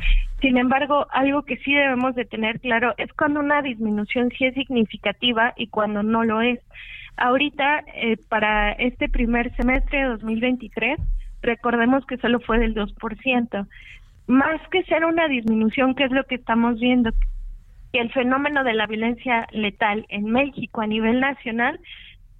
sin 0.40 0.56
embargo, 0.56 1.06
algo 1.10 1.42
que 1.42 1.58
sí 1.58 1.74
debemos 1.74 2.14
de 2.14 2.24
tener 2.24 2.60
claro 2.60 2.94
es 2.96 3.12
cuando 3.12 3.40
una 3.40 3.60
disminución 3.60 4.30
sí 4.36 4.46
es 4.46 4.54
significativa 4.54 5.52
y 5.56 5.66
cuando 5.66 6.02
no 6.02 6.24
lo 6.24 6.40
es. 6.40 6.60
Ahorita, 7.16 7.84
eh, 7.94 8.16
para 8.28 8.72
este 8.72 9.10
primer 9.10 9.54
semestre 9.56 9.98
de 9.98 10.08
2023, 10.08 10.98
recordemos 11.42 12.06
que 12.06 12.16
solo 12.16 12.40
fue 12.40 12.58
del 12.58 12.74
2%. 12.74 13.66
Más 14.28 14.60
que 14.70 14.82
ser 14.84 15.04
una 15.04 15.28
disminución, 15.28 15.94
que 15.94 16.04
es 16.04 16.10
lo 16.10 16.24
que 16.24 16.36
estamos 16.36 16.80
viendo, 16.80 17.10
que 17.92 18.00
el 18.00 18.10
fenómeno 18.10 18.64
de 18.64 18.72
la 18.72 18.86
violencia 18.86 19.46
letal 19.52 20.06
en 20.08 20.24
México 20.24 20.80
a 20.80 20.86
nivel 20.86 21.20
nacional 21.20 21.80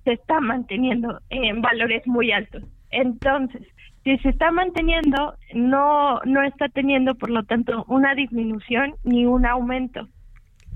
se 0.05 0.13
está 0.13 0.41
manteniendo 0.41 1.21
en 1.29 1.61
valores 1.61 2.07
muy 2.07 2.33
altos. 2.33 2.63
Entonces, 2.91 3.63
si 4.05 4.17
se 4.19 4.31
está 4.31 4.51
manteniendo, 4.51 5.35
no, 5.55 6.21
no 6.25 6.43
está 6.43 6.69
teniendo, 6.69 7.15
por 7.15 7.31
lo 7.31 7.43
tanto, 7.45 7.85
una 7.89 8.15
disminución 8.15 8.95
ni 9.05 9.27
un 9.27 9.47
aumento. 9.47 10.09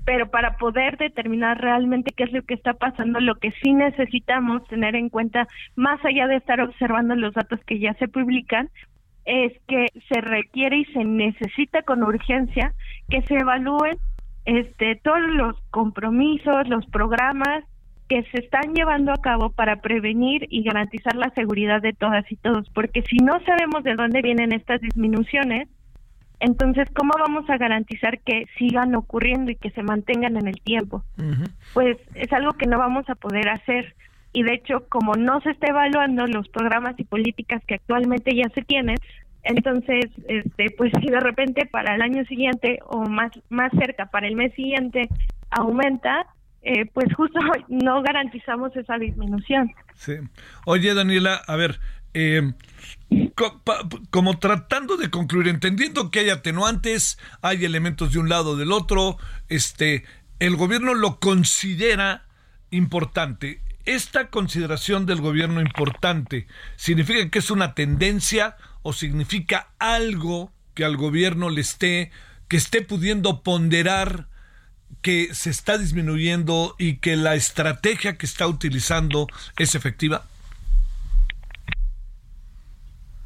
Pero 0.05 0.29
para 0.29 0.57
poder 0.57 0.97
determinar 0.97 1.59
realmente 1.59 2.13
qué 2.15 2.25
es 2.25 2.31
lo 2.31 2.43
que 2.43 2.53
está 2.53 2.73
pasando, 2.73 3.19
lo 3.19 3.35
que 3.35 3.51
sí 3.63 3.73
necesitamos 3.73 4.67
tener 4.67 4.95
en 4.95 5.09
cuenta, 5.09 5.47
más 5.75 6.03
allá 6.05 6.27
de 6.27 6.35
estar 6.35 6.61
observando 6.61 7.15
los 7.15 7.33
datos 7.33 7.59
que 7.65 7.79
ya 7.79 7.95
se 7.95 8.07
publican, 8.07 8.69
es 9.25 9.53
que 9.67 9.87
se 10.07 10.21
requiere 10.21 10.77
y 10.77 10.85
se 10.85 11.03
necesita 11.03 11.81
con 11.81 12.03
urgencia 12.03 12.73
que 13.09 13.23
se 13.23 13.35
evalúen 13.35 13.97
este 14.45 14.95
todos 14.97 15.21
los 15.21 15.59
compromisos, 15.71 16.67
los 16.67 16.85
programas 16.85 17.63
que 18.07 18.23
se 18.31 18.39
están 18.39 18.73
llevando 18.73 19.11
a 19.11 19.21
cabo 19.21 19.49
para 19.49 19.77
prevenir 19.77 20.47
y 20.49 20.63
garantizar 20.63 21.15
la 21.15 21.31
seguridad 21.31 21.81
de 21.81 21.93
todas 21.93 22.29
y 22.31 22.35
todos, 22.35 22.69
porque 22.69 23.01
si 23.03 23.17
no 23.17 23.39
sabemos 23.45 23.83
de 23.83 23.95
dónde 23.95 24.21
vienen 24.21 24.51
estas 24.51 24.81
disminuciones, 24.81 25.67
entonces, 26.39 26.87
¿cómo 26.93 27.13
vamos 27.17 27.49
a 27.49 27.57
garantizar 27.57 28.19
que 28.19 28.45
sigan 28.57 28.93
ocurriendo 28.95 29.51
y 29.51 29.55
que 29.55 29.71
se 29.71 29.83
mantengan 29.83 30.37
en 30.37 30.47
el 30.47 30.61
tiempo? 30.61 31.03
Pues 31.73 31.97
es 32.13 32.31
algo 32.33 32.53
que 32.53 32.67
no 32.67 32.77
vamos 32.77 33.09
a 33.09 33.15
poder 33.15 33.49
hacer. 33.49 33.95
Y 34.33 34.43
de 34.43 34.53
hecho, 34.55 34.85
como 34.89 35.13
no 35.13 35.39
se 35.41 35.51
está 35.51 35.67
evaluando 35.67 36.27
los 36.27 36.49
programas 36.49 36.99
y 36.99 37.05
políticas 37.05 37.63
que 37.65 37.75
actualmente 37.75 38.35
ya 38.35 38.49
se 38.49 38.61
tienen, 38.63 38.97
entonces, 39.43 40.05
este, 40.27 40.71
pues 40.71 40.91
si 40.99 41.07
de 41.07 41.19
repente 41.19 41.67
para 41.67 41.95
el 41.95 42.01
año 42.01 42.25
siguiente 42.25 42.79
o 42.87 43.07
más, 43.07 43.31
más 43.49 43.71
cerca, 43.79 44.07
para 44.07 44.27
el 44.27 44.35
mes 44.35 44.53
siguiente, 44.55 45.07
aumenta, 45.51 46.27
eh, 46.65 46.87
pues 46.91 47.13
justo 47.15 47.39
no 47.69 48.01
garantizamos 48.01 48.75
esa 48.75 48.97
disminución. 48.97 49.71
Sí. 49.93 50.13
Oye, 50.65 50.95
Daniela, 50.95 51.35
a 51.35 51.55
ver, 51.55 51.79
eh, 52.15 52.53
como 54.09 54.39
tratando 54.39 54.97
de 54.97 55.11
concluir, 55.11 55.47
entendiendo 55.47 56.09
que 56.09 56.21
hay 56.21 56.31
atenuantes, 56.31 57.19
hay 57.43 57.65
elementos 57.65 58.13
de 58.13 58.19
un 58.19 58.29
lado 58.29 58.57
del 58.57 58.71
otro, 58.71 59.17
este, 59.47 60.05
el 60.39 60.55
gobierno 60.55 60.95
lo 60.95 61.19
considera 61.19 62.25
importante. 62.71 63.61
¿Esta 63.85 64.31
consideración 64.31 65.05
del 65.05 65.21
gobierno 65.21 65.61
importante 65.61 66.47
significa 66.77 67.29
que 67.29 67.39
es 67.39 67.51
una 67.51 67.75
tendencia 67.75 68.57
o 68.81 68.91
significa 68.91 69.69
algo 69.77 70.51
que 70.73 70.83
al 70.83 70.97
gobierno 70.97 71.51
le 71.51 71.61
esté, 71.61 72.11
que 72.47 72.57
esté 72.57 72.81
pudiendo 72.81 73.43
ponderar 73.43 74.29
que 75.01 75.33
se 75.33 75.49
está 75.49 75.77
disminuyendo 75.77 76.75
y 76.77 76.97
que 76.97 77.15
la 77.15 77.35
estrategia 77.35 78.17
que 78.17 78.25
está 78.25 78.47
utilizando 78.47 79.27
es 79.57 79.75
efectiva? 79.75 80.23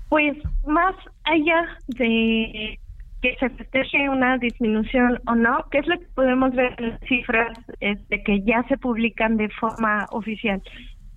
Pues 0.09 0.38
más 0.65 0.95
allá 1.24 1.78
de 1.88 2.80
que 3.22 3.36
se 3.39 3.49
festeje 3.49 4.09
una 4.09 4.38
disminución 4.38 5.20
o 5.28 5.36
no, 5.36 5.65
¿qué 5.72 5.80
es 5.80 5.88
lo 5.88 5.99
que 5.99 6.05
podemos 6.15 6.53
ver 6.55 6.74
en 6.78 6.91
las 6.91 6.99
cifras 7.01 7.57
este, 7.80 8.24
que 8.24 8.41
ya 8.41 8.63
se 8.63 8.78
publican 8.78 9.38
de 9.38 9.49
forma 9.49 10.05
oficial? 10.11 10.61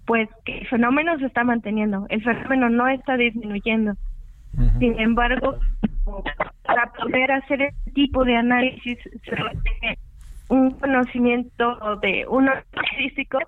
Pues 0.04 0.28
que 0.44 0.58
el 0.58 0.66
fenómeno 0.66 1.16
se 1.18 1.26
está 1.26 1.44
manteniendo, 1.44 2.06
el 2.08 2.22
fenómeno 2.22 2.68
no 2.70 2.88
está 2.88 3.16
disminuyendo. 3.16 3.94
Sin 4.78 5.00
embargo, 5.00 5.58
para 6.64 6.92
poder 6.92 7.32
hacer 7.32 7.62
este 7.62 7.90
tipo 7.92 8.22
de 8.24 8.36
análisis 8.36 8.98
se 9.24 9.30
requiere 9.30 9.98
un 10.48 10.70
conocimiento 10.72 11.78
de 12.00 12.26
uno 12.28 12.52
estadístico 12.52 13.38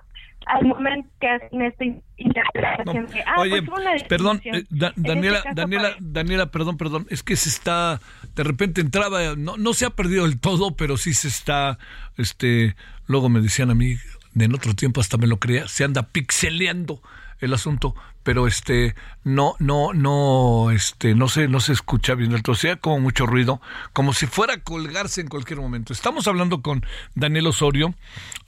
al 0.47 0.67
momento 0.67 1.09
que 1.21 1.29
hacen 1.29 1.63
esta 1.63 1.85
interpretación 2.17 3.09
ah, 3.27 3.41
Oye, 3.41 3.63
pues 3.63 4.03
perdón, 4.05 4.41
eh, 4.45 4.65
Daniela, 4.97 5.39
este 5.39 5.51
Daniela, 5.55 5.97
Daniela, 6.01 6.51
perdón, 6.51 6.77
perdón, 6.77 7.07
es 7.11 7.23
que 7.23 7.37
se 7.37 7.49
está, 7.49 8.01
de 8.35 8.45
repente 8.45 8.81
entraba, 8.81 9.35
no, 9.37 9.57
no 9.57 9.73
se 9.73 9.87
ha 9.87 9.91
perdido 9.91 10.25
del 10.25 10.39
todo, 10.39 10.77
pero 10.77 10.97
sí 10.97 11.15
se 11.15 11.29
está, 11.29 11.79
este, 12.19 12.77
luego 13.07 13.29
me 13.29 13.41
decían 13.41 13.71
a 13.71 13.75
mí, 13.75 13.95
en 14.39 14.55
otro 14.55 14.75
tiempo 14.75 15.01
hasta 15.01 15.17
me 15.17 15.27
lo 15.27 15.39
creía, 15.39 15.69
se 15.69 15.85
anda 15.85 16.09
pixeleando 16.09 17.01
el 17.41 17.53
asunto, 17.53 17.95
pero 18.23 18.47
este 18.47 18.95
no 19.23 19.55
no 19.59 19.93
no 19.93 20.71
este 20.71 21.15
no 21.15 21.29
se 21.29 21.49
no 21.49 21.61
se 21.61 21.73
escucha 21.73 22.15
bien 22.15 22.33
el 22.33 22.57
sea 22.57 22.77
como 22.77 23.01
mucho 23.01 23.27
ruido, 23.27 23.61
como 23.93 24.13
si 24.13 24.27
fuera 24.27 24.55
a 24.55 24.61
colgarse 24.61 25.21
en 25.21 25.29
cualquier 25.29 25.61
momento. 25.61 25.93
Estamos 25.93 26.27
hablando 26.27 26.63
con 26.63 26.85
Daniel 27.15 27.47
Osorio, 27.49 27.95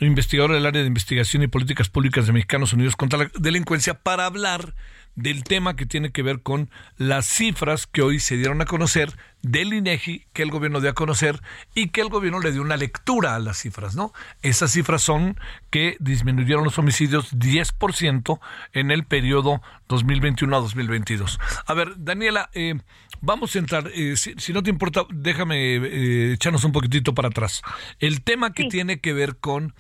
investigador 0.01 0.53
del 0.53 0.67
área 0.67 0.83
de 0.83 0.89
investigación 0.89 1.43
y 1.43 1.49
políticas 1.49 1.89
públicas 1.89 2.27
de 2.27 2.33
Mexicanos 2.33 2.73
Unidos 2.73 2.97
contra 2.97 3.19
la 3.19 3.31
delincuencia 3.39 3.95
para 3.95 4.27
hablar 4.27 4.75
del 5.17 5.45
tema 5.45 5.77
que 5.77 5.87
tiene 5.87 6.13
que 6.13 6.23
ver 6.23 6.43
con 6.43 6.71
las 6.99 7.27
cifras 7.27 7.87
que 7.87 8.03
hoy 8.03 8.21
se 8.21 8.37
dieron 8.37 8.61
a 8.61 8.67
conocer 8.67 9.13
del 9.43 9.73
INEGI, 9.73 10.27
que 10.33 10.43
el 10.43 10.51
gobierno 10.51 10.81
dio 10.81 10.91
a 10.91 10.95
conocer 10.95 11.41
y 11.75 11.89
que 11.89 12.01
el 12.01 12.09
gobierno 12.09 12.41
le 12.41 12.53
dio 12.53 12.63
una 12.63 12.77
lectura 12.77 13.35
a 13.35 13.39
las 13.39 13.59
cifras, 13.59 13.95
¿no? 13.95 14.13
Esas 14.43 14.73
cifras 14.73 15.03
son 15.03 15.39
que 15.71 15.97
disminuyeron 16.01 16.65
los 16.65 16.79
homicidios 16.79 17.33
10% 17.33 18.41
en 18.73 18.91
el 18.91 19.05
periodo 19.05 19.63
2021 19.89 20.57
a 20.57 20.61
2022. 20.61 21.39
A 21.67 21.75
ver, 21.75 21.95
Daniela, 21.97 22.51
eh, 22.55 22.75
vamos 23.21 23.55
a 23.55 23.59
entrar, 23.59 23.91
eh, 23.95 24.17
si, 24.17 24.53
no 24.53 24.63
te 24.63 24.71
importa, 24.71 25.07
déjame 25.11 25.77
eh, 25.77 26.33
echarnos 26.33 26.65
un 26.65 26.73
poquitito 26.73 27.15
para 27.15 27.29
atrás. 27.29 27.63
El 28.01 28.23
tema 28.23 28.53
que 28.53 28.65
tiene 28.65 29.01
que 29.01 29.13
ver 29.13 29.37
con 29.37 29.75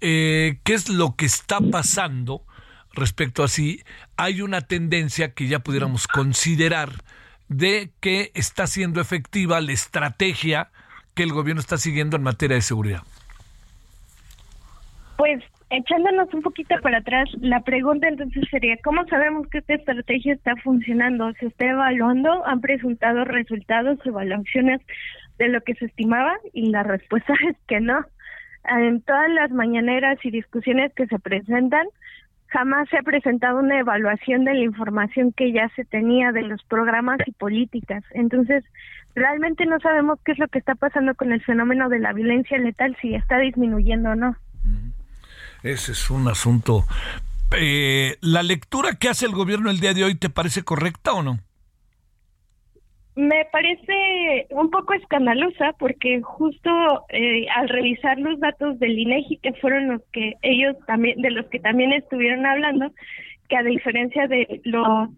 qué 0.00 0.60
es 0.64 0.88
lo 0.88 1.14
que 1.14 1.26
está 1.26 1.60
pasando 1.60 2.44
respecto 2.94 3.42
a 3.42 3.48
si 3.48 3.82
hay 4.16 4.42
una 4.42 4.60
tendencia 4.62 5.32
que 5.32 5.46
ya 5.46 5.60
pudiéramos 5.60 6.06
considerar 6.06 6.90
de 7.48 7.90
que 8.00 8.30
está 8.34 8.66
siendo 8.66 9.00
efectiva 9.00 9.60
la 9.60 9.72
estrategia 9.72 10.68
que 11.14 11.22
el 11.22 11.32
gobierno 11.32 11.60
está 11.60 11.76
siguiendo 11.76 12.16
en 12.16 12.22
materia 12.22 12.56
de 12.56 12.62
seguridad. 12.62 13.02
Pues 15.16 15.42
echándonos 15.70 16.32
un 16.34 16.42
poquito 16.42 16.74
para 16.82 16.98
atrás, 16.98 17.28
la 17.40 17.60
pregunta 17.60 18.08
entonces 18.08 18.44
sería, 18.50 18.76
¿cómo 18.84 19.06
sabemos 19.06 19.46
que 19.48 19.58
esta 19.58 19.74
estrategia 19.74 20.34
está 20.34 20.54
funcionando? 20.56 21.32
¿Se 21.34 21.46
está 21.46 21.66
evaluando? 21.66 22.46
¿Han 22.46 22.60
presentado 22.60 23.24
resultados, 23.24 23.98
evaluaciones 24.04 24.80
de 25.38 25.48
lo 25.48 25.60
que 25.62 25.74
se 25.74 25.86
estimaba? 25.86 26.34
Y 26.52 26.70
la 26.70 26.82
respuesta 26.82 27.34
es 27.50 27.56
que 27.66 27.80
no. 27.80 28.04
En 28.64 29.00
todas 29.02 29.28
las 29.30 29.50
mañaneras 29.50 30.18
y 30.22 30.30
discusiones 30.30 30.92
que 30.94 31.06
se 31.06 31.18
presentan, 31.18 31.86
jamás 32.52 32.88
se 32.90 32.98
ha 32.98 33.02
presentado 33.02 33.58
una 33.58 33.80
evaluación 33.80 34.44
de 34.44 34.54
la 34.54 34.64
información 34.64 35.32
que 35.32 35.52
ya 35.52 35.70
se 35.74 35.84
tenía 35.84 36.32
de 36.32 36.42
los 36.42 36.62
programas 36.64 37.18
y 37.26 37.32
políticas. 37.32 38.04
Entonces, 38.12 38.62
realmente 39.14 39.64
no 39.64 39.80
sabemos 39.80 40.18
qué 40.24 40.32
es 40.32 40.38
lo 40.38 40.48
que 40.48 40.58
está 40.58 40.74
pasando 40.74 41.14
con 41.14 41.32
el 41.32 41.42
fenómeno 41.42 41.88
de 41.88 41.98
la 41.98 42.12
violencia 42.12 42.58
letal, 42.58 42.96
si 43.00 43.14
está 43.14 43.38
disminuyendo 43.38 44.10
o 44.10 44.14
no. 44.14 44.36
Ese 45.62 45.92
es 45.92 46.10
un 46.10 46.28
asunto. 46.28 46.84
Eh, 47.52 48.16
¿La 48.20 48.42
lectura 48.42 48.96
que 48.96 49.08
hace 49.08 49.26
el 49.26 49.32
gobierno 49.32 49.70
el 49.70 49.80
día 49.80 49.94
de 49.94 50.04
hoy 50.04 50.14
te 50.14 50.28
parece 50.28 50.62
correcta 50.62 51.12
o 51.12 51.22
no? 51.22 51.38
Me 53.14 53.44
parece 53.52 54.46
un 54.50 54.70
poco 54.70 54.94
escandalosa 54.94 55.74
porque 55.78 56.22
justo 56.22 56.70
eh, 57.10 57.46
al 57.54 57.68
revisar 57.68 58.18
los 58.18 58.40
datos 58.40 58.78
del 58.78 58.98
INEGI 58.98 59.36
que 59.36 59.52
fueron 59.54 59.88
los 59.88 60.02
que 60.12 60.34
ellos 60.40 60.76
también 60.86 61.20
de 61.20 61.30
los 61.30 61.46
que 61.46 61.60
también 61.60 61.92
estuvieron 61.92 62.46
hablando, 62.46 62.90
que 63.48 63.56
a 63.56 63.62
diferencia 63.62 64.26
de 64.28 64.62
los 64.64 65.10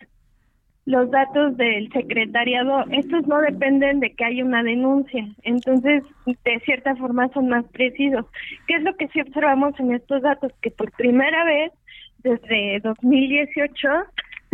los 0.86 1.10
datos 1.10 1.56
del 1.56 1.90
secretariado, 1.92 2.84
estos 2.90 3.26
no 3.26 3.40
dependen 3.40 4.00
de 4.00 4.10
que 4.10 4.24
haya 4.24 4.44
una 4.44 4.62
denuncia, 4.62 5.26
entonces 5.42 6.02
de 6.26 6.60
cierta 6.60 6.94
forma 6.96 7.28
son 7.28 7.48
más 7.48 7.64
precisos. 7.66 8.26
¿Qué 8.66 8.74
es 8.74 8.82
lo 8.82 8.94
que 8.96 9.08
sí 9.08 9.20
observamos 9.20 9.78
en 9.80 9.94
estos 9.94 10.20
datos? 10.20 10.52
Que 10.60 10.70
por 10.70 10.92
primera 10.92 11.44
vez 11.44 11.72
desde 12.18 12.80
2018 12.80 13.88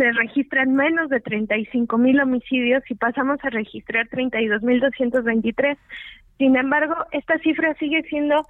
se 0.01 0.11
registran 0.13 0.73
menos 0.73 1.09
de 1.09 1.19
35 1.19 1.95
mil 1.99 2.19
homicidios 2.19 2.81
y 2.89 2.95
pasamos 2.95 3.37
a 3.43 3.51
registrar 3.51 4.07
32 4.07 4.63
mil 4.63 4.79
223. 4.79 5.77
Sin 6.39 6.55
embargo, 6.55 6.95
esta 7.11 7.37
cifra 7.37 7.75
sigue 7.75 8.01
siendo 8.09 8.47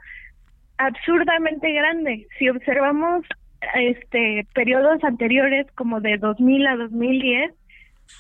absurdamente 0.77 1.73
grande. 1.73 2.25
Si 2.39 2.47
observamos 2.47 3.25
este 3.75 4.47
periodos 4.55 5.03
anteriores 5.03 5.67
como 5.75 5.99
de 5.99 6.17
2000 6.17 6.67
a 6.67 6.77
2010 6.77 7.51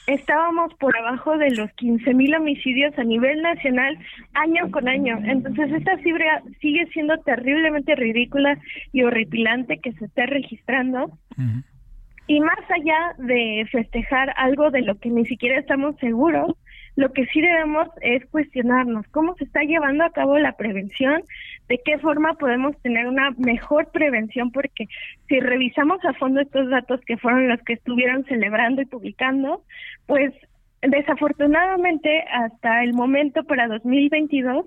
estábamos 0.07 0.73
por 0.75 0.95
abajo 0.97 1.37
de 1.37 1.51
los 1.51 1.71
15 1.73 2.13
mil 2.13 2.35
homicidios 2.35 2.97
a 2.97 3.03
nivel 3.03 3.41
nacional 3.41 3.97
año 4.33 4.69
con 4.71 4.89
año. 4.89 5.19
Entonces 5.23 5.71
esta 5.71 5.97
cifra 5.99 6.43
sigue 6.59 6.85
siendo 6.87 7.17
terriblemente 7.19 7.95
ridícula 7.95 8.59
y 8.91 9.03
horripilante 9.03 9.79
que 9.79 9.93
se 9.93 10.05
esté 10.05 10.25
registrando. 10.25 11.17
Y 12.27 12.39
más 12.39 12.59
allá 12.69 13.15
de 13.17 13.67
festejar 13.71 14.33
algo 14.37 14.71
de 14.71 14.81
lo 14.81 14.95
que 14.95 15.09
ni 15.09 15.25
siquiera 15.25 15.59
estamos 15.59 15.97
seguros, 15.97 16.55
lo 16.95 17.13
que 17.13 17.25
sí 17.27 17.41
debemos 17.41 17.87
es 18.01 18.25
cuestionarnos 18.27 19.07
cómo 19.07 19.35
se 19.35 19.45
está 19.45 19.61
llevando 19.63 20.03
a 20.03 20.11
cabo 20.11 20.37
la 20.37 20.57
prevención, 20.57 21.23
de 21.69 21.79
qué 21.83 21.97
forma 21.99 22.33
podemos 22.33 22.79
tener 22.81 23.07
una 23.07 23.31
mejor 23.37 23.91
prevención, 23.91 24.51
porque 24.51 24.87
si 25.27 25.39
revisamos 25.39 26.03
a 26.03 26.13
fondo 26.13 26.41
estos 26.41 26.69
datos 26.69 26.99
que 27.01 27.17
fueron 27.17 27.47
los 27.47 27.61
que 27.61 27.73
estuvieron 27.73 28.25
celebrando 28.25 28.81
y 28.81 28.85
publicando, 28.85 29.63
pues 30.05 30.33
desafortunadamente 30.81 32.23
hasta 32.31 32.83
el 32.83 32.93
momento 32.93 33.43
para 33.43 33.67
2022 33.67 34.65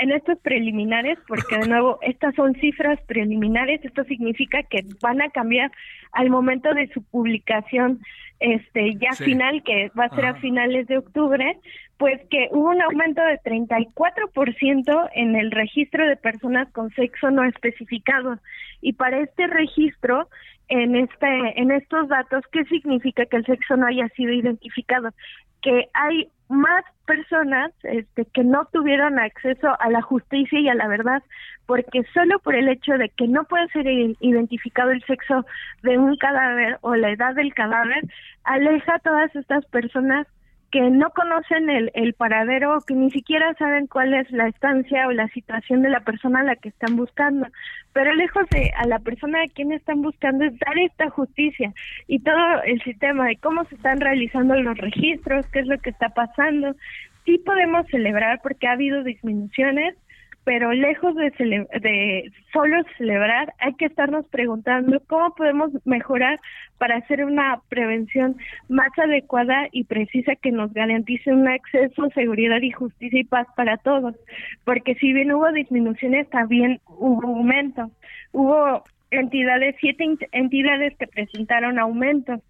en 0.00 0.12
estos 0.12 0.38
preliminares, 0.38 1.18
porque 1.26 1.58
de 1.58 1.68
nuevo 1.68 1.98
estas 2.02 2.34
son 2.34 2.54
cifras 2.54 3.00
preliminares, 3.06 3.84
esto 3.84 4.04
significa 4.04 4.62
que 4.62 4.84
van 5.00 5.22
a 5.22 5.30
cambiar 5.30 5.70
al 6.12 6.30
momento 6.30 6.72
de 6.74 6.88
su 6.88 7.02
publicación 7.02 8.00
este 8.38 8.94
ya 8.96 9.12
final, 9.12 9.62
que 9.62 9.90
va 9.98 10.04
a 10.04 10.14
ser 10.14 10.26
a 10.26 10.34
finales 10.34 10.86
de 10.88 10.98
octubre, 10.98 11.58
pues 11.96 12.20
que 12.28 12.48
hubo 12.52 12.70
un 12.70 12.82
aumento 12.82 13.22
de 13.22 13.38
34% 13.40 15.10
en 15.14 15.36
el 15.36 15.50
registro 15.50 16.06
de 16.06 16.16
personas 16.16 16.70
con 16.72 16.90
sexo 16.90 17.30
no 17.30 17.44
especificado. 17.44 18.38
Y 18.82 18.92
para 18.92 19.20
este 19.20 19.46
registro, 19.46 20.28
en 20.68 20.96
este 20.96 21.60
en 21.60 21.70
estos 21.70 22.08
datos, 22.08 22.44
¿qué 22.52 22.64
significa 22.64 23.24
que 23.26 23.38
el 23.38 23.46
sexo 23.46 23.76
no 23.76 23.86
haya 23.86 24.08
sido 24.10 24.32
identificado? 24.32 25.10
Que 25.62 25.88
hay 25.94 26.28
más 26.48 26.84
personas 27.06 27.72
este, 27.82 28.24
que 28.26 28.44
no 28.44 28.66
tuvieron 28.72 29.18
acceso 29.18 29.68
a 29.80 29.90
la 29.90 30.02
justicia 30.02 30.60
y 30.60 30.68
a 30.68 30.74
la 30.74 30.88
verdad, 30.88 31.22
porque 31.66 32.04
solo 32.14 32.38
por 32.40 32.54
el 32.54 32.68
hecho 32.68 32.92
de 32.94 33.08
que 33.10 33.28
no 33.28 33.44
puede 33.44 33.68
ser 33.68 33.86
identificado 33.86 34.90
el 34.90 35.02
sexo 35.04 35.44
de 35.82 35.98
un 35.98 36.16
cadáver 36.16 36.78
o 36.82 36.94
la 36.94 37.10
edad 37.10 37.34
del 37.34 37.54
cadáver, 37.54 38.04
aleja 38.44 38.94
a 38.94 38.98
todas 39.00 39.34
estas 39.34 39.64
personas 39.66 40.26
que 40.76 40.90
no 40.90 41.08
conocen 41.08 41.70
el, 41.70 41.90
el 41.94 42.12
paradero, 42.12 42.82
que 42.86 42.92
ni 42.92 43.10
siquiera 43.10 43.54
saben 43.54 43.86
cuál 43.86 44.12
es 44.12 44.30
la 44.30 44.46
estancia 44.46 45.08
o 45.08 45.12
la 45.12 45.26
situación 45.28 45.80
de 45.80 45.88
la 45.88 46.00
persona 46.00 46.40
a 46.40 46.44
la 46.44 46.56
que 46.56 46.68
están 46.68 46.96
buscando. 46.96 47.46
Pero 47.94 48.14
lejos 48.14 48.46
de 48.50 48.70
a 48.76 48.86
la 48.86 48.98
persona 48.98 49.42
a 49.42 49.48
quien 49.48 49.72
están 49.72 50.02
buscando 50.02 50.44
es 50.44 50.52
dar 50.58 50.76
esta 50.76 51.08
justicia 51.08 51.72
y 52.08 52.18
todo 52.18 52.62
el 52.66 52.82
sistema 52.82 53.26
de 53.26 53.38
cómo 53.38 53.64
se 53.64 53.76
están 53.76 54.00
realizando 54.00 54.54
los 54.54 54.76
registros, 54.76 55.46
qué 55.46 55.60
es 55.60 55.66
lo 55.66 55.78
que 55.78 55.88
está 55.88 56.10
pasando. 56.10 56.74
Sí 57.24 57.38
podemos 57.38 57.86
celebrar 57.86 58.40
porque 58.42 58.66
ha 58.66 58.72
habido 58.72 59.02
disminuciones, 59.02 59.94
pero 60.46 60.72
lejos 60.72 61.12
de, 61.16 61.32
de 61.80 62.32
solo 62.52 62.76
celebrar, 62.96 63.52
hay 63.58 63.74
que 63.74 63.86
estarnos 63.86 64.28
preguntando 64.28 65.02
cómo 65.08 65.34
podemos 65.34 65.72
mejorar 65.84 66.38
para 66.78 66.98
hacer 66.98 67.24
una 67.24 67.60
prevención 67.68 68.36
más 68.68 68.96
adecuada 68.96 69.66
y 69.72 69.82
precisa 69.82 70.36
que 70.36 70.52
nos 70.52 70.72
garantice 70.72 71.32
un 71.32 71.48
acceso, 71.48 72.08
seguridad 72.14 72.62
y 72.62 72.70
justicia 72.70 73.18
y 73.18 73.24
paz 73.24 73.48
para 73.56 73.76
todos. 73.78 74.14
Porque 74.62 74.94
si 74.94 75.12
bien 75.12 75.32
hubo 75.32 75.50
disminuciones, 75.50 76.30
también 76.30 76.80
hubo 76.86 77.26
aumento. 77.26 77.90
Hubo 78.30 78.84
entidades, 79.10 79.74
siete 79.80 80.04
entidades 80.30 80.96
que 80.96 81.08
presentaron 81.08 81.80
aumentos, 81.80 82.40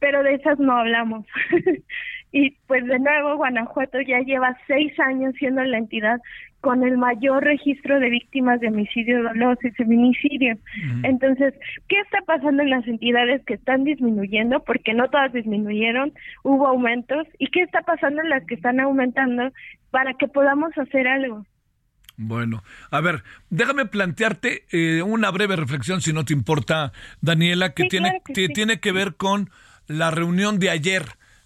pero 0.00 0.24
de 0.24 0.34
esas 0.34 0.58
no 0.58 0.76
hablamos. 0.76 1.24
y 2.34 2.50
pues 2.66 2.84
de 2.84 2.98
nuevo, 2.98 3.36
Guanajuato 3.36 4.00
ya 4.00 4.18
lleva 4.18 4.58
seis 4.66 4.92
años 4.98 5.36
siendo 5.38 5.62
la 5.62 5.78
entidad 5.78 6.20
con 6.60 6.82
el 6.82 6.98
mayor 6.98 7.44
registro 7.44 8.00
de 8.00 8.10
víctimas 8.10 8.58
de 8.58 8.68
homicidio 8.68 9.22
doloso 9.22 9.60
y 9.62 9.70
feminicidio. 9.70 10.58
Entonces, 11.04 11.54
¿qué 11.88 12.00
está 12.00 12.22
pasando 12.26 12.64
en 12.64 12.70
las 12.70 12.84
entidades 12.88 13.40
que 13.46 13.54
están 13.54 13.84
disminuyendo? 13.84 14.64
Porque 14.64 14.94
no 14.94 15.08
todas 15.10 15.32
disminuyeron, 15.32 16.12
hubo 16.42 16.66
aumentos. 16.66 17.24
¿Y 17.38 17.46
qué 17.52 17.60
está 17.60 17.82
pasando 17.82 18.20
en 18.20 18.30
las 18.30 18.44
que 18.46 18.56
están 18.56 18.80
aumentando 18.80 19.52
para 19.92 20.14
que 20.14 20.26
podamos 20.26 20.76
hacer 20.76 21.06
algo? 21.06 21.46
Bueno, 22.16 22.64
a 22.90 23.00
ver, 23.00 23.22
déjame 23.48 23.86
plantearte 23.86 24.64
eh, 24.72 25.02
una 25.02 25.30
breve 25.30 25.54
reflexión, 25.54 26.00
si 26.00 26.12
no 26.12 26.24
te 26.24 26.32
importa, 26.32 26.90
Daniela, 27.20 27.74
que, 27.74 27.84
tiene, 27.84 28.22
que 28.34 28.48
tiene 28.48 28.80
que 28.80 28.90
ver 28.90 29.14
con 29.14 29.50
la 29.86 30.10
reunión 30.10 30.58
de 30.58 30.70
ayer 30.70 31.04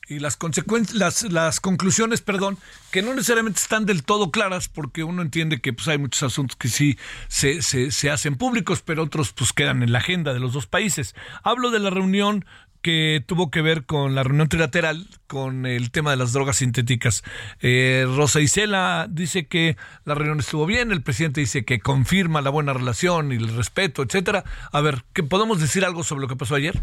y 0.09 0.19
las 0.19 0.37
consecuencias, 0.37 0.97
las, 0.97 1.23
las 1.25 1.61
conclusiones, 1.61 2.21
perdón, 2.21 2.59
que 2.91 3.03
no 3.03 3.15
necesariamente 3.15 3.61
están 3.61 3.87
del 3.87 4.03
todo 4.03 4.31
claras, 4.31 4.69
porque 4.69 5.05
uno 5.05 5.23
entiende 5.23 5.61
que 5.61 5.73
pues 5.73 5.89
hay 5.89 5.99
muchos 5.99 6.23
asuntos 6.23 6.57
que 6.57 6.69
sí 6.69 6.99
se, 7.29 7.63
se, 7.63 7.91
se 7.91 8.11
hacen 8.11 8.37
públicos, 8.37 8.83
pero 8.83 9.03
otros 9.03 9.33
pues 9.33 9.53
quedan 9.53 9.83
en 9.83 9.93
la 9.93 9.99
agenda 9.99 10.33
de 10.33 10.41
los 10.41 10.53
dos 10.53 10.67
países. 10.67 11.15
Hablo 11.43 11.71
de 11.71 11.81
la 11.81 11.91
reunión 11.91 12.45
que 12.83 13.25
tuvo 13.27 13.51
que 13.51 13.61
ver 13.61 13.85
con 13.85 14.15
la 14.15 14.23
reunión 14.23 14.49
trilateral 14.49 15.07
con 15.27 15.67
el 15.67 15.91
tema 15.91 16.13
de 16.13 16.17
las 16.17 16.33
drogas 16.33 16.57
sintéticas. 16.57 17.25
Eh, 17.61 18.07
Rosa 18.17 18.41
Isela 18.41 19.09
dice 19.11 19.47
que 19.47 19.77
la 20.05 20.15
reunión 20.15 20.39
estuvo 20.41 20.65
bien, 20.65 20.93
el 20.93 21.03
presidente 21.03 21.41
dice 21.41 21.65
que 21.65 21.81
confirma 21.81 22.41
la 22.41 22.51
buena 22.51 22.73
relación 22.73 23.33
y 23.33 23.37
el 23.37 23.55
respeto, 23.57 24.03
etcétera. 24.03 24.45
A 24.73 24.81
ver, 24.81 25.05
¿qué 25.13 25.23
podemos 25.23 25.61
decir 25.61 25.85
algo 25.85 26.05
sobre 26.05 26.23
lo 26.23 26.29
que 26.29 26.37
pasó 26.37 26.55
ayer? 26.55 26.81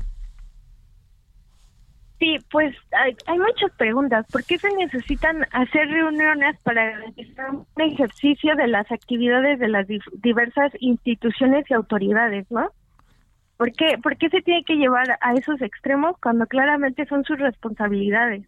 Sí, 2.20 2.38
pues 2.49 2.74
hay, 2.91 3.38
muchas 3.38 3.72
preguntas. 3.78 4.26
¿Por 4.32 4.43
qué 4.45 4.57
se 4.57 4.74
necesitan 4.76 5.45
hacer 5.51 5.89
reuniones 5.89 6.57
para 6.63 6.91
garantizar 6.91 7.51
un 7.51 7.66
ejercicio 7.82 8.55
de 8.55 8.68
las 8.68 8.89
actividades 8.89 9.59
de 9.59 9.68
las 9.68 9.86
diversas 10.13 10.72
instituciones 10.80 11.66
y 11.70 11.74
autoridades, 11.74 12.49
no? 12.49 12.70
¿Por 13.57 13.72
qué, 13.74 13.97
¿Por 14.01 14.18
qué 14.18 14.30
se 14.30 14.41
tiene 14.41 14.63
que 14.63 14.76
llevar 14.76 15.18
a 15.20 15.34
esos 15.34 15.61
extremos 15.61 16.16
cuando 16.22 16.45
claramente 16.45 17.05
son 17.05 17.24
sus 17.26 17.38
responsabilidades? 17.38 18.45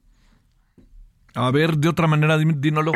A 1.35 1.51
ver, 1.51 1.77
de 1.77 1.89
otra 1.89 2.07
manera, 2.07 2.37
dínolo 2.37 2.93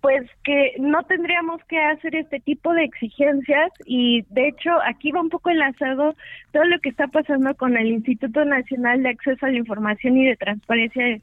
pues 0.00 0.28
que 0.44 0.74
no 0.78 1.02
tendríamos 1.02 1.62
que 1.64 1.78
hacer 1.78 2.14
este 2.14 2.40
tipo 2.40 2.72
de 2.72 2.84
exigencias 2.84 3.70
y 3.84 4.22
de 4.30 4.48
hecho 4.48 4.70
aquí 4.86 5.12
va 5.12 5.20
un 5.20 5.28
poco 5.28 5.50
enlazado 5.50 6.14
todo 6.52 6.64
lo 6.64 6.78
que 6.80 6.88
está 6.88 7.06
pasando 7.08 7.54
con 7.54 7.76
el 7.76 7.88
Instituto 7.88 8.44
Nacional 8.44 9.02
de 9.02 9.10
Acceso 9.10 9.44
a 9.44 9.50
la 9.50 9.58
Información 9.58 10.16
y 10.16 10.26
de 10.26 10.36
Transparencia 10.36 11.20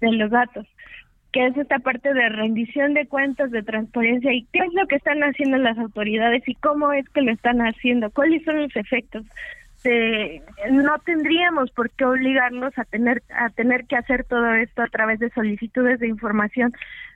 de, 0.00 0.12
los 0.12 0.30
Datos. 0.30 0.66
que 1.32 1.46
es 1.46 1.56
esta 1.56 1.78
parte 1.80 2.14
de 2.14 2.28
rendición 2.28 2.94
de 2.94 3.06
cuentas, 3.06 3.50
de 3.50 3.62
transparencia 3.62 4.32
y 4.32 4.44
qué 4.52 4.60
es 4.60 4.72
lo 4.74 4.86
que 4.86 4.96
están 4.96 5.22
haciendo 5.22 5.58
las 5.58 5.78
autoridades 5.78 6.42
y 6.46 6.54
cómo 6.54 6.92
es 6.92 7.08
que 7.08 7.22
lo 7.22 7.32
están 7.32 7.60
haciendo, 7.60 8.10
cuáles 8.10 8.44
son 8.44 8.62
los 8.62 8.76
efectos. 8.76 9.24
no 10.70 10.98
tendríamos 11.00 11.72
por 11.72 11.90
qué 11.90 12.04
obligarnos 12.04 12.78
a 12.78 12.84
tener 12.84 13.22
a 13.34 13.48
tener 13.50 13.86
que 13.86 13.96
hacer 13.96 14.24
todo 14.24 14.54
esto 14.54 14.82
a 14.82 14.88
través 14.88 15.18
de 15.18 15.30
solicitudes 15.30 15.98
de 15.98 16.08
información 16.08 16.72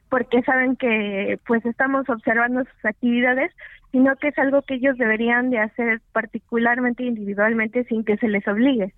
porque 0.08 0.42
saben 0.42 0.76
que 0.76 1.38
pues 1.46 1.64
estamos 1.64 2.08
observando 2.08 2.60
sus 2.60 2.84
actividades, 2.84 3.50
sino 3.92 4.16
que 4.16 4.28
es 4.28 4.38
algo 4.38 4.62
que 4.62 4.74
ellos 4.74 4.96
deberían 4.98 5.50
de 5.50 5.58
hacer 5.58 6.00
particularmente 6.12 7.04
individualmente 7.04 7.84
sin 7.84 8.04
que 8.04 8.16
se 8.16 8.28
les 8.28 8.46
obligue. 8.48 8.92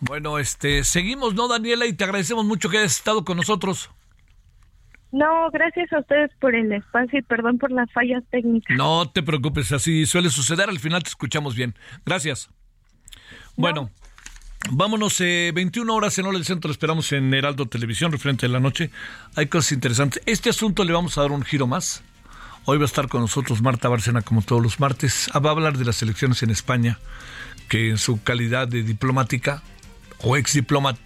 Bueno, 0.00 0.38
este, 0.38 0.82
seguimos, 0.84 1.34
¿no, 1.34 1.46
Daniela? 1.46 1.86
Y 1.86 1.92
te 1.92 2.04
agradecemos 2.04 2.44
mucho 2.44 2.70
que 2.70 2.78
hayas 2.78 2.96
estado 2.96 3.24
con 3.24 3.36
nosotros. 3.36 3.90
No, 5.12 5.50
gracias 5.50 5.92
a 5.92 5.98
ustedes 5.98 6.30
por 6.40 6.54
el 6.54 6.72
espacio 6.72 7.18
y 7.18 7.22
perdón 7.22 7.58
por 7.58 7.72
las 7.72 7.90
fallas 7.92 8.22
técnicas. 8.30 8.76
No 8.76 9.10
te 9.10 9.22
preocupes, 9.22 9.72
así 9.72 10.06
suele 10.06 10.30
suceder, 10.30 10.68
al 10.68 10.78
final 10.78 11.02
te 11.02 11.08
escuchamos 11.08 11.54
bien. 11.54 11.74
Gracias. 12.06 12.48
Bueno, 13.56 13.90
vámonos, 14.70 15.20
eh, 15.20 15.52
21 15.54 15.94
horas 15.94 16.18
en 16.18 16.26
hora 16.26 16.36
del 16.36 16.44
centro, 16.44 16.70
esperamos 16.70 17.12
en 17.12 17.32
Heraldo 17.32 17.66
Televisión, 17.66 18.12
referente 18.12 18.46
de 18.46 18.52
la 18.52 18.60
noche. 18.60 18.90
Hay 19.36 19.46
cosas 19.46 19.72
interesantes. 19.72 20.22
Este 20.26 20.50
asunto 20.50 20.84
le 20.84 20.92
vamos 20.92 21.16
a 21.18 21.22
dar 21.22 21.32
un 21.32 21.42
giro 21.42 21.66
más. 21.66 22.02
Hoy 22.66 22.78
va 22.78 22.84
a 22.84 22.86
estar 22.86 23.08
con 23.08 23.22
nosotros 23.22 23.62
Marta 23.62 23.88
Barcena, 23.88 24.22
como 24.22 24.42
todos 24.42 24.62
los 24.62 24.80
martes. 24.80 25.30
Va 25.34 25.50
a 25.50 25.52
hablar 25.52 25.78
de 25.78 25.84
las 25.84 26.02
elecciones 26.02 26.42
en 26.42 26.50
España, 26.50 26.98
que 27.68 27.90
en 27.90 27.98
su 27.98 28.22
calidad 28.22 28.68
de 28.68 28.82
diplomática 28.82 29.62
o 30.22 30.36
ex 30.36 30.54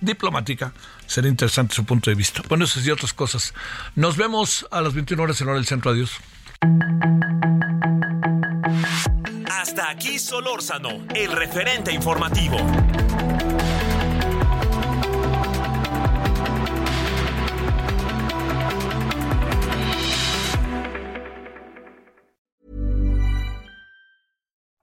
diplomática, 0.01 0.73
será 1.07 1.29
interesante 1.29 1.75
su 1.75 1.85
punto 1.85 2.11
de 2.11 2.17
vista. 2.17 2.43
Bueno, 2.49 2.65
esas 2.65 2.87
y 2.87 2.91
otras 2.91 3.13
cosas. 3.13 3.55
Nos 3.95 4.17
vemos 4.17 4.67
a 4.71 4.81
las 4.81 4.95
21 4.95 5.23
horas 5.23 5.41
en 5.41 5.49
hora 5.49 5.57
del 5.57 5.67
centro. 5.67 5.91
Adiós. 5.91 6.13
Hasta 9.51 9.91
aquí 9.91 10.19
Solórzano, 10.19 11.07
el 11.15 11.33
referente 11.33 11.93
informativo. 11.93 12.57